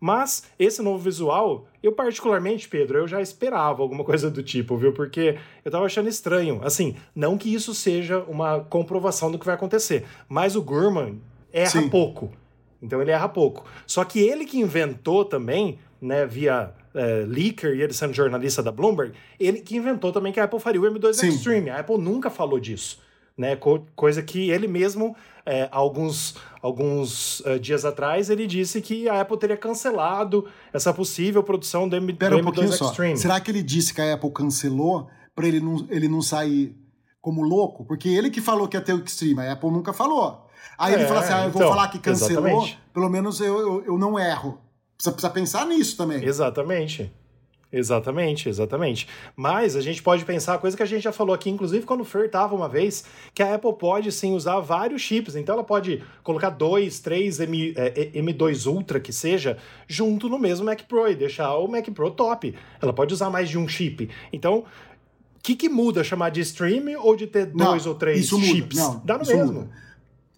Mas 0.00 0.44
esse 0.58 0.82
novo 0.82 0.98
visual, 0.98 1.66
eu 1.82 1.92
particularmente, 1.92 2.68
Pedro, 2.68 2.98
eu 2.98 3.08
já 3.08 3.22
esperava 3.22 3.82
alguma 3.82 4.04
coisa 4.04 4.30
do 4.30 4.42
tipo, 4.42 4.76
viu? 4.76 4.92
Porque 4.92 5.38
eu 5.64 5.70
tava 5.70 5.86
achando 5.86 6.08
estranho. 6.08 6.60
Assim, 6.62 6.96
não 7.14 7.38
que 7.38 7.54
isso 7.54 7.74
seja 7.74 8.18
uma 8.28 8.60
comprovação 8.60 9.30
do 9.30 9.38
que 9.38 9.46
vai 9.46 9.54
acontecer, 9.54 10.04
mas 10.28 10.56
o 10.56 10.62
Gurman 10.62 11.20
erra 11.52 11.70
Sim. 11.70 11.88
pouco. 11.88 12.30
Então 12.82 13.00
ele 13.00 13.12
erra 13.12 13.28
pouco. 13.28 13.64
Só 13.86 14.04
que 14.04 14.20
ele 14.20 14.44
que 14.44 14.58
inventou 14.58 15.24
também, 15.24 15.78
né, 16.00 16.26
via 16.26 16.74
é, 16.94 17.24
leaker 17.26 17.74
e 17.74 17.82
ele 17.82 17.92
sendo 17.92 18.12
jornalista 18.14 18.62
da 18.62 18.70
Bloomberg, 18.72 19.12
ele 19.38 19.60
que 19.60 19.76
inventou 19.76 20.12
também 20.12 20.32
que 20.32 20.38
a 20.40 20.44
Apple 20.44 20.60
faria 20.60 20.80
o 20.80 20.84
M2 20.84 21.14
Sim. 21.14 21.28
Extreme. 21.28 21.70
A 21.70 21.80
Apple 21.80 21.98
nunca 21.98 22.30
falou 22.30 22.58
disso. 22.60 23.02
Né, 23.36 23.56
co- 23.56 23.84
coisa 23.96 24.22
que 24.22 24.48
ele 24.50 24.68
mesmo, 24.68 25.16
é, 25.44 25.68
alguns, 25.72 26.36
alguns 26.62 27.42
é, 27.44 27.58
dias 27.58 27.84
atrás, 27.84 28.30
ele 28.30 28.46
disse 28.46 28.80
que 28.80 29.08
a 29.08 29.20
Apple 29.20 29.36
teria 29.36 29.56
cancelado 29.56 30.46
essa 30.72 30.94
possível 30.94 31.42
produção 31.42 31.88
do, 31.88 31.96
M, 31.96 32.12
do 32.12 32.16
Pera 32.16 32.36
um 32.36 32.38
M2 32.38 32.44
pouquinho 32.44 32.72
só. 32.72 32.90
Extreme. 32.90 33.16
Será 33.18 33.40
que 33.40 33.50
ele 33.50 33.60
disse 33.62 33.92
que 33.92 34.00
a 34.00 34.14
Apple 34.14 34.30
cancelou 34.30 35.08
pra 35.34 35.48
ele 35.48 35.58
não, 35.58 35.84
ele 35.90 36.06
não 36.06 36.22
sair 36.22 36.76
como 37.20 37.42
louco? 37.42 37.84
Porque 37.84 38.08
ele 38.08 38.30
que 38.30 38.40
falou 38.40 38.68
que 38.68 38.76
ia 38.76 38.80
ter 38.80 38.92
o 38.94 39.02
Extreme, 39.04 39.40
a 39.40 39.52
Apple 39.54 39.70
nunca 39.70 39.92
falou. 39.92 40.46
Aí 40.78 40.94
ele 40.94 41.02
É, 41.02 41.06
fala 41.08 41.20
assim: 41.20 41.32
ah, 41.32 41.44
eu 41.46 41.50
vou 41.50 41.60
então, 41.62 41.68
falar 41.74 41.88
que 41.88 41.98
cancelou, 41.98 42.46
exatamente. 42.46 42.78
pelo 42.92 43.08
menos 43.08 43.40
eu, 43.40 43.58
eu, 43.58 43.84
eu 43.84 43.98
não 43.98 44.16
erro. 44.18 44.60
Precisa, 45.04 45.12
precisa 45.12 45.30
pensar 45.30 45.66
nisso 45.66 45.96
também. 45.96 46.24
Exatamente. 46.24 47.12
Exatamente, 47.72 48.48
exatamente. 48.48 49.08
Mas 49.34 49.74
a 49.74 49.80
gente 49.80 50.00
pode 50.00 50.24
pensar, 50.24 50.58
coisa 50.58 50.76
que 50.76 50.82
a 50.82 50.86
gente 50.86 51.02
já 51.02 51.10
falou 51.10 51.34
aqui, 51.34 51.50
inclusive 51.50 51.84
quando 51.84 52.02
o 52.02 52.04
Fer 52.04 52.30
tava 52.30 52.54
uma 52.54 52.68
vez, 52.68 53.04
que 53.34 53.42
a 53.42 53.52
Apple 53.56 53.72
pode 53.76 54.12
sim 54.12 54.32
usar 54.32 54.60
vários 54.60 55.02
chips. 55.02 55.34
Então 55.34 55.54
ela 55.56 55.64
pode 55.64 56.00
colocar 56.22 56.50
dois, 56.50 57.00
três 57.00 57.40
M, 57.40 57.74
é, 57.76 58.10
M2 58.14 58.66
Ultra 58.70 59.00
que 59.00 59.12
seja, 59.12 59.58
junto 59.88 60.28
no 60.28 60.38
mesmo 60.38 60.64
Mac 60.66 60.82
Pro 60.82 61.08
e 61.08 61.16
deixar 61.16 61.52
o 61.56 61.66
Mac 61.66 61.88
Pro 61.90 62.12
top. 62.12 62.54
Ela 62.80 62.92
pode 62.92 63.12
usar 63.12 63.28
mais 63.28 63.48
de 63.48 63.58
um 63.58 63.66
chip. 63.66 64.08
Então, 64.32 64.58
o 64.58 65.40
que, 65.42 65.56
que 65.56 65.68
muda 65.68 66.04
chamar 66.04 66.30
de 66.30 66.40
stream 66.42 66.96
ou 67.02 67.16
de 67.16 67.26
ter 67.26 67.50
Não, 67.52 67.70
dois 67.72 67.86
ou 67.86 67.96
três 67.96 68.20
isso 68.26 68.38
muda. 68.38 68.46
chips? 68.52 68.78
Não, 68.78 69.02
Dá 69.04 69.18
no 69.18 69.26
mesmo. 69.26 69.52
muda. 69.52 69.70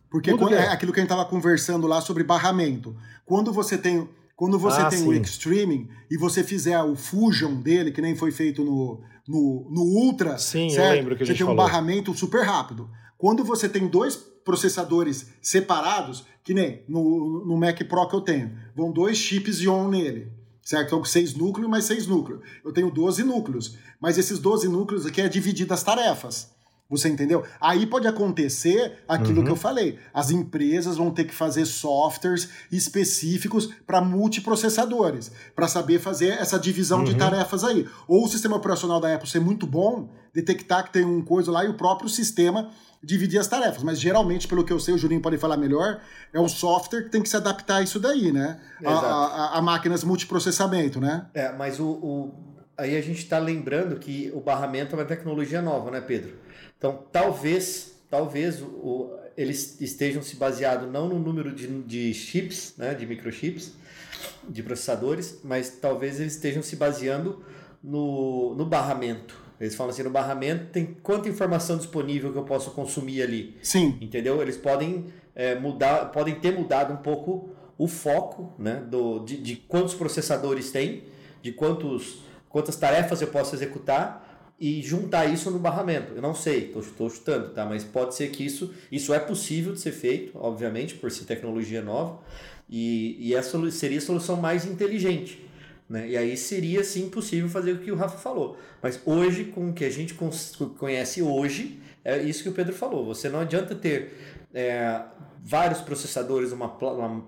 Porque 0.09 0.33
quando- 0.35 0.49
quê? 0.53 0.55
é 0.55 0.69
aquilo 0.69 0.91
que 0.91 1.01
a 1.01 1.03
gente 1.03 1.13
estava 1.13 1.29
conversando 1.29 1.87
lá 1.87 2.01
sobre 2.01 2.25
barramento. 2.25 2.97
Quando 3.27 3.53
você 3.53 3.77
tem, 3.77 4.09
quando 4.37 4.59
você 4.59 4.81
Ah, 4.83 4.89
tem 4.91 4.99
sim. 5.01 5.09
o 5.09 5.13
Extreme 5.15 5.89
e 6.11 6.17
você 6.19 6.45
fizer 6.45 6.81
o 6.83 6.95
Fusion 6.95 7.55
dele, 7.61 7.91
que 7.91 8.03
nem 8.03 8.15
foi 8.15 8.31
feito 8.31 8.63
no, 8.63 9.01
no, 9.27 9.67
no 9.71 9.83
Ultra, 9.83 10.37
Sim, 10.39 10.65
eu 10.67 10.71
certo? 10.71 10.95
lembro 10.97 11.17
que 11.17 11.25
você 11.25 11.33
tem 11.35 11.43
um 11.43 11.49
falou. 11.49 11.65
barramento 11.65 12.13
super 12.15 12.45
rápido. 12.45 12.89
Quando 13.17 13.43
você 13.43 13.67
tem 13.69 13.89
dois 13.89 14.15
processadores 14.45 15.27
separados, 15.41 16.25
que 16.45 16.53
nem 16.55 16.83
no, 16.89 17.45
no 17.47 17.57
Mac 17.57 17.79
Pro 17.89 18.09
que 18.09 18.15
eu 18.15 18.21
tenho, 18.21 18.53
vão 18.75 18.93
dois 18.93 19.17
chips 19.17 19.61
Ion 19.61 19.89
nele. 19.89 20.31
Certo? 20.63 20.87
Então, 20.89 20.99
com 20.99 21.05
seis 21.05 21.33
núcleos 21.33 21.71
mais 21.71 21.85
seis 21.85 22.09
núcleos. 22.09 22.41
Eu 22.65 22.73
tenho 22.73 22.91
12 22.91 23.23
núcleos. 23.23 23.79
Mas 24.01 24.19
esses 24.19 24.41
12 24.41 24.67
núcleos 24.69 25.07
aqui 25.07 25.21
é 25.21 25.29
dividido 25.29 25.73
as 25.73 25.85
tarefas. 25.85 26.51
Você 26.89 27.09
entendeu? 27.09 27.43
Aí 27.61 27.85
pode 27.85 28.07
acontecer 28.07 29.03
aquilo 29.09 29.39
Uhum. 29.41 29.45
que 29.45 29.51
eu 29.51 29.57
falei. 29.57 29.99
As 30.15 30.31
empresas 30.31 30.97
vão 30.97 31.11
ter 31.11 31.25
que 31.25 31.35
fazer 31.35 31.67
softwares 31.67 32.49
específicos 32.71 33.69
para 33.85 34.01
multiprocessadores, 34.01 35.33
para 35.55 35.67
saber 35.69 35.99
fazer 35.99 36.29
essa 36.29 36.59
divisão 36.59 37.03
de 37.05 37.13
Uhum. 37.13 37.19
tarefas 37.19 37.65
aí. 37.65 37.87
Ou 38.07 38.25
o 38.25 38.29
sistema 38.29 38.57
operacional 38.57 39.01
da 39.01 39.13
Apple 39.15 39.29
ser 39.29 39.41
muito 39.41 39.67
bom, 39.67 40.09
detectar 40.33 40.85
que 40.85 40.93
tem 40.93 41.05
um 41.05 41.23
coisa 41.23 41.51
lá 41.51 41.65
e 41.65 41.69
o 41.69 41.75
próprio 41.75 42.09
sistema 42.09 42.71
dividir 43.03 43.39
as 43.39 43.47
tarefas. 43.49 43.83
Mas 43.83 43.99
geralmente, 44.01 44.47
pelo 44.47 44.65
que 44.65 44.73
eu 44.73 44.79
sei, 44.81 44.95
o 44.95 44.99
Julinho 44.99 45.21
pode 45.21 45.39
falar 45.39 45.57
melhor, 45.57 46.01
é 46.33 46.39
o 46.41 46.49
software 46.49 47.03
que 47.05 47.11
tem 47.11 47.23
que 47.23 47.29
se 47.29 47.37
adaptar 47.37 47.77
a 47.79 47.83
isso 47.83 47.99
daí, 47.99 48.31
né? 48.33 48.61
A, 48.85 48.93
a- 48.93 49.59
a 49.59 49.63
máquinas 49.63 50.05
multiprocessamento, 50.05 51.01
né? 51.01 51.27
É, 51.35 51.53
mas 51.53 51.79
o, 51.81 51.87
o- 51.87 52.35
aí 52.77 52.97
a 52.97 53.01
gente 53.01 53.19
está 53.19 53.39
lembrando 53.39 53.97
que 53.99 54.31
o 54.35 54.41
barramento 54.41 54.95
é 54.95 54.99
uma 54.99 55.05
tecnologia 55.05 55.61
nova, 55.63 55.91
né, 55.91 56.01
Pedro? 56.01 56.46
Então, 56.79 57.03
talvez, 57.13 57.95
talvez 58.11 58.61
o- 58.61 58.67
o- 58.67 59.19
eles 59.37 59.81
estejam 59.81 60.23
se 60.23 60.37
baseado 60.37 60.87
não 60.91 61.09
no 61.09 61.19
número 61.19 61.55
de, 61.55 61.67
de 61.83 62.13
chips, 62.15 62.75
né, 62.77 62.95
de 62.95 63.07
microchips, 63.07 63.73
de 64.49 64.63
processadores, 64.63 65.41
mas 65.45 65.71
talvez 65.81 66.21
eles 66.21 66.35
estejam 66.35 66.63
se 66.63 66.77
baseando 66.77 67.43
no, 67.83 68.55
no 68.55 68.65
barramento. 68.65 69.37
Eles 69.61 69.75
falam 69.75 69.91
assim, 69.91 70.03
no 70.03 70.11
barramento 70.11 70.67
tem 70.71 70.87
quanta 71.03 71.29
informação 71.29 71.79
disponível 71.79 72.31
que 72.33 72.39
eu 72.39 72.45
posso 72.45 72.71
consumir 72.73 73.23
ali. 73.23 73.57
Sim. 73.63 73.97
Entendeu? 74.01 74.41
Eles 74.43 74.57
podem 74.57 75.07
é, 75.35 75.55
mudar, 75.55 76.13
podem 76.13 76.35
ter 76.35 76.53
mudado 76.53 76.93
um 76.93 76.99
pouco 76.99 77.51
o 77.79 77.87
foco 77.89 78.55
né, 78.59 78.83
do, 78.91 79.19
de, 79.21 79.37
de 79.39 79.57
quantos 79.57 79.95
processadores 79.95 80.71
tem, 80.71 81.05
de 81.43 81.53
quantos, 81.53 82.21
quantas 82.49 82.77
tarefas 82.77 83.21
eu 83.21 83.29
posso 83.29 83.55
executar 83.55 84.26
e 84.59 84.81
juntar 84.83 85.27
isso 85.27 85.51
no 85.51 85.59
barramento. 85.59 86.13
Eu 86.15 86.23
não 86.23 86.35
sei, 86.35 86.73
estou 86.75 87.11
chutando, 87.11 87.51
tá? 87.51 87.65
Mas 87.67 87.85
pode 87.85 88.15
ser 88.15 88.29
que 88.31 88.45
isso, 88.45 88.73
isso 88.91 89.13
é 89.13 89.19
possível 89.19 89.73
de 89.75 89.81
ser 89.81 89.93
feito, 89.93 90.33
obviamente, 90.39 90.95
por 90.95 91.11
ser 91.11 91.25
tecnologia 91.25 91.83
nova, 91.83 92.21
e, 92.69 93.17
e 93.21 93.35
essa 93.35 93.51
solu- 93.51 93.71
seria 93.71 93.99
a 93.99 94.01
solução 94.01 94.37
mais 94.37 94.65
inteligente. 94.65 95.45
Né? 95.89 96.09
E 96.09 96.17
aí 96.17 96.37
seria 96.37 96.83
sim 96.83 97.09
possível 97.09 97.49
fazer 97.49 97.73
o 97.73 97.79
que 97.79 97.93
o 97.93 97.95
Rafa 97.97 98.19
falou. 98.19 98.59
Mas 98.83 99.01
hoje, 99.05 99.45
com 99.45 99.69
o 99.71 99.73
que 99.73 99.85
a 99.85 99.91
gente 99.91 100.15
conhece 100.79 101.23
hoje, 101.23 101.79
é 102.05 102.21
isso 102.23 102.43
que 102.43 102.49
o 102.49 102.53
Pedro 102.53 102.73
falou. 102.75 103.05
Você 103.07 103.29
não 103.29 103.41
adianta 103.41 103.75
ter 103.75 104.17
é, 104.53 105.01
vários 105.45 105.81
processadores 105.81 106.51
uma 106.51 106.71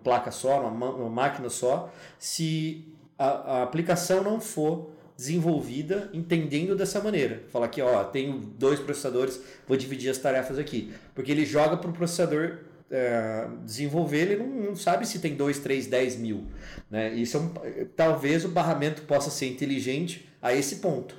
placa 0.02 0.30
só, 0.32 0.60
uma, 0.62 0.70
ma- 0.70 0.90
uma 0.90 1.08
máquina 1.10 1.48
só, 1.48 1.92
se 2.18 2.84
a, 3.16 3.28
a 3.58 3.62
aplicação 3.62 4.24
não 4.24 4.40
for 4.40 4.90
desenvolvida 5.18 6.08
entendendo 6.14 6.76
dessa 6.76 7.00
maneira. 7.00 7.42
Falar 7.48 7.66
que, 7.66 7.82
ó, 7.82 8.04
tenho 8.04 8.38
dois 8.56 8.78
processadores, 8.78 9.40
vou 9.66 9.76
dividir 9.76 10.08
as 10.08 10.18
tarefas 10.18 10.60
aqui. 10.60 10.92
Porque 11.12 11.32
ele 11.32 11.44
joga 11.44 11.76
para 11.76 11.90
o 11.90 11.92
processador 11.92 12.58
é, 12.88 13.48
desenvolver, 13.64 14.30
ele 14.30 14.36
não, 14.36 14.46
não 14.46 14.76
sabe 14.76 15.06
se 15.08 15.18
tem 15.18 15.34
2, 15.34 15.58
3, 15.58 15.88
10 15.88 16.16
mil. 16.18 16.44
Né? 16.88 17.12
Isso 17.14 17.36
é 17.36 17.40
um, 17.40 17.52
talvez 17.96 18.44
o 18.44 18.48
barramento 18.48 19.02
possa 19.02 19.28
ser 19.28 19.48
inteligente 19.48 20.28
a 20.40 20.54
esse 20.54 20.76
ponto. 20.76 21.16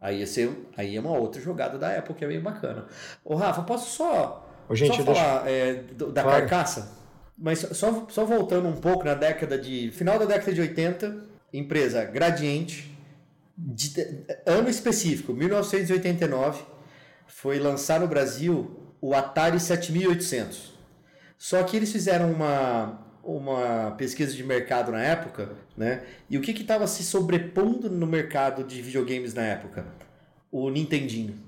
Aí 0.00 0.18
ia 0.18 0.26
ser, 0.26 0.50
aí 0.76 0.96
é 0.96 1.00
uma 1.00 1.16
outra 1.16 1.40
jogada 1.40 1.78
da 1.78 1.96
Apple 1.96 2.16
que 2.16 2.24
é 2.24 2.28
bem 2.28 2.40
bacana. 2.40 2.86
Ô 3.24 3.36
Rafa, 3.36 3.62
posso 3.62 3.96
só, 3.96 4.44
Ô, 4.68 4.74
gente, 4.74 4.96
só 4.96 5.04
falar 5.04 5.48
é, 5.48 5.84
do- 5.96 6.10
da 6.10 6.24
carcaça? 6.24 6.96
Mas 7.38 7.60
só, 7.60 8.06
só 8.08 8.24
voltando 8.24 8.66
um 8.66 8.76
pouco 8.76 9.04
na 9.04 9.14
década 9.14 9.56
de. 9.58 9.90
Final 9.92 10.18
da 10.18 10.24
década 10.24 10.52
de 10.52 10.60
80, 10.60 11.24
empresa 11.52 12.02
Gradiente, 12.04 12.95
de- 13.56 14.24
ano 14.46 14.68
específico, 14.68 15.32
1989, 15.32 16.62
foi 17.26 17.58
lançar 17.58 18.00
no 18.00 18.06
Brasil 18.08 18.94
o 19.00 19.14
Atari 19.14 19.58
7800. 19.60 20.74
Só 21.38 21.62
que 21.62 21.76
eles 21.76 21.92
fizeram 21.92 22.32
uma, 22.32 23.06
uma 23.22 23.90
pesquisa 23.92 24.32
de 24.34 24.42
mercado 24.42 24.90
na 24.92 25.02
época, 25.02 25.50
né? 25.76 26.02
E 26.30 26.38
o 26.38 26.40
que 26.40 26.52
estava 26.52 26.86
se 26.86 27.02
sobrepondo 27.02 27.90
no 27.90 28.06
mercado 28.06 28.64
de 28.64 28.80
videogames 28.80 29.34
na 29.34 29.42
época? 29.42 29.86
O 30.50 30.70
Nintendinho. 30.70 31.44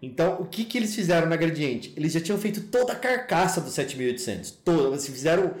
Então, 0.00 0.40
o 0.40 0.44
que, 0.44 0.64
que 0.64 0.76
eles 0.76 0.94
fizeram 0.94 1.26
na 1.26 1.34
Gradiente? 1.34 1.94
Eles 1.96 2.12
já 2.12 2.20
tinham 2.20 2.38
feito 2.38 2.60
toda 2.64 2.92
a 2.92 2.96
carcaça 2.96 3.60
do 3.60 3.70
7800. 3.70 4.50
Toda. 4.50 4.88
Eles 4.88 5.06
fizeram 5.06 5.54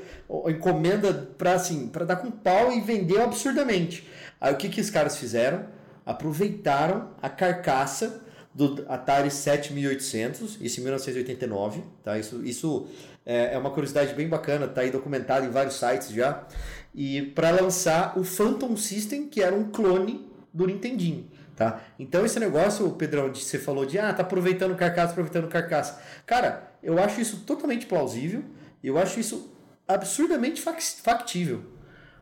a 0.46 0.50
encomenda 0.50 1.12
para 1.38 1.54
assim, 1.54 1.88
para 1.88 2.04
dar 2.04 2.16
com 2.16 2.30
pau 2.30 2.70
e 2.70 2.80
vender 2.80 3.20
absurdamente. 3.20 4.06
Aí, 4.40 4.52
o 4.52 4.56
que, 4.58 4.68
que 4.68 4.80
os 4.82 4.90
caras 4.90 5.16
fizeram? 5.16 5.64
Aproveitaram 6.04 7.10
a 7.20 7.28
carcaça 7.28 8.22
do 8.54 8.84
Atari 8.88 9.30
7800, 9.30 10.58
isso 10.60 10.80
em 10.80 10.84
1989, 10.84 11.82
tá? 12.02 12.18
Isso, 12.18 12.44
isso 12.44 12.86
é, 13.26 13.54
é 13.54 13.58
uma 13.58 13.70
curiosidade 13.70 14.14
bem 14.14 14.28
bacana, 14.28 14.68
tá 14.68 14.82
aí 14.82 14.90
documentado 14.90 15.44
em 15.44 15.50
vários 15.50 15.74
sites 15.74 16.10
já. 16.10 16.46
E 16.94 17.22
para 17.22 17.50
lançar 17.50 18.16
o 18.16 18.22
Phantom 18.22 18.76
System, 18.76 19.26
que 19.28 19.42
era 19.42 19.54
um 19.54 19.70
clone 19.70 20.30
do 20.52 20.66
Nintendinho, 20.66 21.28
tá? 21.56 21.80
Então 21.98 22.24
esse 22.24 22.38
negócio, 22.38 22.88
Pedrão, 22.92 23.28
de 23.30 23.40
você 23.42 23.58
falou 23.58 23.84
de 23.84 23.98
ah, 23.98 24.12
tá 24.12 24.22
aproveitando 24.22 24.76
carcaça, 24.76 25.10
aproveitando 25.10 25.48
carcaça. 25.48 26.00
Cara, 26.24 26.72
eu 26.82 26.98
acho 27.02 27.20
isso 27.20 27.38
totalmente 27.38 27.86
plausível. 27.86 28.44
Eu 28.82 28.98
acho 28.98 29.18
isso 29.18 29.52
absurdamente 29.88 30.60
fac- 30.60 30.80
factível. 30.80 31.64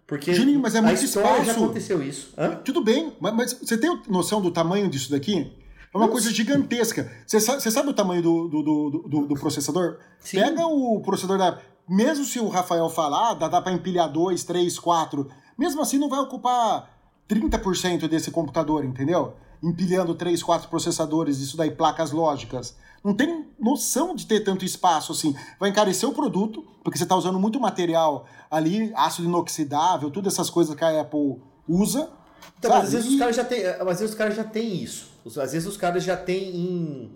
Porque 0.06 0.34
Juninho, 0.34 0.60
mas 0.60 0.74
é 0.74 0.78
a 0.78 0.82
muito 0.82 1.02
história 1.04 1.36
já 1.36 1.52
espaço. 1.52 1.64
aconteceu 1.64 2.02
isso. 2.02 2.34
Hã? 2.36 2.56
Tudo 2.56 2.82
bem, 2.82 3.12
mas, 3.20 3.34
mas 3.34 3.52
você 3.54 3.78
tem 3.78 4.00
noção 4.08 4.40
do 4.42 4.50
tamanho 4.50 4.88
disso 4.88 5.10
daqui? 5.10 5.52
É 5.94 5.96
uma 5.96 6.08
coisa 6.08 6.30
gigantesca. 6.30 7.10
Você 7.26 7.38
sabe, 7.40 7.62
você 7.62 7.70
sabe 7.70 7.88
o 7.90 7.92
tamanho 7.94 8.22
do, 8.22 8.48
do, 8.48 8.62
do, 8.62 8.90
do- 9.08 9.26
do 9.26 9.34
processador? 9.34 9.98
Sim. 10.20 10.38
Pega 10.40 10.66
o 10.66 11.00
processador 11.00 11.38
da. 11.38 11.58
Mesmo 11.88 12.24
se 12.24 12.38
o 12.40 12.48
Rafael 12.48 12.88
falar, 12.88 13.34
dá, 13.34 13.48
dá 13.48 13.60
para 13.60 13.72
empilhar 13.72 14.10
dois, 14.10 14.42
três, 14.44 14.78
quatro. 14.78 15.28
Mesmo 15.58 15.82
assim, 15.82 15.98
não 15.98 16.08
vai 16.08 16.20
ocupar 16.20 16.88
30% 17.28 18.08
desse 18.08 18.30
computador, 18.30 18.84
entendeu? 18.84 19.34
Empilhando 19.62 20.14
três, 20.14 20.42
quatro 20.42 20.68
processadores, 20.68 21.38
isso 21.38 21.56
daí, 21.56 21.70
placas 21.70 22.10
lógicas. 22.10 22.74
Não 23.04 23.14
tem 23.14 23.46
noção 23.58 24.14
de 24.14 24.26
ter 24.26 24.40
tanto 24.40 24.64
espaço 24.64 25.12
assim. 25.12 25.34
Vai 25.58 25.70
encarecer 25.70 26.08
o 26.08 26.12
produto, 26.12 26.64
porque 26.82 26.98
você 26.98 27.04
está 27.04 27.14
usando 27.16 27.38
muito 27.38 27.60
material 27.60 28.26
ali, 28.50 28.92
ácido 28.94 29.28
inoxidável, 29.28 30.10
todas 30.10 30.32
essas 30.34 30.50
coisas 30.50 30.74
que 30.74 30.84
a 30.84 31.00
Apple 31.00 31.40
usa. 31.68 32.10
Então, 32.58 32.70
mas 32.70 32.84
às 32.86 32.92
vezes 32.92 33.10
E- 33.10 33.14
os 33.14 33.18
caras 33.20 33.36
já 33.36 33.44
têm, 33.44 33.66
às 33.66 33.86
vezes 33.86 34.10
os 34.10 34.14
caras 34.14 34.34
já 34.36 34.44
têm 34.44 34.82
isso. 34.82 35.10
Às 35.26 35.52
vezes 35.52 35.66
os 35.66 35.76
caras 35.76 36.02
já 36.02 36.16
têm 36.16 36.56
em 36.56 37.10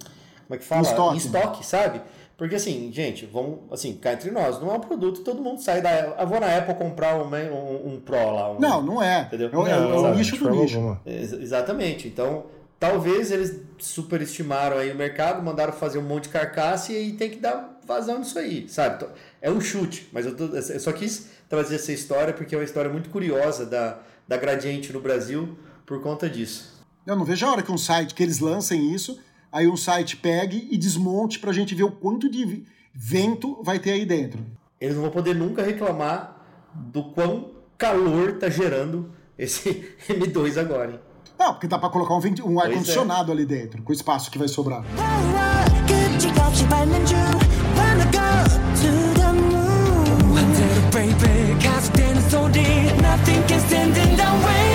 como 0.47 0.55
é 0.55 0.59
que 0.59 0.65
fala? 0.65 0.81
Em 0.81 0.85
estoque. 0.85 1.15
Em 1.15 1.19
estoque, 1.19 1.67
sabe? 1.67 2.03
Porque 2.37 2.55
assim, 2.57 2.91
gente, 2.93 3.25
vamos 3.25 3.61
assim, 3.71 3.95
cá 3.95 4.13
entre 4.13 4.31
nós, 4.31 4.61
não 4.61 4.71
é 4.71 4.75
um 4.75 4.81
produto 4.81 5.21
que 5.21 5.25
todo 5.25 5.41
mundo 5.43 5.61
sai 5.63 5.81
da 5.81 6.17
Eu 6.21 6.27
vou 6.27 6.39
na 6.39 6.55
Apple 6.59 6.75
comprar 6.75 7.17
um, 7.17 7.25
um, 7.27 7.95
um 7.95 8.01
Pro 8.01 8.31
lá. 8.31 8.53
um- 8.53 8.61
Não, 8.61 8.83
não 8.83 9.03
é. 9.03 9.23
Entendeu? 9.23 9.49
É, 9.51 9.57
o- 9.57 9.67
é 9.67 9.79
o- 9.79 9.93
é 9.93 9.97
o 9.97 10.03
Não, 10.03 10.15
nicho 10.15 10.37
do 10.37 10.51
nicho. 10.51 10.99
Exatamente. 11.07 12.07
Então, 12.09 12.45
talvez 12.79 13.31
eles 13.31 13.61
superestimaram 13.79 14.79
aí 14.79 14.91
o 14.91 14.95
mercado, 14.95 15.43
mandaram 15.43 15.73
fazer 15.73 15.99
um 15.99 16.03
monte 16.03 16.25
de 16.25 16.29
carcaça 16.31 16.93
e 16.93 16.97
aí 16.97 17.13
tem 17.13 17.31
que 17.31 17.37
dar 17.39 17.79
vazão 17.87 18.19
nisso 18.19 18.39
aí, 18.39 18.69
sabe? 18.69 18.97
Então, 18.97 19.09
É 19.41 19.51
um 19.51 19.61
chute, 19.61 20.09
mas 20.13 20.27
eu, 20.27 20.37
tô- 20.37 20.47
eu 20.47 20.81
só 20.81 20.93
quis 20.93 21.29
trazer 21.49 21.77
essa 21.77 21.93
história 21.93 22.35
porque 22.35 22.55
é 22.55 22.59
uma 22.59 22.65
história 22.65 22.91
muito 22.91 23.09
curiosa 23.11 23.65
da, 23.65 23.99
da 24.27 24.37
Gradiente 24.37 24.93
no 24.93 25.01
Brasil 25.01 25.57
por 25.87 26.03
conta 26.03 26.29
disso. 26.29 26.75
Eu 27.07 27.15
não 27.15 27.25
vejo 27.25 27.47
a 27.47 27.53
hora 27.53 27.63
que 27.63 27.71
um 27.71 27.79
site, 27.79 28.13
que 28.15 28.23
eles 28.23 28.41
lancem 28.41 28.93
isso, 28.93 29.21
aí 29.51 29.67
um 29.67 29.77
site 29.77 30.17
pegue 30.17 30.69
e 30.71 30.77
desmonte 30.77 31.39
para 31.39 31.51
a 31.51 31.55
gente 31.55 31.75
ver 31.75 31.85
o 31.85 31.91
quanto 31.91 32.31
de 32.31 32.65
vento 32.95 33.63
vai 33.63 33.79
ter 33.79 33.93
aí 33.93 34.05
dentro. 34.05 34.45
Eles 34.81 34.95
não 34.95 35.03
vão 35.03 35.11
poder 35.11 35.35
nunca 35.35 35.63
reclamar 35.63 36.37
do 36.75 37.05
quão 37.05 37.51
calor 37.79 38.39
tá 38.39 38.49
gerando 38.49 39.11
esse 39.39 39.89
M2 40.09 40.59
agora. 40.59 40.93
Hein? 40.93 41.01
Não, 41.39 41.53
porque 41.53 41.67
dá 41.67 41.79
para 41.79 41.91
colocar 41.91 42.15
um, 42.15 42.21
um 42.47 42.61
é. 42.61 42.65
ar-condicionado 42.65 43.31
é. 43.31 43.35
ali 43.35 43.45
dentro, 43.45 43.83
com 43.83 43.91
o 43.91 43.95
espaço 43.95 44.31
que 44.31 44.39
vai 44.39 44.49
sobrar. 44.49 44.85
Baby, 50.93 51.47
so 52.31 52.49
nothing 52.49 53.43
can 53.47 53.61
stand 53.61 53.97
in 53.97 54.17
the 54.17 54.31
way 54.45 54.66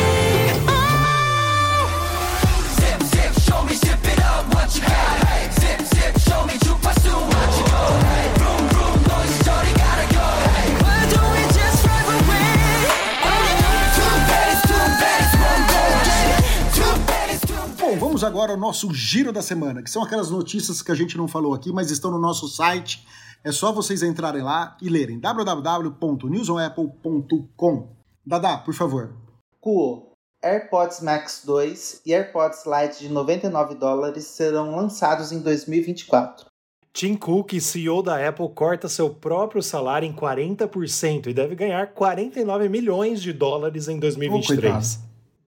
vamos 18.22 18.24
agora 18.24 18.51
ao 18.51 18.57
nosso 18.57 18.93
giro 18.93 19.34
da 19.34 19.41
semana, 19.41 19.82
que 19.82 19.89
são 19.89 20.03
aquelas 20.03 20.30
notícias 20.30 20.84
que 20.84 20.91
a 20.91 20.95
gente 20.95 21.17
não 21.17 21.28
falou 21.28 21.55
aqui, 21.55 21.72
mas 21.72 21.89
estão 21.89 22.11
no 22.11 22.19
nosso 22.19 22.47
site. 22.47 23.03
É 23.43 23.51
só 23.51 23.72
vocês 23.72 24.03
entrarem 24.03 24.43
lá 24.43 24.78
e 24.80 24.89
lerem 24.89 25.19
www.newsonapple.com. 25.19 27.88
Dada, 28.24 28.59
por 28.59 28.76
favor. 28.76 29.15
Cuo, 29.59 30.11
AirPods 30.43 31.01
Max 31.01 31.41
2 31.43 32.03
e 32.05 32.13
AirPods 32.13 32.65
Lite 32.67 32.99
de 32.99 33.09
99 33.09 33.74
dólares 33.74 34.26
serão 34.26 34.76
lançados 34.76 35.32
em 35.32 35.39
2024. 35.39 36.45
Tim 36.93 37.15
Cook, 37.15 37.59
CEO 37.59 38.03
da 38.03 38.28
Apple, 38.28 38.49
corta 38.53 38.88
seu 38.88 39.09
próprio 39.09 39.63
salário 39.63 40.07
em 40.07 40.13
40% 40.13 41.26
e 41.28 41.34
deve 41.34 41.55
ganhar 41.55 41.88
49 41.93 42.69
milhões 42.69 43.19
de 43.19 43.34
dólares 43.34 43.88
em 43.88 43.97
2023. 43.97 44.99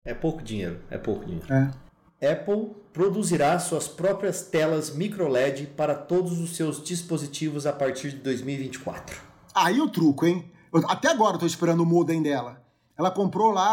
É 0.03 0.13
pouco 0.13 0.43
dinheiro, 0.43 0.81
é 0.89 0.97
pouco 0.97 1.23
dinheiro. 1.23 1.53
É. 1.53 1.86
Apple 2.21 2.71
produzirá 2.91 3.59
suas 3.59 3.87
próprias 3.87 4.41
telas 4.41 4.89
microLED 4.95 5.67
para 5.77 5.93
todos 5.93 6.39
os 6.39 6.55
seus 6.55 6.83
dispositivos 6.83 7.67
a 7.67 7.73
partir 7.73 8.09
de 8.11 8.17
2024. 8.17 9.21
Aí 9.53 9.79
o 9.79 9.89
truco, 9.89 10.25
hein? 10.25 10.51
Eu, 10.73 10.81
até 10.89 11.09
agora 11.09 11.37
tô 11.37 11.45
esperando 11.45 11.81
o 11.81 11.85
modem 11.85 12.21
dela. 12.21 12.61
Ela 12.97 13.11
comprou 13.11 13.51
lá 13.51 13.63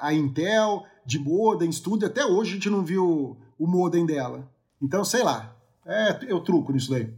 a, 0.00 0.08
a- 0.08 0.14
Intel 0.14 0.84
de 1.06 1.18
modem, 1.18 1.70
tudo, 1.70 2.04
e 2.04 2.06
até 2.06 2.24
hoje 2.24 2.50
a 2.50 2.54
gente 2.54 2.70
não 2.70 2.82
viu 2.84 3.36
o 3.58 3.66
modem 3.66 4.04
dela. 4.04 4.48
Então, 4.82 5.04
sei 5.04 5.22
lá. 5.22 5.54
É, 5.86 6.18
eu 6.28 6.40
truco 6.40 6.72
nisso 6.72 6.90
daí. 6.90 7.12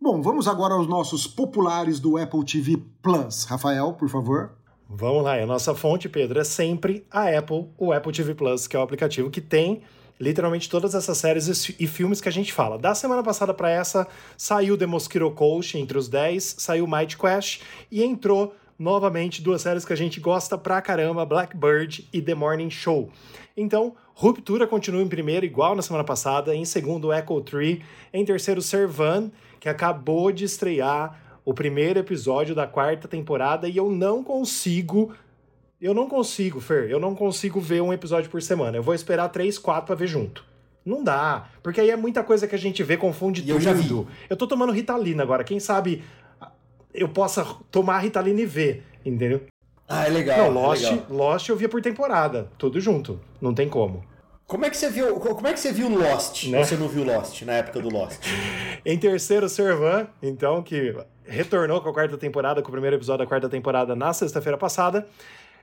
Bom, 0.00 0.22
vamos 0.22 0.48
agora 0.48 0.74
aos 0.74 0.86
nossos 0.86 1.26
populares 1.26 2.00
do 2.00 2.16
Apple 2.16 2.44
TV 2.44 2.76
Plus. 3.02 3.44
Rafael, 3.44 3.92
por 3.94 4.08
favor. 4.08 4.57
Vamos 4.90 5.22
lá, 5.22 5.34
a 5.34 5.44
nossa 5.44 5.74
fonte, 5.74 6.08
Pedro, 6.08 6.40
é 6.40 6.44
sempre 6.44 7.04
a 7.10 7.28
Apple, 7.28 7.66
o 7.76 7.92
Apple 7.92 8.10
TV 8.10 8.34
Plus, 8.34 8.66
que 8.66 8.74
é 8.74 8.78
o 8.78 8.82
aplicativo 8.82 9.30
que 9.30 9.40
tem 9.40 9.82
literalmente 10.18 10.66
todas 10.66 10.94
essas 10.94 11.18
séries 11.18 11.46
e 11.46 11.76
e 11.78 11.86
filmes 11.86 12.22
que 12.22 12.28
a 12.28 12.32
gente 12.32 12.54
fala. 12.54 12.78
Da 12.78 12.94
semana 12.94 13.22
passada 13.22 13.52
para 13.52 13.68
essa, 13.68 14.08
saiu 14.34 14.78
The 14.78 14.86
Mosquito 14.86 15.30
Coast 15.30 15.76
entre 15.76 15.98
os 15.98 16.08
10, 16.08 16.56
saiu 16.58 16.86
Might 16.86 17.18
Quest 17.18 17.60
e 17.90 18.02
entrou 18.02 18.54
novamente 18.78 19.42
duas 19.42 19.60
séries 19.60 19.84
que 19.84 19.92
a 19.92 19.96
gente 19.96 20.20
gosta 20.20 20.56
pra 20.56 20.80
caramba, 20.80 21.26
Blackbird 21.26 22.08
e 22.10 22.22
The 22.22 22.34
Morning 22.34 22.70
Show. 22.70 23.10
Então, 23.54 23.94
Ruptura 24.14 24.66
continua 24.66 25.02
em 25.02 25.08
primeiro, 25.08 25.44
igual 25.44 25.76
na 25.76 25.82
semana 25.82 26.02
passada, 26.02 26.54
em 26.54 26.64
segundo, 26.64 27.12
Echo 27.12 27.42
Tree, 27.42 27.82
em 28.10 28.24
terceiro, 28.24 28.62
Servan, 28.62 29.30
que 29.60 29.68
acabou 29.68 30.32
de 30.32 30.44
estrear 30.44 31.27
o 31.48 31.54
primeiro 31.54 31.98
episódio 31.98 32.54
da 32.54 32.66
quarta 32.66 33.08
temporada 33.08 33.66
e 33.66 33.74
eu 33.78 33.90
não 33.90 34.22
consigo. 34.22 35.14
Eu 35.80 35.94
não 35.94 36.06
consigo, 36.06 36.60
Fer. 36.60 36.90
Eu 36.90 37.00
não 37.00 37.14
consigo 37.14 37.58
ver 37.58 37.80
um 37.80 37.90
episódio 37.90 38.28
por 38.30 38.42
semana. 38.42 38.76
Eu 38.76 38.82
vou 38.82 38.92
esperar 38.94 39.30
três, 39.30 39.56
quatro 39.58 39.86
pra 39.86 39.94
ver 39.94 40.08
junto. 40.08 40.44
Não 40.84 41.02
dá. 41.02 41.48
Porque 41.62 41.80
aí 41.80 41.88
é 41.88 41.96
muita 41.96 42.22
coisa 42.22 42.46
que 42.46 42.54
a 42.54 42.58
gente 42.58 42.82
vê, 42.82 42.98
confunde 42.98 43.40
E 43.40 43.44
tudo. 43.44 43.54
eu 43.54 43.60
já 43.62 43.72
vi. 43.72 43.88
Eu 44.28 44.36
tô 44.36 44.46
tomando 44.46 44.72
Ritalina 44.72 45.22
agora. 45.22 45.42
Quem 45.42 45.58
sabe 45.58 46.04
eu 46.92 47.08
possa 47.08 47.42
tomar 47.70 48.00
Ritalina 48.00 48.42
e 48.42 48.46
ver, 48.46 48.84
entendeu? 49.02 49.40
Ah, 49.88 50.04
é 50.06 50.10
legal. 50.10 50.36
não, 50.36 50.44
é 50.44 50.50
Lost, 50.50 50.82
legal. 50.84 51.06
Lost 51.08 51.48
eu 51.48 51.56
via 51.56 51.68
por 51.70 51.80
temporada. 51.80 52.50
Tudo 52.58 52.78
junto. 52.78 53.18
Não 53.40 53.54
tem 53.54 53.70
como. 53.70 54.04
Como 54.46 54.66
é 54.66 54.70
que 54.70 54.76
você 54.76 54.90
viu? 54.90 55.14
Como 55.14 55.46
é 55.46 55.52
que 55.54 55.60
você 55.60 55.72
viu 55.72 55.88
Lost? 55.88 56.46
Né? 56.48 56.62
Você 56.62 56.76
não 56.76 56.88
viu 56.88 57.04
Lost 57.04 57.40
na 57.42 57.54
época 57.54 57.80
do 57.80 57.88
Lost? 57.88 58.20
Em 58.84 58.98
terceiro, 58.98 59.48
Servan, 59.48 60.08
então, 60.22 60.62
que 60.62 60.94
retornou 61.28 61.80
com 61.80 61.90
a 61.90 61.92
quarta 61.92 62.16
temporada, 62.16 62.62
com 62.62 62.68
o 62.68 62.72
primeiro 62.72 62.96
episódio 62.96 63.24
da 63.24 63.28
quarta 63.28 63.48
temporada 63.48 63.94
na 63.94 64.12
sexta-feira 64.12 64.56
passada. 64.56 65.06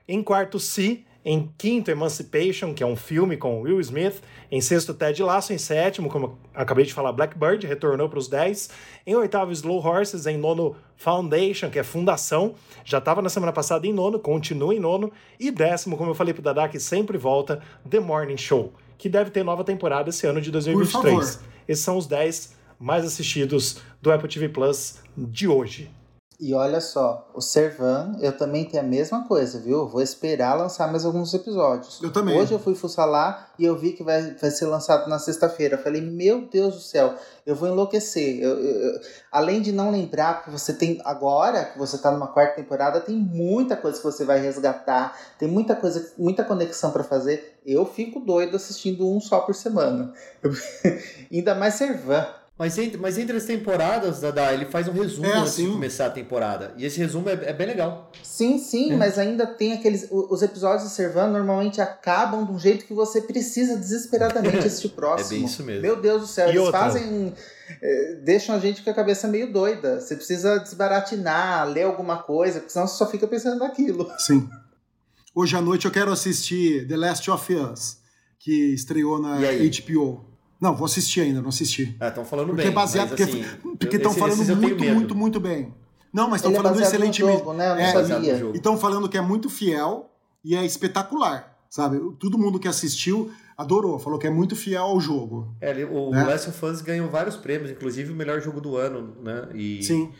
Em 0.07 0.22
quarto, 0.22 0.59
Si. 0.59 1.03
Em 1.28 1.51
quinto, 1.57 1.89
Emancipation, 1.89 2.72
que 2.72 2.84
é 2.84 2.86
um 2.86 2.95
filme 2.95 3.36
com 3.36 3.59
Will 3.61 3.80
Smith. 3.80 4.22
Em 4.51 4.61
sexto, 4.61 4.93
Ted 4.93 5.24
Lasso. 5.24 5.53
Em 5.53 5.57
sétimo, 5.57 6.07
como 6.07 6.38
acabei 6.53 6.86
de 6.86 6.93
falar, 6.93 7.11
Blackbird, 7.11 7.66
retornou 7.66 8.07
para 8.07 8.20
os 8.20 8.28
10. 8.28 8.70
Em 9.07 9.16
oitavo, 9.16 9.51
Slow 9.51 9.84
Horses. 9.84 10.28
Em 10.28 10.38
nono, 10.38 10.76
Foundation, 10.95 11.72
que 11.72 11.80
é 11.80 11.84
Fundação. 11.84 12.53
Já 12.84 12.99
estava 12.99 13.24
na 13.24 13.30
semana 13.30 13.51
passada 13.51 13.88
em 13.88 13.93
nono, 13.93 14.20
continua 14.20 14.76
em 14.76 14.80
nono. 14.80 15.11
E 15.39 15.49
décimo, 15.49 15.97
como 15.97 16.11
eu 16.11 16.16
falei 16.16 16.32
para 16.32 16.41
o 16.41 16.43
Dadá, 16.43 16.70
que 16.70 16.80
sempre 16.80 17.18
volta, 17.18 17.59
The 17.89 17.99
Morning 17.99 18.38
Show, 18.38 18.72
que 18.95 19.09
deve 19.09 19.32
ter 19.32 19.43
nova 19.43 19.63
temporada 19.63 20.11
esse 20.11 20.28
ano 20.28 20.39
de 20.39 20.51
2023. 20.51 21.39
Esses 21.68 21.84
são 21.84 21.97
os 21.97 22.05
10 22.05 22.53
mais 22.80 23.06
assistidos 23.06 23.78
do 24.02 24.12
Apple 24.12 24.30
TV 24.30 24.50
Plus 24.50 24.96
de 25.18 25.48
hoje. 25.48 25.92
E 26.38 26.54
olha 26.54 26.82
só, 26.82 27.30
o 27.34 27.40
Servan, 27.40 28.18
eu 28.20 28.36
também 28.38 28.66
tenho 28.66 28.84
a 28.84 28.86
mesma 28.86 29.26
coisa, 29.26 29.58
viu? 29.58 29.88
Vou 29.88 30.02
esperar 30.02 30.54
lançar 30.56 30.92
mais 30.92 31.06
alguns 31.06 31.34
episódios. 31.34 32.02
Eu 32.02 32.12
também. 32.12 32.38
Hoje 32.38 32.52
eu 32.52 32.60
fui 32.60 32.76
fuçar 32.76 33.08
lá 33.08 33.48
e 33.58 33.64
eu 33.64 33.78
vi 33.78 33.94
que 33.94 34.04
vai, 34.04 34.36
vai 34.36 34.52
ser 34.52 34.66
lançado 34.66 35.10
na 35.10 35.18
sexta-feira. 35.18 35.78
Falei, 35.78 36.02
meu 36.02 36.46
Deus 36.46 36.76
do 36.76 36.82
céu, 36.82 37.16
eu 37.46 37.56
vou 37.56 37.70
enlouquecer. 37.70 38.40
Eu, 38.42 38.60
eu, 38.60 38.82
eu, 38.82 39.00
além 39.32 39.62
de 39.62 39.72
não 39.72 39.90
lembrar 39.90 40.44
que 40.44 40.52
você 40.52 40.74
tem. 40.74 41.00
Agora 41.06 41.64
que 41.64 41.78
você 41.78 41.98
tá 41.98 42.12
numa 42.12 42.28
quarta 42.28 42.56
temporada, 42.56 43.00
tem 43.00 43.16
muita 43.16 43.78
coisa 43.78 43.98
que 43.98 44.04
você 44.04 44.26
vai 44.26 44.40
resgatar, 44.42 45.18
tem 45.40 45.48
muita 45.48 45.74
coisa, 45.74 46.14
muita 46.18 46.44
conexão 46.44 46.92
para 46.92 47.04
fazer. 47.04 47.58
Eu 47.66 47.86
fico 47.86 48.20
doido 48.20 48.58
assistindo 48.58 49.10
um 49.10 49.22
só 49.22 49.40
por 49.40 49.56
semana. 49.56 50.12
Ainda 51.32 51.56
mais 51.56 51.76
Servan. 51.76 52.28
Mas 52.58 52.78
entre, 52.78 52.97
mas 52.97 53.18
entre 53.18 53.36
as 53.36 53.43
temporadas, 53.43 54.22
Dada, 54.22 54.53
ele 54.53 54.64
faz 54.66 54.88
um 54.88 54.93
resumo 54.93 55.26
É, 55.28 55.34
antes 55.34 55.53
assim. 55.53 55.66
de 55.66 55.72
começar 55.74 56.06
a 56.06 56.10
temporada. 56.10 56.74
E 56.78 56.86
esse 56.86 56.97
resumo 56.97 57.28
é, 57.28 57.34
é 57.34 57.51
bem 57.51 57.68
legal. 57.68 58.10
Sim, 58.24 58.58
sim, 58.58 58.93
É. 58.93 58.95
mas 58.95 59.20
ainda 59.20 59.45
tem 59.45 59.74
aqueles. 59.74 60.08
Os 60.10 60.41
episódios 60.41 60.88
de 60.88 60.95
Servan 60.95 61.28
normalmente 61.28 61.82
acabam 61.82 62.45
de 62.45 62.53
um 62.53 62.58
jeito 62.60 62.86
que 62.86 62.93
você 62.93 63.22
precisa 63.22 63.76
desesperadamente 63.76 64.60
assistir 64.66 64.88
o 64.88 64.91
próximo. 64.91 65.36
É 65.36 65.39
bem 65.39 65.45
isso 65.45 65.64
mesmo. 65.64 65.82
Meu 65.82 65.97
Deus 66.01 66.22
do 66.22 66.28
céu, 66.28 66.47
E 66.47 66.51
eles 66.51 66.62
outra? 66.62 66.80
fazem. 66.80 67.34
eh, 67.82 68.20
deixam 68.24 68.56
a 68.56 68.60
gente 68.60 68.82
com 68.84 68.89
a 68.89 68.93
cabeça 68.93 69.28
meio 69.28 69.51
doida. 69.51 69.99
Você 69.99 70.16
precisa 70.16 70.58
desbaratinar, 70.60 71.68
ler 71.68 71.84
alguma 71.84 72.24
coisa, 72.24 72.60
porque 72.60 72.72
senão 72.72 72.88
você 72.88 72.95
só 72.95 73.06
fica 73.12 73.28
pensando 73.28 73.60
naquilo. 73.60 74.10
Sim. 74.18 74.49
Hoje 75.36 75.58
à 75.58 75.62
noite 75.62 75.84
eu 75.86 75.91
quero 75.91 76.10
assistir 76.10 76.88
The 76.88 76.95
Last 76.95 77.30
of 77.30 77.53
Us, 77.53 77.97
que 78.39 78.74
estreou 78.74 79.22
na? 79.22 79.36
HBO. 79.39 80.34
Não, 80.60 80.76
vou 80.76 80.86
assistir 80.86 81.22
ainda, 81.22 81.41
não 81.41 81.49
assisti. 81.49 81.95
Ah, 81.99 82.08
estão 82.08 82.24
falando 82.26 82.47
Porque 82.47 82.62
bem. 82.64 82.72
é 82.72 82.74
baseado, 82.74 83.10
mas, 83.12 83.20
porque 83.20 83.24
assim, 83.24 83.43
porque 83.80 83.95
estão 83.97 84.12
esse- 84.12 84.20
falando 84.20 84.45
tenho 84.45 84.58
muito, 84.58 84.84
muito, 84.84 85.16
muito 85.16 85.39
bem. 85.39 85.74
Não, 86.14 86.30
mas 86.30 86.39
estão 86.39 86.51
é 86.53 86.56
falando 86.56 86.82
excelentemente. 86.82 87.38
jogo, 87.39 87.53
né? 87.53 87.82
É, 87.84 87.91
sabia. 88.06 88.34
E 88.53 88.56
estão 88.58 88.78
falando 88.78 89.10
que 89.10 89.18
é 89.18 89.22
muito 89.22 89.49
fiel 89.49 90.10
e 90.43 90.56
é 90.56 90.64
espetacular, 90.66 91.58
sabe? 91.70 91.99
Todo 92.20 92.38
mundo 92.38 92.58
que 92.58 92.68
assistiu 92.70 93.32
adorou, 93.58 93.99
falou 93.99 94.18
que 94.18 94.26
é 94.28 94.30
muito 94.30 94.56
fiel 94.56 94.84
ao 94.84 94.99
jogo. 94.99 95.53
É, 95.60 95.70
ele- 95.72 95.84
o 95.86 96.12
Né? 96.12 96.24
Last 96.24 96.49
of 96.49 96.66
Us 96.66 96.82
ganhou 96.82 97.10
vários 97.10 97.36
prêmios, 97.36 97.70
inclusive 97.72 98.12
o 98.12 98.16
melhor 98.16 98.39
jogo 98.41 98.62
do 98.62 98.78
ano, 98.78 99.14
né? 99.22 99.47
E, 99.53 99.84
Sim. 99.84 100.12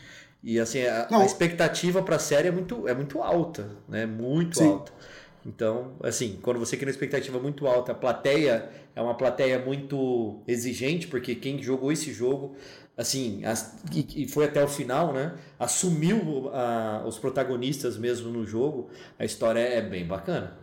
E 0.44 0.60
assim, 0.60 0.82
a, 0.84 1.08
Não, 1.10 1.22
a 1.22 1.24
expectativa 1.24 2.02
para 2.02 2.16
a 2.16 2.18
série 2.18 2.48
é 2.48 2.50
muito, 2.52 2.86
é 2.86 2.94
muito 2.94 3.20
alta, 3.22 3.70
né? 3.88 4.04
Muito 4.06 4.58
Sim. 4.58 4.68
alta. 4.68 4.92
Então, 5.44 5.92
assim, 6.02 6.38
quando 6.42 6.58
você 6.58 6.76
cria 6.76 6.88
uma 6.88 6.92
expectativa 6.92 7.38
muito 7.38 7.66
alta, 7.66 7.92
a 7.92 7.94
plateia 7.94 8.68
é 8.96 9.00
uma 9.00 9.14
plateia 9.14 9.64
muito 9.64 10.40
exigente, 10.48 11.06
porque 11.06 11.34
quem 11.34 11.62
jogou 11.62 11.92
esse 11.92 12.12
jogo, 12.12 12.56
assim, 12.96 13.44
as- 13.44 13.76
e, 13.94 14.22
e 14.24 14.28
foi 14.28 14.46
até 14.46 14.64
o 14.64 14.68
final, 14.68 15.12
né? 15.12 15.34
Assumiu 15.58 16.48
a- 16.52 17.04
os 17.06 17.18
protagonistas 17.18 17.98
mesmo 17.98 18.30
no 18.32 18.46
jogo, 18.46 18.88
a 19.18 19.24
história 19.24 19.60
é 19.60 19.82
bem 19.82 20.06
bacana. 20.06 20.56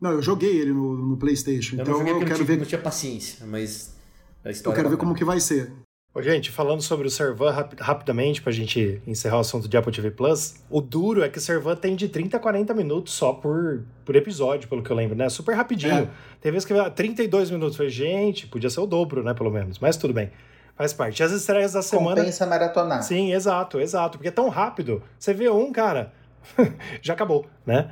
Não, 0.00 0.10
eu 0.12 0.22
joguei 0.22 0.54
ele 0.60 0.72
no, 0.72 0.94
no 0.96 1.16
PlayStation, 1.16 1.76
Eu 1.76 1.82
então 1.82 2.06
eu 2.06 2.18
quero 2.18 2.34
tinha, 2.34 2.44
ver, 2.44 2.58
não 2.58 2.64
tinha 2.66 2.80
paciência, 2.80 3.46
mas 3.46 3.96
a 4.44 4.48
eu 4.48 4.52
história 4.52 4.76
quero 4.76 4.88
é 4.88 4.90
ver 4.90 4.96
como 4.98 5.14
que 5.14 5.24
vai 5.24 5.40
ser. 5.40 5.72
Ô, 6.14 6.20
gente, 6.20 6.50
falando 6.50 6.82
sobre 6.82 7.06
o 7.06 7.10
Servan 7.10 7.50
rapi- 7.50 7.76
rapidamente, 7.80 8.42
pra 8.42 8.52
gente 8.52 9.00
encerrar 9.06 9.38
o 9.38 9.40
assunto 9.40 9.66
de 9.66 9.74
Apple 9.78 9.90
TV 9.90 10.10
Plus, 10.10 10.56
o 10.68 10.78
duro 10.82 11.24
é 11.24 11.28
que 11.30 11.38
o 11.38 11.40
Servan 11.40 11.74
tem 11.74 11.96
de 11.96 12.06
30 12.06 12.36
a 12.36 12.40
40 12.40 12.74
minutos 12.74 13.14
só 13.14 13.32
por, 13.32 13.82
por 14.04 14.14
episódio, 14.14 14.68
pelo 14.68 14.82
que 14.82 14.90
eu 14.90 14.96
lembro, 14.96 15.16
né? 15.16 15.30
Super 15.30 15.54
rapidinho. 15.56 15.94
É. 15.94 16.08
Tem 16.38 16.52
vezes 16.52 16.66
que 16.66 16.74
ah, 16.74 16.90
32 16.90 17.50
minutos. 17.50 17.76
Falei, 17.78 17.90
gente, 17.90 18.46
podia 18.46 18.68
ser 18.68 18.80
o 18.80 18.86
dobro, 18.86 19.22
né? 19.24 19.32
Pelo 19.32 19.50
menos. 19.50 19.78
Mas 19.78 19.96
tudo 19.96 20.12
bem. 20.12 20.30
Faz 20.76 20.92
parte. 20.92 21.20
E 21.20 21.22
as 21.22 21.32
estreias 21.32 21.72
da 21.72 21.80
semana. 21.80 22.16
Compensa 22.16 22.44
maratonar. 22.46 23.02
Sim, 23.02 23.32
exato, 23.32 23.80
exato. 23.80 24.18
Porque 24.18 24.28
é 24.28 24.32
tão 24.32 24.50
rápido. 24.50 25.02
Você 25.18 25.32
vê 25.32 25.48
um, 25.48 25.72
cara, 25.72 26.12
já 27.00 27.14
acabou, 27.14 27.46
né? 27.64 27.90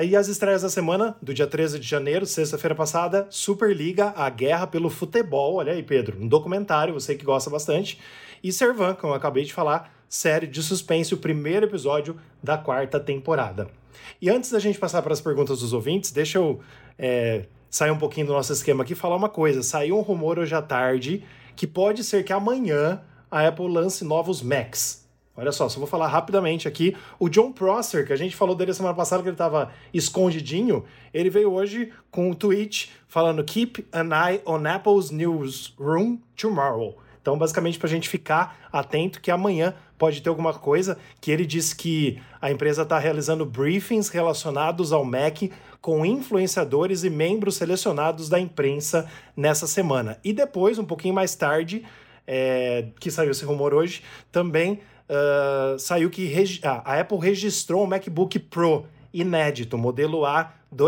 Aí 0.00 0.16
as 0.16 0.28
estreias 0.28 0.62
da 0.62 0.70
semana, 0.70 1.14
do 1.20 1.34
dia 1.34 1.46
13 1.46 1.78
de 1.78 1.86
janeiro, 1.86 2.24
sexta-feira 2.24 2.74
passada, 2.74 3.26
Superliga, 3.28 4.14
a 4.16 4.30
guerra 4.30 4.66
pelo 4.66 4.88
futebol. 4.88 5.56
Olha 5.56 5.74
aí, 5.74 5.82
Pedro, 5.82 6.16
um 6.18 6.26
documentário, 6.26 6.94
você 6.94 7.14
que 7.14 7.22
gosta 7.22 7.50
bastante. 7.50 8.00
E 8.42 8.50
Servan, 8.50 8.94
como 8.94 9.12
eu 9.12 9.16
acabei 9.18 9.44
de 9.44 9.52
falar, 9.52 9.92
série 10.08 10.46
de 10.46 10.62
suspense, 10.62 11.12
o 11.12 11.18
primeiro 11.18 11.66
episódio 11.66 12.16
da 12.42 12.56
quarta 12.56 12.98
temporada. 12.98 13.68
E 14.22 14.30
antes 14.30 14.50
da 14.50 14.58
gente 14.58 14.78
passar 14.78 15.02
para 15.02 15.12
as 15.12 15.20
perguntas 15.20 15.60
dos 15.60 15.74
ouvintes, 15.74 16.10
deixa 16.10 16.38
eu 16.38 16.60
é, 16.98 17.44
sair 17.68 17.90
um 17.90 17.98
pouquinho 17.98 18.28
do 18.28 18.32
nosso 18.32 18.54
esquema 18.54 18.84
aqui 18.84 18.94
e 18.94 18.96
falar 18.96 19.16
uma 19.16 19.28
coisa. 19.28 19.62
Saiu 19.62 19.98
um 19.98 20.00
rumor 20.00 20.38
hoje 20.38 20.54
à 20.54 20.62
tarde 20.62 21.22
que 21.54 21.66
pode 21.66 22.04
ser 22.04 22.24
que 22.24 22.32
amanhã 22.32 23.02
a 23.30 23.46
Apple 23.46 23.68
lance 23.68 24.02
novos 24.02 24.40
Macs. 24.40 24.99
Olha 25.40 25.52
só, 25.52 25.70
só 25.70 25.78
vou 25.78 25.88
falar 25.88 26.06
rapidamente 26.06 26.68
aqui. 26.68 26.94
O 27.18 27.30
John 27.30 27.50
Prosser, 27.50 28.06
que 28.06 28.12
a 28.12 28.16
gente 28.16 28.36
falou 28.36 28.54
dele 28.54 28.74
semana 28.74 28.94
passada, 28.94 29.22
que 29.22 29.28
ele 29.30 29.34
estava 29.34 29.72
escondidinho, 29.92 30.84
ele 31.14 31.30
veio 31.30 31.50
hoje 31.50 31.90
com 32.10 32.28
um 32.28 32.34
tweet 32.34 32.92
falando 33.08 33.42
Keep 33.42 33.86
an 33.90 34.10
eye 34.12 34.42
on 34.44 34.66
Apple's 34.66 35.10
newsroom 35.10 36.18
tomorrow. 36.36 36.98
Então, 37.22 37.38
basicamente, 37.38 37.78
para 37.78 37.88
a 37.88 37.90
gente 37.90 38.06
ficar 38.06 38.68
atento 38.70 39.18
que 39.18 39.30
amanhã 39.30 39.74
pode 39.96 40.20
ter 40.20 40.28
alguma 40.28 40.52
coisa, 40.52 40.98
que 41.22 41.30
ele 41.30 41.46
disse 41.46 41.74
que 41.74 42.20
a 42.40 42.50
empresa 42.50 42.82
está 42.82 42.98
realizando 42.98 43.46
briefings 43.46 44.10
relacionados 44.10 44.92
ao 44.92 45.06
Mac 45.06 45.42
com 45.80 46.04
influenciadores 46.04 47.02
e 47.02 47.08
membros 47.08 47.56
selecionados 47.56 48.28
da 48.28 48.38
imprensa 48.38 49.08
nessa 49.34 49.66
semana. 49.66 50.18
E 50.22 50.34
depois, 50.34 50.78
um 50.78 50.84
pouquinho 50.84 51.14
mais 51.14 51.34
tarde, 51.34 51.82
é, 52.26 52.88
que 53.00 53.10
saiu 53.10 53.30
esse 53.30 53.44
rumor 53.44 53.72
hoje, 53.72 54.02
também 54.30 54.80
ah, 55.10 55.76
saiu 55.78 56.08
que 56.08 56.32
ah, 56.62 56.82
a 56.84 57.00
Apple 57.00 57.18
registrou 57.18 57.82
um 57.82 57.86
MacBook 57.86 58.38
Pro 58.38 58.86
inédito, 59.12 59.76
modelo 59.76 60.20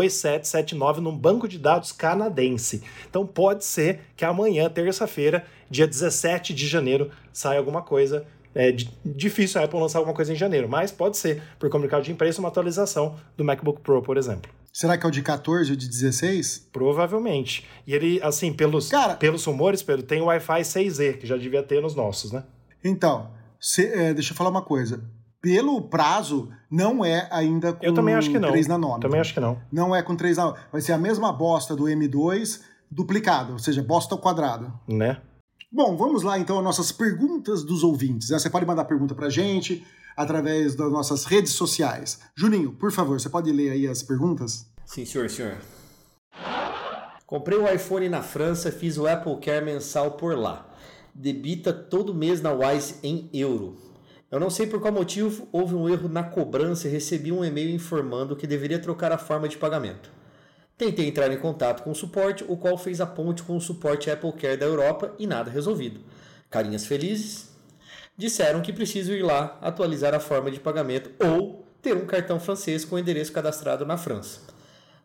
A2779, 0.07 0.97
num 0.97 1.15
banco 1.17 1.47
de 1.47 1.59
dados 1.59 1.91
canadense. 1.91 2.81
Então 3.09 3.25
pode 3.27 3.65
ser 3.65 3.99
que 4.15 4.23
amanhã, 4.25 4.69
terça-feira, 4.69 5.45
dia 5.69 5.85
17 5.87 6.53
de 6.53 6.65
janeiro, 6.67 7.11
saia 7.31 7.59
alguma 7.59 7.81
coisa. 7.81 8.25
É 8.55 8.71
di- 8.71 8.89
difícil 9.03 9.59
a 9.59 9.63
Apple 9.65 9.79
lançar 9.79 9.97
alguma 9.97 10.15
coisa 10.15 10.31
em 10.31 10.35
janeiro, 10.35 10.69
mas 10.69 10.91
pode 10.91 11.17
ser, 11.17 11.41
por 11.57 11.69
comunicado 11.71 12.03
de 12.03 12.11
imprensa, 12.11 12.39
uma 12.39 12.49
atualização 12.49 13.15
do 13.35 13.43
MacBook 13.43 13.81
Pro, 13.81 14.01
por 14.03 14.15
exemplo. 14.15 14.51
Será 14.71 14.95
que 14.97 15.05
é 15.05 15.09
o 15.09 15.11
de 15.11 15.21
14 15.23 15.71
ou 15.71 15.75
de 15.77 15.87
16? 15.89 16.69
Provavelmente. 16.71 17.65
E 17.85 17.93
ele, 17.95 18.19
assim, 18.21 18.53
pelos, 18.53 18.89
Cara- 18.89 19.15
pelos 19.15 19.43
rumores, 19.43 19.81
Pedro, 19.81 20.03
tem 20.05 20.21
o 20.21 20.25
Wi-Fi 20.25 20.61
6E, 20.61 21.17
que 21.17 21.25
já 21.27 21.35
devia 21.35 21.63
ter 21.63 21.81
nos 21.81 21.95
nossos, 21.95 22.31
né? 22.31 22.43
Então, 22.83 23.31
se- 23.63 23.87
é, 23.87 24.13
deixa 24.13 24.33
eu 24.33 24.37
falar 24.37 24.49
uma 24.49 24.61
coisa. 24.61 25.03
Pelo 25.41 25.81
prazo, 25.89 26.49
não 26.71 27.03
é 27.03 27.27
ainda 27.31 27.73
com 27.73 27.83
Eu 27.85 27.93
também 27.93 28.15
acho 28.15 28.29
que 28.31 28.39
não. 28.39 28.49
3 28.49 28.67
nanômetros. 28.67 29.01
Também 29.01 29.19
acho 29.19 29.33
que 29.33 29.39
não. 29.39 29.59
Não 29.71 29.93
é 29.95 30.01
com 30.01 30.15
3 30.15 30.37
nanômetros. 30.37 30.67
Vai 30.71 30.81
ser 30.81 30.93
a 30.93 30.97
mesma 30.97 31.33
bosta 31.33 31.75
do 31.75 31.83
M2 31.85 32.61
duplicado, 32.89 33.53
ou 33.53 33.59
seja, 33.59 33.81
bosta 33.83 34.15
ao 34.15 34.21
quadrado. 34.21 34.71
Né? 34.87 35.19
Bom, 35.71 35.97
vamos 35.97 36.23
lá 36.23 36.37
então 36.39 36.57
às 36.59 36.63
nossas 36.63 36.91
perguntas 36.91 37.63
dos 37.63 37.83
ouvintes. 37.83 38.29
né? 38.29 38.39
Você 38.39 38.49
pode 38.49 38.65
mandar 38.65 38.85
pergunta 38.85 39.13
pra 39.15 39.29
gente 39.29 39.85
através 40.15 40.75
das 40.75 40.91
nossas 40.91 41.25
redes 41.25 41.53
sociais. 41.53 42.19
Juninho, 42.37 42.71
por 42.71 42.91
favor, 42.91 43.19
você 43.19 43.27
pode 43.29 43.51
ler 43.51 43.71
aí 43.71 43.87
as 43.87 44.01
perguntas? 44.03 44.65
Sim, 44.85 45.03
senhor, 45.03 45.29
senhor. 45.29 45.57
Comprei 47.25 47.57
o 47.57 47.67
iPhone 47.67 48.07
na 48.09 48.21
França, 48.21 48.71
fiz 48.71 48.97
o 48.97 49.07
Apple 49.07 49.37
Care 49.39 49.65
mensal 49.65 50.11
por 50.11 50.37
lá. 50.37 50.67
Debita 51.15 51.71
todo 51.71 52.13
mês 52.13 52.41
na 52.41 52.51
Wise 52.51 52.95
em 53.03 53.29
euro. 53.31 53.77
Eu 54.31 54.39
não 54.39 54.49
sei 54.49 54.65
por 54.65 54.81
qual 54.81 54.91
motivo 54.91 55.47
houve 55.51 55.75
um 55.75 55.87
erro 55.87 56.09
na 56.09 56.23
cobrança 56.23 56.87
e 56.87 56.91
recebi 56.91 57.31
um 57.31 57.45
e-mail 57.45 57.69
informando 57.69 58.35
que 58.35 58.47
deveria 58.47 58.79
trocar 58.79 59.11
a 59.11 59.17
forma 59.19 59.47
de 59.47 59.57
pagamento. 59.57 60.09
Tentei 60.75 61.07
entrar 61.07 61.31
em 61.31 61.37
contato 61.37 61.83
com 61.83 61.91
o 61.91 61.95
suporte, 61.95 62.43
o 62.47 62.57
qual 62.57 62.79
fez 62.79 62.99
a 62.99 63.05
ponte 63.05 63.43
com 63.43 63.55
o 63.55 63.61
suporte 63.61 64.09
Apple 64.09 64.33
Care 64.33 64.57
da 64.57 64.65
Europa 64.65 65.13
e 65.19 65.27
nada 65.27 65.51
resolvido. 65.51 65.99
Carinhas 66.49 66.87
felizes? 66.87 67.51
Disseram 68.17 68.61
que 68.61 68.73
preciso 68.73 69.13
ir 69.13 69.21
lá 69.21 69.59
atualizar 69.61 70.15
a 70.15 70.19
forma 70.19 70.49
de 70.49 70.59
pagamento 70.59 71.11
ou 71.23 71.63
ter 71.79 71.95
um 71.95 72.07
cartão 72.07 72.39
francês 72.39 72.83
com 72.83 72.97
endereço 72.97 73.31
cadastrado 73.31 73.85
na 73.85 73.97
França. 73.97 74.41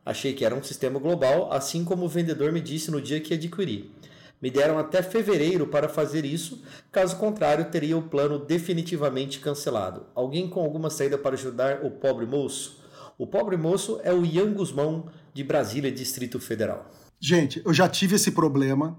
Achei 0.07 0.33
que 0.33 0.43
era 0.43 0.55
um 0.55 0.63
sistema 0.63 0.99
global, 0.99 1.53
assim 1.53 1.85
como 1.85 2.07
o 2.07 2.09
vendedor 2.09 2.51
me 2.51 2.63
disse 2.63 2.91
no 2.91 2.99
dia 2.99 3.21
que 3.21 3.35
adquiri. 3.35 3.93
Me 4.41 4.51
deram 4.51 4.79
até 4.79 5.03
fevereiro 5.03 5.67
para 5.67 5.89
fazer 5.89 6.25
isso, 6.25 6.63
caso 6.93 7.17
contrário, 7.17 7.71
teria 7.71 7.97
o 7.97 8.03
plano 8.03 8.39
definitivamente 8.39 9.41
cancelado. 9.41 10.07
Alguém 10.15 10.49
com 10.49 10.61
alguma 10.61 10.91
saída 10.91 11.19
para 11.19 11.35
ajudar 11.35 11.85
o 11.85 11.91
pobre 11.91 12.25
moço? 12.25 12.79
O 13.19 13.27
pobre 13.27 13.57
moço 13.57 14.01
é 14.05 14.13
o 14.13 14.25
Ian 14.25 14.53
Guzmão, 14.53 15.07
de 15.35 15.43
Brasília, 15.43 15.91
Distrito 15.91 16.39
Federal. 16.39 16.87
Gente, 17.21 17.61
eu 17.65 17.75
já 17.75 17.89
tive 17.89 18.15
esse 18.15 18.31
problema 18.31 18.97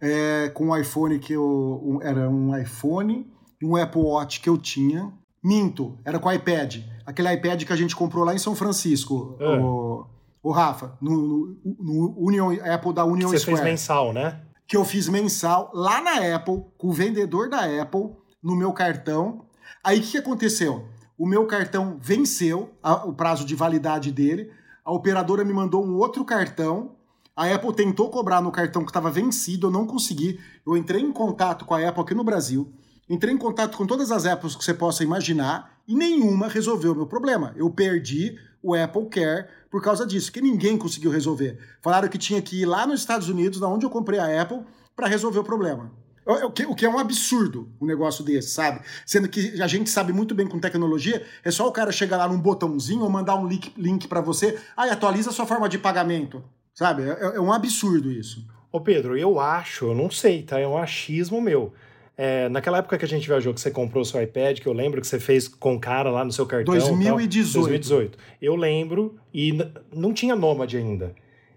é, 0.00 0.48
com 0.50 0.66
o 0.66 0.68
um 0.68 0.76
iPhone 0.76 1.18
que 1.18 1.32
eu. 1.32 1.82
Um, 1.84 1.98
era 2.00 2.30
um 2.30 2.56
iPhone 2.56 3.26
e 3.60 3.66
um 3.66 3.74
Apple 3.76 4.00
Watch 4.00 4.40
que 4.40 4.48
eu 4.48 4.56
tinha. 4.56 5.12
Minto, 5.42 5.98
era 6.04 6.18
com 6.18 6.28
o 6.28 6.32
iPad. 6.32 6.78
Aquele 7.04 7.32
iPad 7.32 7.64
que 7.64 7.72
a 7.72 7.76
gente 7.76 7.96
comprou 7.96 8.24
lá 8.24 8.34
em 8.34 8.38
São 8.38 8.54
Francisco, 8.54 9.36
é. 9.40 9.58
o, 9.58 10.06
o 10.42 10.50
Rafa, 10.50 10.96
no, 11.00 11.56
no, 11.64 11.76
no 11.80 12.14
Union, 12.18 12.56
Apple 12.62 12.92
da 12.92 13.04
Union 13.04 13.28
você 13.28 13.38
Square. 13.38 13.56
Você 13.56 13.62
fez 13.62 13.72
mensal, 13.72 14.12
né? 14.12 14.40
Que 14.68 14.76
eu 14.76 14.84
fiz 14.84 15.08
mensal 15.08 15.70
lá 15.74 16.00
na 16.00 16.36
Apple, 16.36 16.62
com 16.76 16.88
o 16.88 16.92
vendedor 16.92 17.48
da 17.48 17.64
Apple, 17.82 18.10
no 18.40 18.54
meu 18.54 18.72
cartão. 18.72 19.46
Aí 19.82 19.98
o 19.98 20.02
que, 20.02 20.18
aconteceu? 20.18 20.86
O 21.16 21.26
meu 21.26 21.46
cartão 21.46 21.98
venceu 22.00 22.70
a, 22.80 23.06
o 23.06 23.12
prazo 23.12 23.44
de 23.44 23.56
validade 23.56 24.12
dele. 24.12 24.52
A 24.84 24.92
operadora 24.92 25.44
me 25.44 25.52
mandou 25.52 25.84
um 25.84 25.96
outro 25.96 26.24
cartão. 26.24 26.96
A 27.34 27.52
Apple 27.52 27.74
tentou 27.74 28.10
cobrar 28.10 28.40
no 28.40 28.52
cartão 28.52 28.84
que 28.84 28.90
estava 28.90 29.10
vencido, 29.10 29.66
eu 29.66 29.70
não 29.70 29.86
consegui. 29.86 30.38
Eu 30.66 30.76
entrei 30.76 31.02
em 31.02 31.12
contato 31.12 31.64
com 31.64 31.74
a 31.74 31.88
Apple 31.88 32.02
aqui 32.02 32.14
no 32.14 32.22
Brasil. 32.22 32.72
Entrei 33.08 33.32
em 33.32 33.38
contato 33.38 33.76
com 33.76 33.86
todas 33.86 34.10
as 34.10 34.26
Apples 34.26 34.54
que 34.54 34.62
você 34.62 34.74
possa 34.74 35.02
imaginar 35.02 35.78
e 35.88 35.94
nenhuma 35.94 36.46
resolveu 36.46 36.92
o 36.92 36.96
meu 36.96 37.06
problema. 37.06 37.54
Eu 37.56 37.70
perdi 37.70 38.38
o 38.62 38.74
Apple 38.74 39.06
Care 39.08 39.46
por 39.70 39.82
causa 39.82 40.06
disso, 40.06 40.32
que 40.32 40.40
ninguém 40.40 40.78
conseguiu 40.78 41.10
resolver. 41.10 41.58
Falaram 41.82 42.08
que 42.08 42.18
tinha 42.18 42.40
que 42.40 42.62
ir 42.62 42.66
lá 42.66 42.86
nos 42.86 43.00
Estados 43.00 43.28
Unidos, 43.28 43.60
da 43.60 43.68
onde 43.68 43.84
eu 43.84 43.90
comprei 43.90 44.18
a 44.18 44.42
Apple, 44.42 44.60
para 44.96 45.06
resolver 45.06 45.38
o 45.38 45.44
problema. 45.44 45.92
O 46.26 46.50
que, 46.50 46.66
o 46.66 46.74
que 46.74 46.84
é 46.84 46.88
um 46.90 46.98
absurdo 46.98 47.72
um 47.80 47.86
negócio 47.86 48.22
desse, 48.22 48.50
sabe? 48.50 48.82
Sendo 49.06 49.28
que 49.30 49.62
a 49.62 49.66
gente 49.66 49.88
sabe 49.88 50.12
muito 50.12 50.34
bem 50.34 50.46
com 50.46 50.58
tecnologia, 50.58 51.24
é 51.42 51.50
só 51.50 51.66
o 51.66 51.72
cara 51.72 51.90
chegar 51.90 52.18
lá 52.18 52.28
num 52.28 52.38
botãozinho 52.38 53.02
ou 53.02 53.08
mandar 53.08 53.36
um 53.36 53.46
link, 53.46 53.72
link 53.78 54.06
para 54.06 54.20
você, 54.20 54.58
aí 54.76 54.90
atualiza 54.90 55.30
a 55.30 55.32
sua 55.32 55.46
forma 55.46 55.70
de 55.70 55.78
pagamento, 55.78 56.44
sabe? 56.74 57.04
É, 57.04 57.36
é 57.36 57.40
um 57.40 57.50
absurdo 57.50 58.10
isso. 58.12 58.46
Ô 58.70 58.78
Pedro, 58.78 59.16
eu 59.16 59.40
acho, 59.40 59.86
eu 59.86 59.94
não 59.94 60.10
sei, 60.10 60.42
tá? 60.42 60.60
É 60.60 60.68
um 60.68 60.76
achismo 60.76 61.40
meu. 61.40 61.72
É, 62.20 62.48
naquela 62.48 62.78
época 62.78 62.98
que 62.98 63.04
a 63.04 63.08
gente 63.08 63.28
viajou, 63.28 63.54
que 63.54 63.60
você 63.60 63.70
comprou 63.70 64.02
o 64.02 64.04
seu 64.04 64.20
iPad, 64.20 64.58
que 64.58 64.66
eu 64.66 64.72
lembro 64.72 65.00
que 65.00 65.06
você 65.06 65.20
fez 65.20 65.46
com 65.46 65.78
cara 65.78 66.10
lá 66.10 66.24
no 66.24 66.32
seu 66.32 66.44
cartão. 66.44 66.74
2018. 66.74 67.52
Tal, 67.52 67.62
2018. 67.62 68.18
Eu 68.42 68.56
lembro, 68.56 69.16
e 69.32 69.56
não 69.94 70.12
tinha 70.12 70.34
Nomad 70.34 70.74
ainda. 70.74 71.14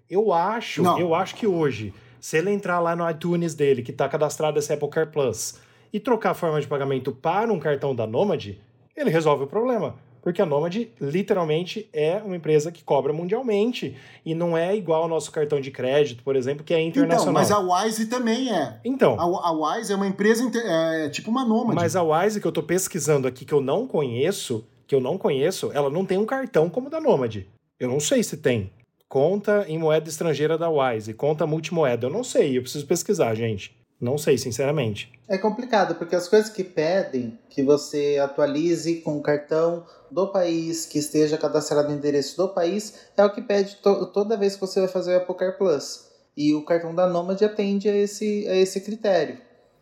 Eu 0.08 0.32
acho, 0.32 0.82
não. 0.82 1.00
eu 1.00 1.14
acho 1.14 1.34
que 1.34 1.48
hoje 1.48 1.92
se 2.22 2.38
ele 2.38 2.52
entrar 2.52 2.78
lá 2.78 2.94
no 2.94 3.10
iTunes 3.10 3.52
dele, 3.52 3.82
que 3.82 3.90
está 3.90 4.08
cadastrado 4.08 4.56
esse 4.56 4.72
Apple 4.72 4.88
Care 4.88 5.10
Plus, 5.10 5.58
e 5.92 5.98
trocar 5.98 6.30
a 6.30 6.34
forma 6.34 6.60
de 6.60 6.68
pagamento 6.68 7.10
para 7.10 7.52
um 7.52 7.58
cartão 7.58 7.96
da 7.96 8.06
Nomad, 8.06 8.54
ele 8.96 9.10
resolve 9.10 9.42
o 9.42 9.46
problema. 9.48 9.96
Porque 10.22 10.40
a 10.40 10.46
Nomad 10.46 10.76
literalmente 11.00 11.88
é 11.92 12.22
uma 12.24 12.36
empresa 12.36 12.70
que 12.70 12.84
cobra 12.84 13.12
mundialmente 13.12 13.96
e 14.24 14.34
não 14.34 14.56
é 14.56 14.74
igual 14.74 15.02
ao 15.02 15.08
nosso 15.08 15.32
cartão 15.32 15.60
de 15.60 15.72
crédito, 15.72 16.22
por 16.22 16.36
exemplo, 16.36 16.64
que 16.64 16.72
é 16.72 16.80
internacional. 16.80 17.22
Então, 17.22 17.32
mas 17.32 17.50
a 17.50 17.58
Wise 17.58 18.06
também 18.06 18.54
é. 18.54 18.78
Então. 18.84 19.18
A, 19.18 19.48
a 19.48 19.52
Wise 19.52 19.92
é 19.92 19.96
uma 19.96 20.06
empresa 20.06 20.48
é, 20.54 21.06
é 21.06 21.08
tipo 21.08 21.28
uma 21.28 21.44
Nomad. 21.44 21.74
Mas 21.74 21.96
a 21.96 22.02
Wise 22.02 22.40
que 22.40 22.46
eu 22.46 22.50
estou 22.50 22.62
pesquisando 22.62 23.26
aqui 23.26 23.44
que 23.44 23.52
eu 23.52 23.60
não 23.60 23.86
conheço, 23.86 24.64
que 24.86 24.94
eu 24.94 25.00
não 25.00 25.18
conheço, 25.18 25.72
ela 25.74 25.90
não 25.90 26.06
tem 26.06 26.18
um 26.18 26.24
cartão 26.24 26.70
como 26.70 26.86
o 26.86 26.90
da 26.90 27.00
Nomad. 27.00 27.44
Eu 27.80 27.88
não 27.88 27.98
sei 27.98 28.22
se 28.22 28.36
tem 28.36 28.70
conta 29.08 29.66
em 29.68 29.76
moeda 29.76 30.08
estrangeira 30.08 30.56
da 30.56 30.70
Wise, 30.70 31.12
conta 31.12 31.46
multimoeda. 31.46 32.06
Eu 32.06 32.10
não 32.10 32.24
sei, 32.24 32.56
eu 32.56 32.62
preciso 32.62 32.86
pesquisar, 32.86 33.34
gente. 33.34 33.76
Não 34.00 34.16
sei, 34.16 34.38
sinceramente. 34.38 35.12
É 35.28 35.36
complicado, 35.36 35.94
porque 35.96 36.16
as 36.16 36.26
coisas 36.28 36.50
que 36.50 36.64
pedem 36.64 37.38
que 37.50 37.62
você 37.62 38.18
atualize 38.18 38.96
com 39.02 39.16
o 39.16 39.22
cartão 39.22 39.84
do 40.12 40.28
país, 40.28 40.86
que 40.86 40.98
esteja 40.98 41.38
cadastrado 41.38 41.88
no 41.88 41.94
endereço 41.94 42.36
do 42.36 42.48
país, 42.48 42.94
é 43.16 43.24
o 43.24 43.30
que 43.30 43.42
pede 43.42 43.76
to 43.76 44.06
toda 44.06 44.36
vez 44.36 44.54
que 44.54 44.60
você 44.60 44.80
vai 44.80 44.88
fazer 44.88 45.14
o 45.14 45.16
Apple 45.18 45.34
Car 45.34 45.56
Plus. 45.58 46.06
E 46.36 46.54
o 46.54 46.64
cartão 46.64 46.94
da 46.94 47.06
Nomad 47.06 47.40
atende 47.42 47.88
a 47.88 47.96
esse, 47.96 48.46
a 48.48 48.56
esse 48.56 48.80
critério. 48.80 49.38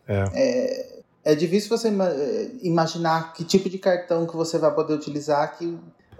É. 0.07 0.25
é. 0.33 1.01
É 1.23 1.35
difícil 1.35 1.69
você 1.69 1.93
imaginar 2.63 3.33
que 3.33 3.43
tipo 3.43 3.69
de 3.69 3.77
cartão 3.77 4.25
que 4.25 4.35
você 4.35 4.57
vai 4.57 4.73
poder 4.73 4.93
utilizar, 4.93 5.55
que... 5.55 5.77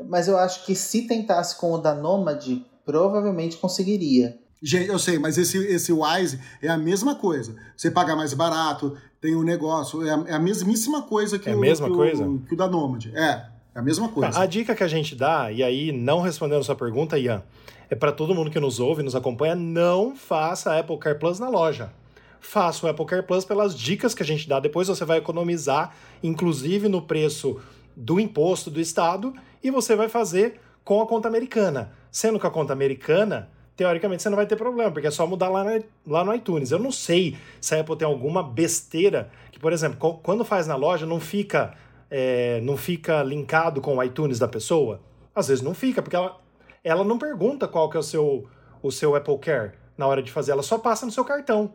mas 0.08 0.28
eu 0.28 0.38
acho 0.38 0.64
que 0.64 0.76
se 0.76 1.08
tentasse 1.08 1.56
com 1.56 1.72
o 1.72 1.78
da 1.80 1.96
Nomad, 1.96 2.48
provavelmente 2.86 3.58
conseguiria. 3.58 4.38
Gente, 4.62 4.90
eu 4.90 5.00
sei, 5.00 5.18
mas 5.18 5.40
esse, 5.40 5.58
esse 5.58 5.92
Wise 5.92 6.40
é 6.62 6.68
a 6.68 6.78
mesma 6.78 7.16
coisa. 7.16 7.56
Você 7.76 7.90
paga 7.90 8.16
mais 8.16 8.32
barato, 8.36 8.96
tem 9.20 9.34
o 9.34 9.40
um 9.40 9.44
negócio, 9.44 10.06
é 10.06 10.12
a, 10.12 10.24
é 10.28 10.34
a, 10.34 10.40
mesmíssima 10.40 11.02
coisa 11.02 11.40
que, 11.40 11.50
é 11.50 11.56
o, 11.56 11.60
mesma 11.60 11.90
que, 11.90 11.96
coisa? 11.96 12.28
O, 12.28 12.40
que 12.40 12.54
o 12.54 12.58
da 12.58 12.68
Nomad. 12.68 13.08
É, 13.08 13.48
é 13.74 13.80
a 13.80 13.82
mesma 13.82 14.10
coisa. 14.10 14.38
A, 14.38 14.44
a 14.44 14.46
dica 14.46 14.76
que 14.76 14.84
a 14.84 14.88
gente 14.88 15.16
dá, 15.16 15.52
e 15.52 15.64
aí 15.64 15.92
não 15.92 16.22
respondendo 16.22 16.60
a 16.60 16.64
sua 16.64 16.76
pergunta, 16.76 17.18
Ian, 17.18 17.44
é 17.90 17.96
para 17.96 18.12
todo 18.12 18.34
mundo 18.34 18.50
que 18.50 18.60
nos 18.60 18.80
ouve, 18.80 19.04
nos 19.04 19.16
acompanha, 19.16 19.56
não 19.56 20.16
faça 20.16 20.78
Apple 20.78 20.98
Car 20.98 21.20
Plus 21.20 21.40
na 21.40 21.50
loja. 21.50 21.92
Faça 22.40 22.86
o 22.86 22.90
Apple 22.90 23.06
Car 23.06 23.24
Plus 23.24 23.46
pelas 23.46 23.78
dicas 23.78 24.14
que 24.16 24.24
a 24.24 24.26
gente 24.26 24.48
dá. 24.48 24.60
Depois 24.60 24.88
você 24.88 25.06
vai 25.06 25.18
economizar, 25.18 25.94
inclusive 26.24 26.88
no 26.88 27.02
preço 27.02 27.60
do 27.96 28.20
imposto 28.20 28.72
do 28.72 28.80
Estado, 28.80 29.34
e 29.64 29.70
você 29.70 29.96
vai 29.96 30.10
fazer 30.10 30.60
com 30.84 31.02
a 31.02 31.08
conta 31.08 31.28
americana. 31.28 31.92
Sendo 32.12 32.40
que 32.40 32.48
a 32.48 32.50
conta 32.50 32.74
americana, 32.74 33.50
teoricamente 33.76 34.24
você 34.24 34.30
não 34.30 34.38
vai 34.38 34.46
ter 34.46 34.56
problema, 34.56 34.92
porque 34.92 35.08
é 35.08 35.12
só 35.12 35.28
mudar 35.28 35.50
lá 35.50 35.64
no, 35.64 35.84
lá 36.08 36.24
no 36.24 36.34
iTunes. 36.34 36.72
Eu 36.72 36.80
não 36.80 36.92
sei 36.92 37.38
se 37.60 37.76
a 37.76 37.82
Apple 37.82 37.96
tem 37.96 38.08
alguma 38.08 38.42
besteira 38.42 39.30
que, 39.52 39.60
por 39.60 39.72
exemplo, 39.72 40.20
quando 40.24 40.44
faz 40.44 40.66
na 40.66 40.76
loja, 40.76 41.06
não 41.06 41.20
fica, 41.20 41.74
é, 42.12 42.60
não 42.62 42.78
fica 42.78 43.24
linkado 43.24 43.82
com 43.82 43.98
o 43.98 44.04
iTunes 44.04 44.38
da 44.38 44.48
pessoa. 44.48 45.02
Às 45.34 45.48
vezes 45.48 45.64
não 45.64 45.74
fica, 45.74 46.02
porque 46.02 46.16
ela, 46.16 46.40
ela 46.84 47.04
não 47.04 47.18
pergunta 47.18 47.68
qual 47.68 47.90
que 47.90 47.98
é 47.98 48.00
o 48.00 48.04
seu, 48.04 48.48
o 48.84 48.92
seu 48.92 49.16
Apple 49.16 49.40
Care 49.40 49.72
na 49.98 50.06
hora 50.06 50.22
de 50.22 50.32
fazer, 50.32 50.52
ela 50.52 50.64
só 50.64 50.78
passa 50.78 51.06
no 51.06 51.12
seu 51.12 51.24
cartão. 51.24 51.74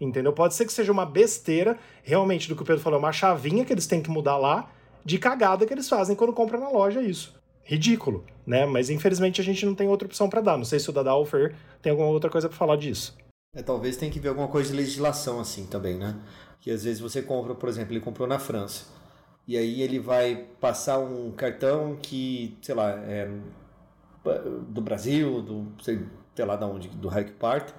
Entendeu? 0.00 0.32
Pode 0.32 0.54
ser 0.54 0.66
que 0.66 0.72
seja 0.72 0.92
uma 0.92 1.06
besteira, 1.06 1.78
realmente, 2.02 2.48
do 2.48 2.54
que 2.54 2.62
o 2.62 2.64
Pedro 2.64 2.82
falou, 2.82 2.98
uma 2.98 3.12
chavinha 3.12 3.64
que 3.64 3.72
eles 3.72 3.86
têm 3.86 4.02
que 4.02 4.10
mudar 4.10 4.36
lá, 4.36 4.70
de 5.04 5.18
cagada 5.18 5.66
que 5.66 5.72
eles 5.72 5.88
fazem 5.88 6.14
quando 6.14 6.32
compram 6.32 6.60
na 6.60 6.68
loja 6.68 7.02
isso 7.02 7.38
ridículo, 7.68 8.24
né? 8.46 8.64
Mas 8.64 8.88
infelizmente 8.88 9.42
a 9.42 9.44
gente 9.44 9.66
não 9.66 9.74
tem 9.74 9.86
outra 9.88 10.06
opção 10.08 10.26
para 10.30 10.40
dar. 10.40 10.56
Não 10.56 10.64
sei 10.64 10.80
se 10.80 10.88
o 10.88 10.92
Dada 10.92 11.14
ou 11.14 11.22
o 11.22 11.26
Fer 11.26 11.54
tem 11.82 11.90
alguma 11.90 12.08
outra 12.08 12.30
coisa 12.30 12.48
para 12.48 12.56
falar 12.56 12.76
disso. 12.76 13.14
É, 13.54 13.62
talvez 13.62 13.94
tenha 13.94 14.10
que 14.10 14.18
ver 14.18 14.30
alguma 14.30 14.48
coisa 14.48 14.70
de 14.70 14.76
legislação 14.76 15.38
assim 15.38 15.66
também, 15.66 15.98
né? 15.98 16.16
Que 16.62 16.70
às 16.70 16.84
vezes 16.84 16.98
você 16.98 17.20
compra, 17.20 17.54
por 17.54 17.68
exemplo, 17.68 17.92
ele 17.92 18.00
comprou 18.00 18.26
na 18.26 18.38
França. 18.38 18.86
E 19.48 19.56
aí 19.56 19.80
ele 19.80 19.98
vai 19.98 20.46
passar 20.60 20.98
um 20.98 21.32
cartão 21.32 21.96
que, 22.02 22.54
sei 22.60 22.74
lá, 22.74 22.90
é 22.90 23.30
do 24.68 24.82
Brasil, 24.82 25.40
do 25.40 25.72
sei, 25.82 26.00
sei 26.36 26.44
lá 26.44 26.54
de 26.54 26.64
onde, 26.64 26.88
do 26.88 27.08
Raio 27.08 27.32
que. 27.32 27.74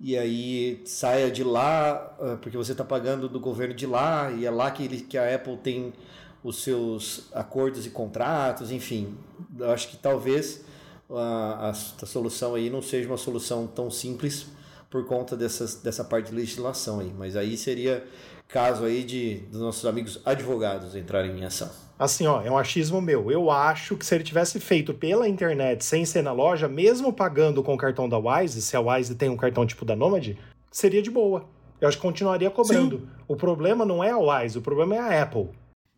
E 0.00 0.16
aí 0.16 0.82
saia 0.86 1.30
de 1.30 1.44
lá, 1.44 2.16
ah, 2.18 2.38
porque 2.40 2.56
você 2.56 2.72
está 2.72 2.84
pagando 2.84 3.28
do 3.28 3.38
governo 3.38 3.74
de 3.74 3.86
lá, 3.86 4.30
e 4.32 4.46
é 4.46 4.50
lá 4.50 4.70
que, 4.70 4.82
ele, 4.82 5.02
que 5.02 5.18
a 5.18 5.34
Apple 5.34 5.58
tem 5.58 5.92
os 6.42 6.62
seus 6.62 7.28
acordos 7.34 7.84
e 7.86 7.90
contratos, 7.90 8.70
enfim. 8.70 9.14
Eu 9.58 9.70
acho 9.72 9.88
que 9.88 9.98
talvez 9.98 10.64
a, 11.10 11.68
a, 11.68 11.70
a, 11.70 11.74
solução 12.06 12.54
aí 12.54 12.70
não 12.70 12.80
seja 12.80 13.08
uma 13.08 13.18
solução 13.18 13.66
tão 13.66 13.90
simples 13.90 14.46
por 14.88 15.06
conta 15.06 15.36
dessas, 15.36 15.74
dessa 15.74 16.02
parte 16.02 16.30
de 16.30 16.34
legislação 16.34 17.00
aí. 17.00 17.12
Mas 17.16 17.36
aí 17.36 17.56
seria 17.56 18.06
caso 18.54 18.84
aí 18.84 19.02
de 19.02 19.40
dos 19.50 19.60
nossos 19.60 19.84
amigos 19.84 20.20
advogados 20.24 20.94
entrarem 20.94 21.36
em 21.36 21.44
ação. 21.44 21.68
Assim, 21.98 22.24
ó, 22.28 22.40
é 22.40 22.48
um 22.48 22.56
achismo 22.56 23.00
meu. 23.00 23.28
Eu 23.28 23.50
acho 23.50 23.96
que 23.96 24.06
se 24.06 24.14
ele 24.14 24.22
tivesse 24.22 24.60
feito 24.60 24.94
pela 24.94 25.28
internet 25.28 25.84
sem 25.84 26.04
ser 26.04 26.22
na 26.22 26.30
loja, 26.30 26.68
mesmo 26.68 27.12
pagando 27.12 27.64
com 27.64 27.74
o 27.74 27.76
cartão 27.76 28.08
da 28.08 28.16
Wise, 28.16 28.62
se 28.62 28.76
a 28.76 28.80
Wise 28.80 29.16
tem 29.16 29.28
um 29.28 29.36
cartão 29.36 29.66
tipo 29.66 29.84
da 29.84 29.96
Nomad, 29.96 30.36
seria 30.70 31.02
de 31.02 31.10
boa. 31.10 31.46
Eu 31.80 31.88
acho 31.88 31.96
que 31.96 32.02
continuaria 32.04 32.48
cobrando. 32.48 32.98
Sim. 32.98 33.08
O 33.26 33.34
problema 33.34 33.84
não 33.84 34.04
é 34.04 34.12
a 34.12 34.18
Wise, 34.18 34.56
o 34.56 34.62
problema 34.62 34.94
é 34.94 34.98
a 35.00 35.22
Apple. 35.24 35.48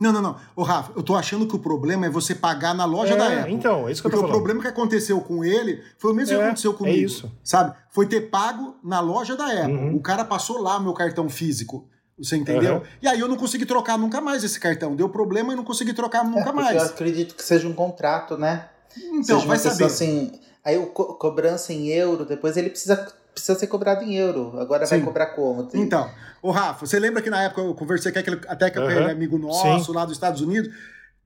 Não, 0.00 0.10
não, 0.10 0.22
não. 0.22 0.36
Ô, 0.54 0.62
Rafa, 0.62 0.92
eu 0.96 1.02
tô 1.02 1.14
achando 1.14 1.46
que 1.46 1.56
o 1.56 1.58
problema 1.58 2.06
é 2.06 2.10
você 2.10 2.34
pagar 2.34 2.74
na 2.74 2.86
loja 2.86 3.14
é, 3.14 3.16
da 3.18 3.40
Apple. 3.40 3.52
Então, 3.52 3.86
é 3.86 3.92
isso 3.92 4.00
que 4.00 4.06
eu 4.06 4.12
tô 4.12 4.16
Porque 4.16 4.30
o 4.30 4.34
problema 4.34 4.62
que 4.62 4.68
aconteceu 4.68 5.20
com 5.20 5.44
ele 5.44 5.82
foi 5.98 6.12
o 6.12 6.14
mesmo 6.14 6.34
é, 6.34 6.38
que 6.38 6.44
aconteceu 6.44 6.72
é 6.72 6.74
comigo. 6.74 6.96
É 6.96 7.00
isso. 7.00 7.30
Sabe? 7.44 7.76
Foi 7.90 8.06
ter 8.06 8.30
pago 8.30 8.76
na 8.82 9.00
loja 9.00 9.36
da 9.36 9.44
Apple. 9.44 9.74
Uhum. 9.74 9.96
O 9.96 10.00
cara 10.00 10.24
passou 10.24 10.62
lá 10.62 10.80
meu 10.80 10.94
cartão 10.94 11.28
físico. 11.28 11.86
Você 12.18 12.36
entendeu? 12.36 12.76
Uhum. 12.76 12.82
E 13.02 13.08
aí 13.08 13.20
eu 13.20 13.28
não 13.28 13.36
consegui 13.36 13.66
trocar 13.66 13.98
nunca 13.98 14.20
mais 14.20 14.42
esse 14.42 14.58
cartão. 14.58 14.96
Deu 14.96 15.08
problema 15.08 15.52
e 15.52 15.56
não 15.56 15.64
consegui 15.64 15.92
trocar 15.92 16.24
nunca 16.24 16.48
é, 16.48 16.52
mais. 16.52 16.82
Eu 16.82 16.88
acredito 16.88 17.34
que 17.34 17.42
seja 17.42 17.68
um 17.68 17.74
contrato, 17.74 18.38
né? 18.38 18.68
Então, 18.96 19.38
seja 19.38 19.46
vai 19.46 19.58
saber. 19.58 19.84
Assim, 19.84 20.32
aí 20.64 20.78
o 20.78 20.86
co 20.86 21.14
cobrança 21.14 21.72
em 21.72 21.88
euro, 21.88 22.24
depois 22.24 22.56
ele 22.56 22.70
precisa 22.70 22.96
precisa 23.36 23.58
ser 23.58 23.66
cobrado 23.66 24.02
em 24.02 24.14
euro. 24.14 24.58
Agora 24.58 24.86
Sim. 24.86 24.96
vai 24.96 25.04
cobrar 25.04 25.26
como? 25.26 25.68
Então, 25.74 26.10
o 26.40 26.50
Rafa, 26.50 26.86
você 26.86 26.98
lembra 26.98 27.20
que 27.20 27.28
na 27.28 27.42
época 27.42 27.60
eu 27.60 27.74
conversei 27.74 28.10
com 28.10 28.18
aquele, 28.18 28.40
até 28.48 28.70
com 28.70 28.80
aquele 28.80 29.10
amigo 29.10 29.36
nosso 29.36 29.84
Sim. 29.84 29.92
lá 29.92 30.06
dos 30.06 30.14
Estados 30.14 30.40
Unidos? 30.40 30.72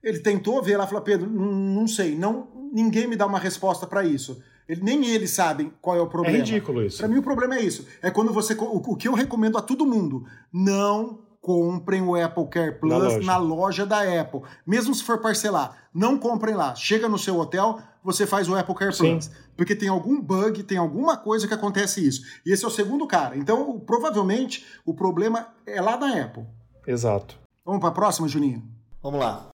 Ele 0.02 0.18
tentou 0.18 0.60
ver 0.60 0.76
lá 0.76 0.84
e 0.84 0.88
falou: 0.88 1.02
Pedro, 1.02 1.30
não 1.30 1.86
sei, 1.86 2.16
não, 2.16 2.48
ninguém 2.72 3.06
me 3.06 3.14
dá 3.14 3.26
uma 3.26 3.38
resposta 3.38 3.86
para 3.86 4.04
isso. 4.04 4.42
Ele, 4.70 4.82
nem 4.84 5.04
eles 5.04 5.30
sabem 5.30 5.72
qual 5.82 5.96
é 5.96 6.00
o 6.00 6.06
problema. 6.06 6.36
É 6.36 6.40
ridículo 6.40 6.84
isso. 6.84 6.98
Para 6.98 7.08
mim, 7.08 7.18
o 7.18 7.22
problema 7.22 7.56
é 7.56 7.60
isso. 7.60 7.88
É 8.00 8.08
quando 8.08 8.32
você. 8.32 8.54
O, 8.54 8.76
o 8.76 8.96
que 8.96 9.08
eu 9.08 9.14
recomendo 9.14 9.58
a 9.58 9.62
todo 9.62 9.84
mundo: 9.84 10.24
não 10.52 11.22
comprem 11.40 12.00
o 12.02 12.14
Apple 12.14 12.46
Care 12.46 12.78
Plus 12.78 12.92
Na 12.92 13.18
na 13.32 13.36
loja. 13.36 13.82
loja. 13.82 13.86
da 13.86 14.20
Apple. 14.20 14.42
Mesmo 14.64 14.94
se 14.94 15.02
for 15.02 15.18
parcelar, 15.18 15.88
não 15.92 16.16
comprem 16.16 16.54
lá. 16.54 16.72
Chega 16.76 17.08
no 17.08 17.18
seu 17.18 17.36
hotel, 17.36 17.80
você 18.04 18.24
faz 18.24 18.48
o 18.48 18.54
Apple 18.54 18.76
Care 18.76 18.94
Sim. 18.94 19.14
Plus. 19.14 19.30
Porque 19.56 19.74
tem 19.74 19.88
algum 19.88 20.20
bug, 20.20 20.62
tem 20.62 20.78
alguma 20.78 21.16
coisa 21.16 21.48
que 21.48 21.54
acontece 21.54 22.06
isso. 22.06 22.22
E 22.46 22.52
esse 22.52 22.64
é 22.64 22.68
o 22.68 22.70
segundo 22.70 23.08
cara. 23.08 23.36
Então, 23.36 23.80
provavelmente, 23.80 24.64
o 24.86 24.94
problema 24.94 25.48
é 25.66 25.80
lá 25.80 25.96
da 25.96 26.06
Apple. 26.06 26.44
Exato. 26.86 27.36
Vamos 27.64 27.80
para 27.80 27.88
a 27.88 27.92
próxima, 27.92 28.28
Juninho? 28.28 28.62
Vamos 29.02 29.18
lá. 29.18 29.48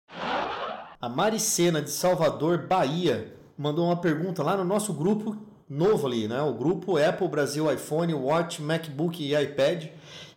A 0.99 1.07
Maricena 1.07 1.83
de 1.83 1.91
Salvador, 1.91 2.65
Bahia, 2.65 3.35
mandou 3.63 3.85
uma 3.85 3.95
pergunta 3.95 4.43
lá 4.43 4.57
no 4.57 4.65
nosso 4.65 4.93
grupo 4.93 5.37
novo 5.69 6.05
ali, 6.05 6.27
né? 6.27 6.41
O 6.41 6.53
grupo 6.53 6.97
Apple 6.97 7.29
Brasil 7.29 7.71
iPhone, 7.71 8.13
Watch, 8.13 8.61
MacBook 8.61 9.23
e 9.23 9.33
iPad. 9.33 9.85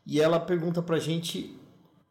E 0.06 0.20
ela 0.20 0.38
pergunta 0.38 0.80
pra 0.80 1.00
gente 1.00 1.58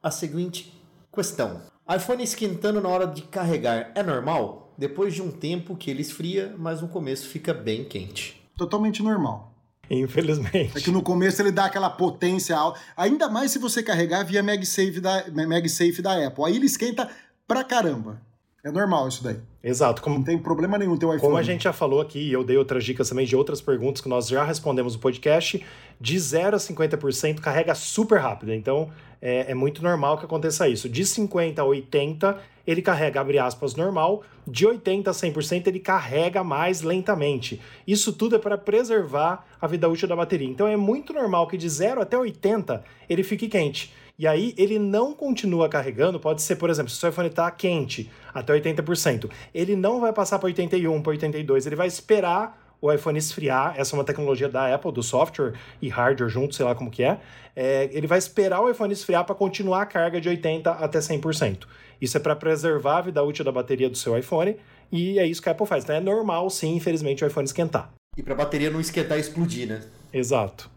a 0.03 0.11
seguinte 0.11 0.73
questão: 1.13 1.61
iPhone 1.89 2.21
esquentando 2.21 2.81
na 2.81 2.89
hora 2.89 3.07
de 3.07 3.21
carregar 3.21 3.93
é 3.95 4.03
normal? 4.03 4.73
Depois 4.77 5.13
de 5.13 5.21
um 5.21 5.31
tempo 5.31 5.77
que 5.77 5.89
ele 5.89 6.01
esfria, 6.01 6.53
mas 6.57 6.81
no 6.81 6.89
começo 6.89 7.29
fica 7.29 7.53
bem 7.53 7.85
quente. 7.85 8.45
Totalmente 8.57 9.01
normal. 9.01 9.53
Infelizmente. 9.89 10.77
É 10.77 10.81
que 10.81 10.91
no 10.91 11.01
começo 11.01 11.41
ele 11.41 11.51
dá 11.51 11.65
aquela 11.65 11.89
potência 11.89 12.57
alta. 12.57 12.77
Ainda 12.97 13.29
mais 13.29 13.51
se 13.51 13.59
você 13.59 13.81
carregar 13.81 14.25
via 14.25 14.43
MagSafe 14.43 14.99
da, 14.99 15.23
MagSafe 15.31 16.01
da 16.01 16.27
Apple. 16.27 16.43
Aí 16.43 16.57
ele 16.57 16.65
esquenta 16.65 17.09
pra 17.47 17.63
caramba. 17.63 18.21
É 18.65 18.71
normal 18.71 19.07
isso 19.07 19.23
daí. 19.23 19.37
Exato. 19.63 20.01
Como, 20.01 20.15
Não 20.17 20.23
tem 20.23 20.39
problema 20.39 20.75
nenhum 20.75 20.97
ter 20.97 21.05
o 21.05 21.09
iPhone. 21.09 21.21
Como 21.21 21.37
a 21.37 21.43
gente 21.43 21.65
já 21.65 21.71
falou 21.71 22.01
aqui, 22.01 22.17
e 22.17 22.33
eu 22.33 22.43
dei 22.43 22.57
outras 22.57 22.83
dicas 22.83 23.07
também 23.07 23.23
de 23.23 23.35
outras 23.35 23.61
perguntas 23.61 24.01
que 24.01 24.09
nós 24.09 24.27
já 24.27 24.43
respondemos 24.43 24.95
no 24.95 24.99
podcast, 24.99 25.63
de 26.01 26.19
0 26.19 26.55
a 26.55 26.59
50% 26.59 27.39
carrega 27.41 27.75
super 27.75 28.19
rápido. 28.19 28.51
Então 28.51 28.89
é, 29.21 29.51
é 29.51 29.53
muito 29.53 29.83
normal 29.83 30.17
que 30.17 30.25
aconteça 30.25 30.67
isso. 30.67 30.89
De 30.89 31.05
50 31.05 31.61
a 31.61 31.63
80, 31.65 32.39
ele 32.65 32.81
carrega, 32.81 33.21
abre 33.21 33.37
aspas, 33.37 33.75
normal. 33.75 34.23
De 34.47 34.65
80 34.65 35.11
a 35.11 35.13
100%, 35.13 35.67
ele 35.67 35.79
carrega 35.79 36.43
mais 36.43 36.81
lentamente. 36.81 37.61
Isso 37.85 38.13
tudo 38.13 38.35
é 38.35 38.39
para 38.39 38.57
preservar 38.57 39.45
a 39.61 39.67
vida 39.67 39.87
útil 39.87 40.07
da 40.07 40.15
bateria. 40.15 40.49
Então 40.49 40.67
é 40.67 40.75
muito 40.75 41.13
normal 41.13 41.47
que 41.47 41.55
de 41.55 41.69
0 41.69 42.01
até 42.01 42.17
80 42.17 42.83
ele 43.07 43.21
fique 43.21 43.47
quente. 43.47 43.93
E 44.17 44.25
aí 44.25 44.53
ele 44.57 44.79
não 44.79 45.13
continua 45.13 45.67
carregando, 45.67 46.19
pode 46.19 46.41
ser, 46.41 46.55
por 46.55 46.69
exemplo, 46.69 46.89
se 46.89 46.97
o 46.97 46.99
seu 46.99 47.09
iPhone 47.09 47.27
está 47.27 47.49
quente 47.51 48.09
até 48.33 48.53
80%, 48.53 49.29
ele 49.53 49.75
não 49.75 49.99
vai 49.99 50.13
passar 50.13 50.39
para 50.39 50.47
81, 50.47 51.01
para 51.01 51.11
82, 51.11 51.65
ele 51.65 51.75
vai 51.75 51.87
esperar 51.87 52.65
o 52.81 52.91
iPhone 52.91 53.17
esfriar, 53.17 53.73
essa 53.77 53.95
é 53.95 53.99
uma 53.99 54.03
tecnologia 54.03 54.47
da 54.47 54.73
Apple, 54.73 54.91
do 54.91 55.01
software 55.01 55.53
e 55.81 55.89
hardware 55.89 56.29
junto, 56.29 56.53
sei 56.53 56.65
lá 56.65 56.75
como 56.75 56.91
que 56.91 57.03
é, 57.03 57.19
É, 57.57 57.89
ele 57.93 58.05
vai 58.05 58.17
esperar 58.17 58.59
o 58.59 58.69
iPhone 58.69 58.91
esfriar 58.91 59.23
para 59.23 59.33
continuar 59.33 59.83
a 59.83 59.85
carga 59.85 60.19
de 60.19 60.27
80 60.27 60.71
até 60.71 60.99
100%. 60.99 61.65
Isso 62.01 62.17
é 62.17 62.19
para 62.19 62.35
preservar 62.35 62.97
a 62.97 63.01
vida 63.01 63.23
útil 63.23 63.45
da 63.45 63.51
bateria 63.51 63.89
do 63.89 63.97
seu 63.97 64.17
iPhone, 64.17 64.57
e 64.91 65.17
é 65.17 65.25
isso 65.25 65.41
que 65.41 65.47
a 65.47 65.53
Apple 65.53 65.65
faz. 65.65 65.85
Então 65.85 65.95
é 65.95 66.01
normal, 66.01 66.49
sim, 66.49 66.75
infelizmente, 66.75 67.23
o 67.23 67.27
iPhone 67.27 67.45
esquentar. 67.45 67.91
E 68.17 68.21
pra 68.21 68.35
bateria 68.35 68.69
não 68.69 68.81
esquentar 68.81 69.17
e 69.17 69.21
explodir, 69.21 69.67
né? 69.67 69.81
Exato. 70.11 70.69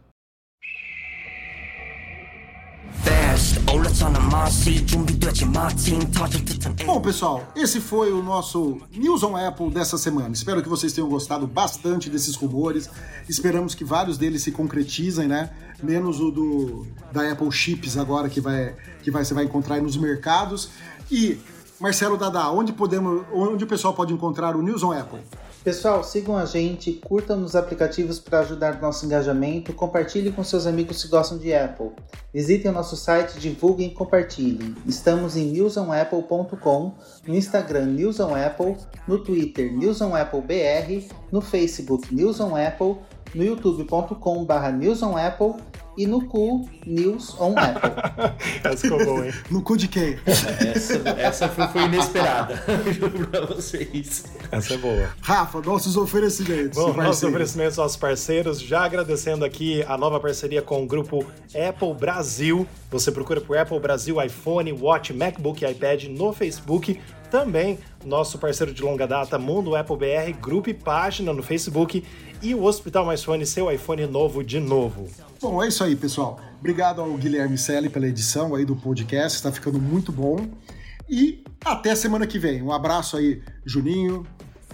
Bom, 6.84 7.00
pessoal, 7.00 7.46
esse 7.54 7.80
foi 7.80 8.12
o 8.12 8.22
nosso 8.22 8.80
News 8.90 9.22
on 9.22 9.36
Apple 9.36 9.70
dessa 9.70 9.96
semana. 9.96 10.34
Espero 10.34 10.60
que 10.62 10.68
vocês 10.68 10.92
tenham 10.92 11.08
gostado 11.08 11.46
bastante 11.46 12.10
desses 12.10 12.34
rumores. 12.34 12.90
Esperamos 13.28 13.74
que 13.74 13.84
vários 13.84 14.18
deles 14.18 14.42
se 14.42 14.50
concretizem, 14.50 15.28
né? 15.28 15.50
Menos 15.80 16.20
o 16.20 16.30
do 16.30 16.86
da 17.12 17.30
Apple 17.30 17.50
Chips 17.52 17.96
agora 17.96 18.28
que 18.28 18.40
vai 18.40 18.74
que 19.02 19.10
vai, 19.10 19.24
você 19.24 19.34
vai 19.34 19.44
encontrar 19.44 19.76
aí 19.76 19.82
nos 19.82 19.96
mercados. 19.96 20.70
E 21.10 21.38
Marcelo 21.78 22.16
Dada, 22.16 22.50
onde 22.50 22.72
podemos, 22.72 23.24
onde 23.32 23.62
o 23.62 23.66
pessoal 23.66 23.94
pode 23.94 24.12
encontrar 24.12 24.56
o 24.56 24.62
News 24.62 24.82
on 24.82 24.92
Apple? 24.92 25.20
Pessoal, 25.68 26.02
sigam 26.02 26.34
a 26.34 26.46
gente, 26.46 26.94
curtam 26.94 27.36
nos 27.36 27.54
aplicativos 27.54 28.18
para 28.18 28.40
ajudar 28.40 28.76
no 28.76 28.80
nosso 28.80 29.04
engajamento, 29.04 29.74
compartilhem 29.74 30.32
com 30.32 30.42
seus 30.42 30.66
amigos 30.66 31.02
que 31.02 31.10
gostam 31.10 31.36
de 31.36 31.52
Apple. 31.52 31.90
Visitem 32.32 32.70
o 32.70 32.74
nosso 32.74 32.96
site, 32.96 33.38
divulguem 33.38 33.88
e 33.88 33.90
compartilhem. 33.90 34.74
Estamos 34.86 35.36
em 35.36 35.52
newsonapple.com, 35.52 36.94
no 37.26 37.34
Instagram 37.34 37.84
News 37.84 38.18
on 38.18 38.34
Apple, 38.34 38.78
no 39.06 39.18
Twitter 39.18 39.70
News 39.70 40.00
on 40.00 40.14
Apple 40.14 40.40
BR, 40.40 41.06
no 41.30 41.42
Facebook 41.42 42.14
News 42.14 42.40
on 42.40 42.56
Apple, 42.56 42.96
no 43.34 43.44
youtube.com/barra 43.44 44.72
News 44.72 45.02
on 45.02 45.18
Apple 45.18 45.56
e 45.98 46.06
no 46.06 46.24
cu 46.24 46.68
News 46.86 47.34
on 47.40 47.54
Apple. 47.58 47.90
Essa 48.62 48.76
ficou 48.76 49.04
boa, 49.04 49.26
hein? 49.26 49.32
No 49.50 49.60
cu 49.60 49.76
de 49.76 49.88
quem? 49.88 50.16
Essa, 50.24 51.08
essa 51.18 51.48
foi, 51.48 51.66
foi 51.66 51.82
inesperada. 51.82 52.62
Juro 52.92 53.26
pra 53.26 53.44
vocês. 53.46 54.24
Essa 54.50 54.74
é 54.74 54.76
boa. 54.76 55.10
Rafa, 55.20 55.60
nossos 55.60 55.96
oferecimentos. 55.96 56.78
Bom, 56.78 56.92
nossos 56.92 57.24
oferecimentos 57.24 57.78
aos 57.80 57.96
parceiros, 57.96 58.60
já 58.60 58.84
agradecendo 58.84 59.44
aqui 59.44 59.82
a 59.88 59.98
nova 59.98 60.20
parceria 60.20 60.62
com 60.62 60.84
o 60.84 60.86
grupo 60.86 61.26
Apple 61.68 61.94
Brasil. 61.94 62.66
Você 62.92 63.10
procura 63.10 63.40
por 63.40 63.58
Apple 63.58 63.80
Brasil, 63.80 64.22
iPhone, 64.22 64.72
Watch, 64.72 65.12
MacBook 65.12 65.64
e 65.64 65.70
iPad 65.70 66.04
no 66.04 66.32
Facebook. 66.32 67.00
Também 67.30 67.78
nosso 68.04 68.38
parceiro 68.38 68.72
de 68.72 68.82
longa 68.82 69.06
data, 69.06 69.38
Mundo 69.38 69.76
Apple 69.76 69.96
BR, 69.96 70.32
grupo 70.40 70.70
e 70.70 70.74
página 70.74 71.32
no 71.32 71.42
Facebook. 71.42 72.04
E 72.40 72.54
o 72.54 72.64
Hospital 72.64 73.04
Mais 73.04 73.22
Fone, 73.22 73.44
seu 73.44 73.70
iPhone 73.70 74.06
novo 74.06 74.42
de 74.42 74.60
novo. 74.60 75.08
Bom, 75.40 75.62
é 75.62 75.68
isso 75.68 75.84
aí, 75.84 75.94
pessoal. 75.94 76.40
Obrigado 76.58 77.00
ao 77.00 77.12
Guilherme 77.14 77.58
Selle 77.58 77.88
pela 77.88 78.06
edição 78.06 78.54
aí 78.54 78.64
do 78.64 78.74
podcast, 78.74 79.36
está 79.36 79.52
ficando 79.52 79.78
muito 79.78 80.10
bom. 80.10 80.48
E 81.08 81.42
até 81.64 81.94
semana 81.94 82.26
que 82.26 82.38
vem. 82.38 82.62
Um 82.62 82.72
abraço 82.72 83.16
aí, 83.16 83.42
Juninho, 83.64 84.26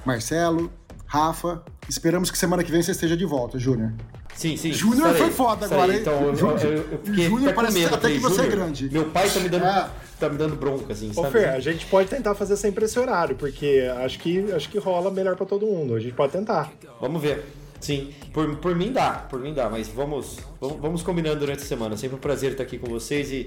Marcelo, 0.04 0.70
Rafa. 1.06 1.62
Esperamos 1.88 2.30
que 2.30 2.38
semana 2.38 2.64
que 2.64 2.70
vem 2.70 2.82
você 2.82 2.92
esteja 2.92 3.16
de 3.16 3.24
volta, 3.24 3.58
Júnior. 3.58 3.92
Sim, 4.36 4.56
sim. 4.56 4.72
Júnior 4.72 5.14
foi 5.14 5.30
foda 5.30 5.66
agora, 5.66 5.92
hein? 5.92 6.00
Então, 6.00 6.22
eu, 6.24 6.36
Júnior- 6.36 6.60
eu, 6.64 6.72
eu 6.92 6.98
fiquei 7.04 7.28
Júnior 7.28 7.54
parece 7.54 7.78
medo. 7.78 7.88
até 7.94 8.00
falei, 8.02 8.16
que 8.16 8.22
você 8.22 8.40
é 8.40 8.44
Júnior, 8.44 8.58
grande. 8.58 8.90
Meu 8.92 9.04
pai 9.06 9.30
tá 9.30 9.40
me 9.40 9.48
dando, 9.48 9.64
É. 9.64 9.88
tá 10.18 10.28
me 10.28 10.36
dando 10.36 10.56
bronca, 10.56 10.92
assim, 10.92 11.10
Ô 11.10 11.22
sabe? 11.22 11.30
Fer, 11.30 11.48
a 11.50 11.60
gente 11.60 11.86
pode 11.86 12.08
tentar 12.08 12.34
fazer 12.34 12.56
sempre 12.56 12.84
esse 12.84 12.98
horário, 12.98 13.36
porque 13.36 13.88
acho 13.98 14.18
que, 14.18 14.52
acho 14.52 14.68
que 14.68 14.78
rola 14.78 15.10
melhor 15.10 15.36
pra 15.36 15.46
todo 15.46 15.64
mundo. 15.66 15.94
A 15.94 16.00
gente 16.00 16.14
pode 16.14 16.32
tentar. 16.32 16.72
Vamos 17.00 17.22
ver. 17.22 17.44
Sim, 17.80 18.12
por, 18.32 18.56
por 18.56 18.74
mim 18.74 18.90
dá, 18.92 19.10
por 19.28 19.38
mim 19.40 19.52
dá, 19.52 19.68
mas 19.68 19.88
vamos, 19.88 20.38
vamos, 20.58 20.80
vamos 20.80 21.02
combinando 21.02 21.38
durante 21.40 21.62
a 21.62 21.66
semana. 21.66 21.96
Sempre 21.98 22.16
um 22.16 22.18
prazer 22.18 22.52
estar 22.52 22.62
aqui 22.62 22.78
com 22.78 22.86
vocês 22.88 23.30
e 23.30 23.46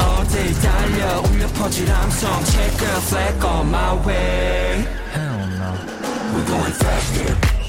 어딜 0.00 0.52
달려? 0.60 1.20
울려 1.20 1.46
퍼질 1.48 1.90
함성. 1.90 2.44
Check 2.44 2.82
a 2.82 3.00
flag 3.00 3.44
on 3.44 3.70
my 3.70 3.94
way. 4.06 4.84
Hell 5.12 5.46
no. 5.58 5.74
We're 6.34 6.46
going 6.46 6.72
faster. 6.72 7.60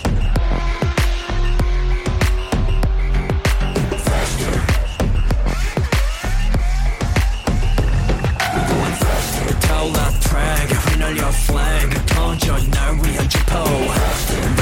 Your 11.12 11.30
flag, 11.34 11.92
turn 12.08 12.40
your 12.40 12.60
nerve, 12.70 13.02
we 13.02 13.18
are 13.18 13.26
Japan. 13.26 13.68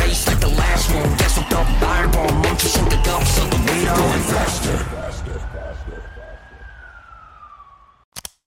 Race 0.02 0.26
like 0.26 0.40
the 0.40 0.48
last 0.48 0.90
one, 0.92 1.16
guess 1.18 1.38
what 1.38 1.48
the 1.48 1.64
Bible, 1.80 2.26
멈출 2.42 2.70
수가 2.72 3.16
없어, 3.16 3.48
the 3.52 3.58
going 3.86 4.24
faster. 4.24 5.09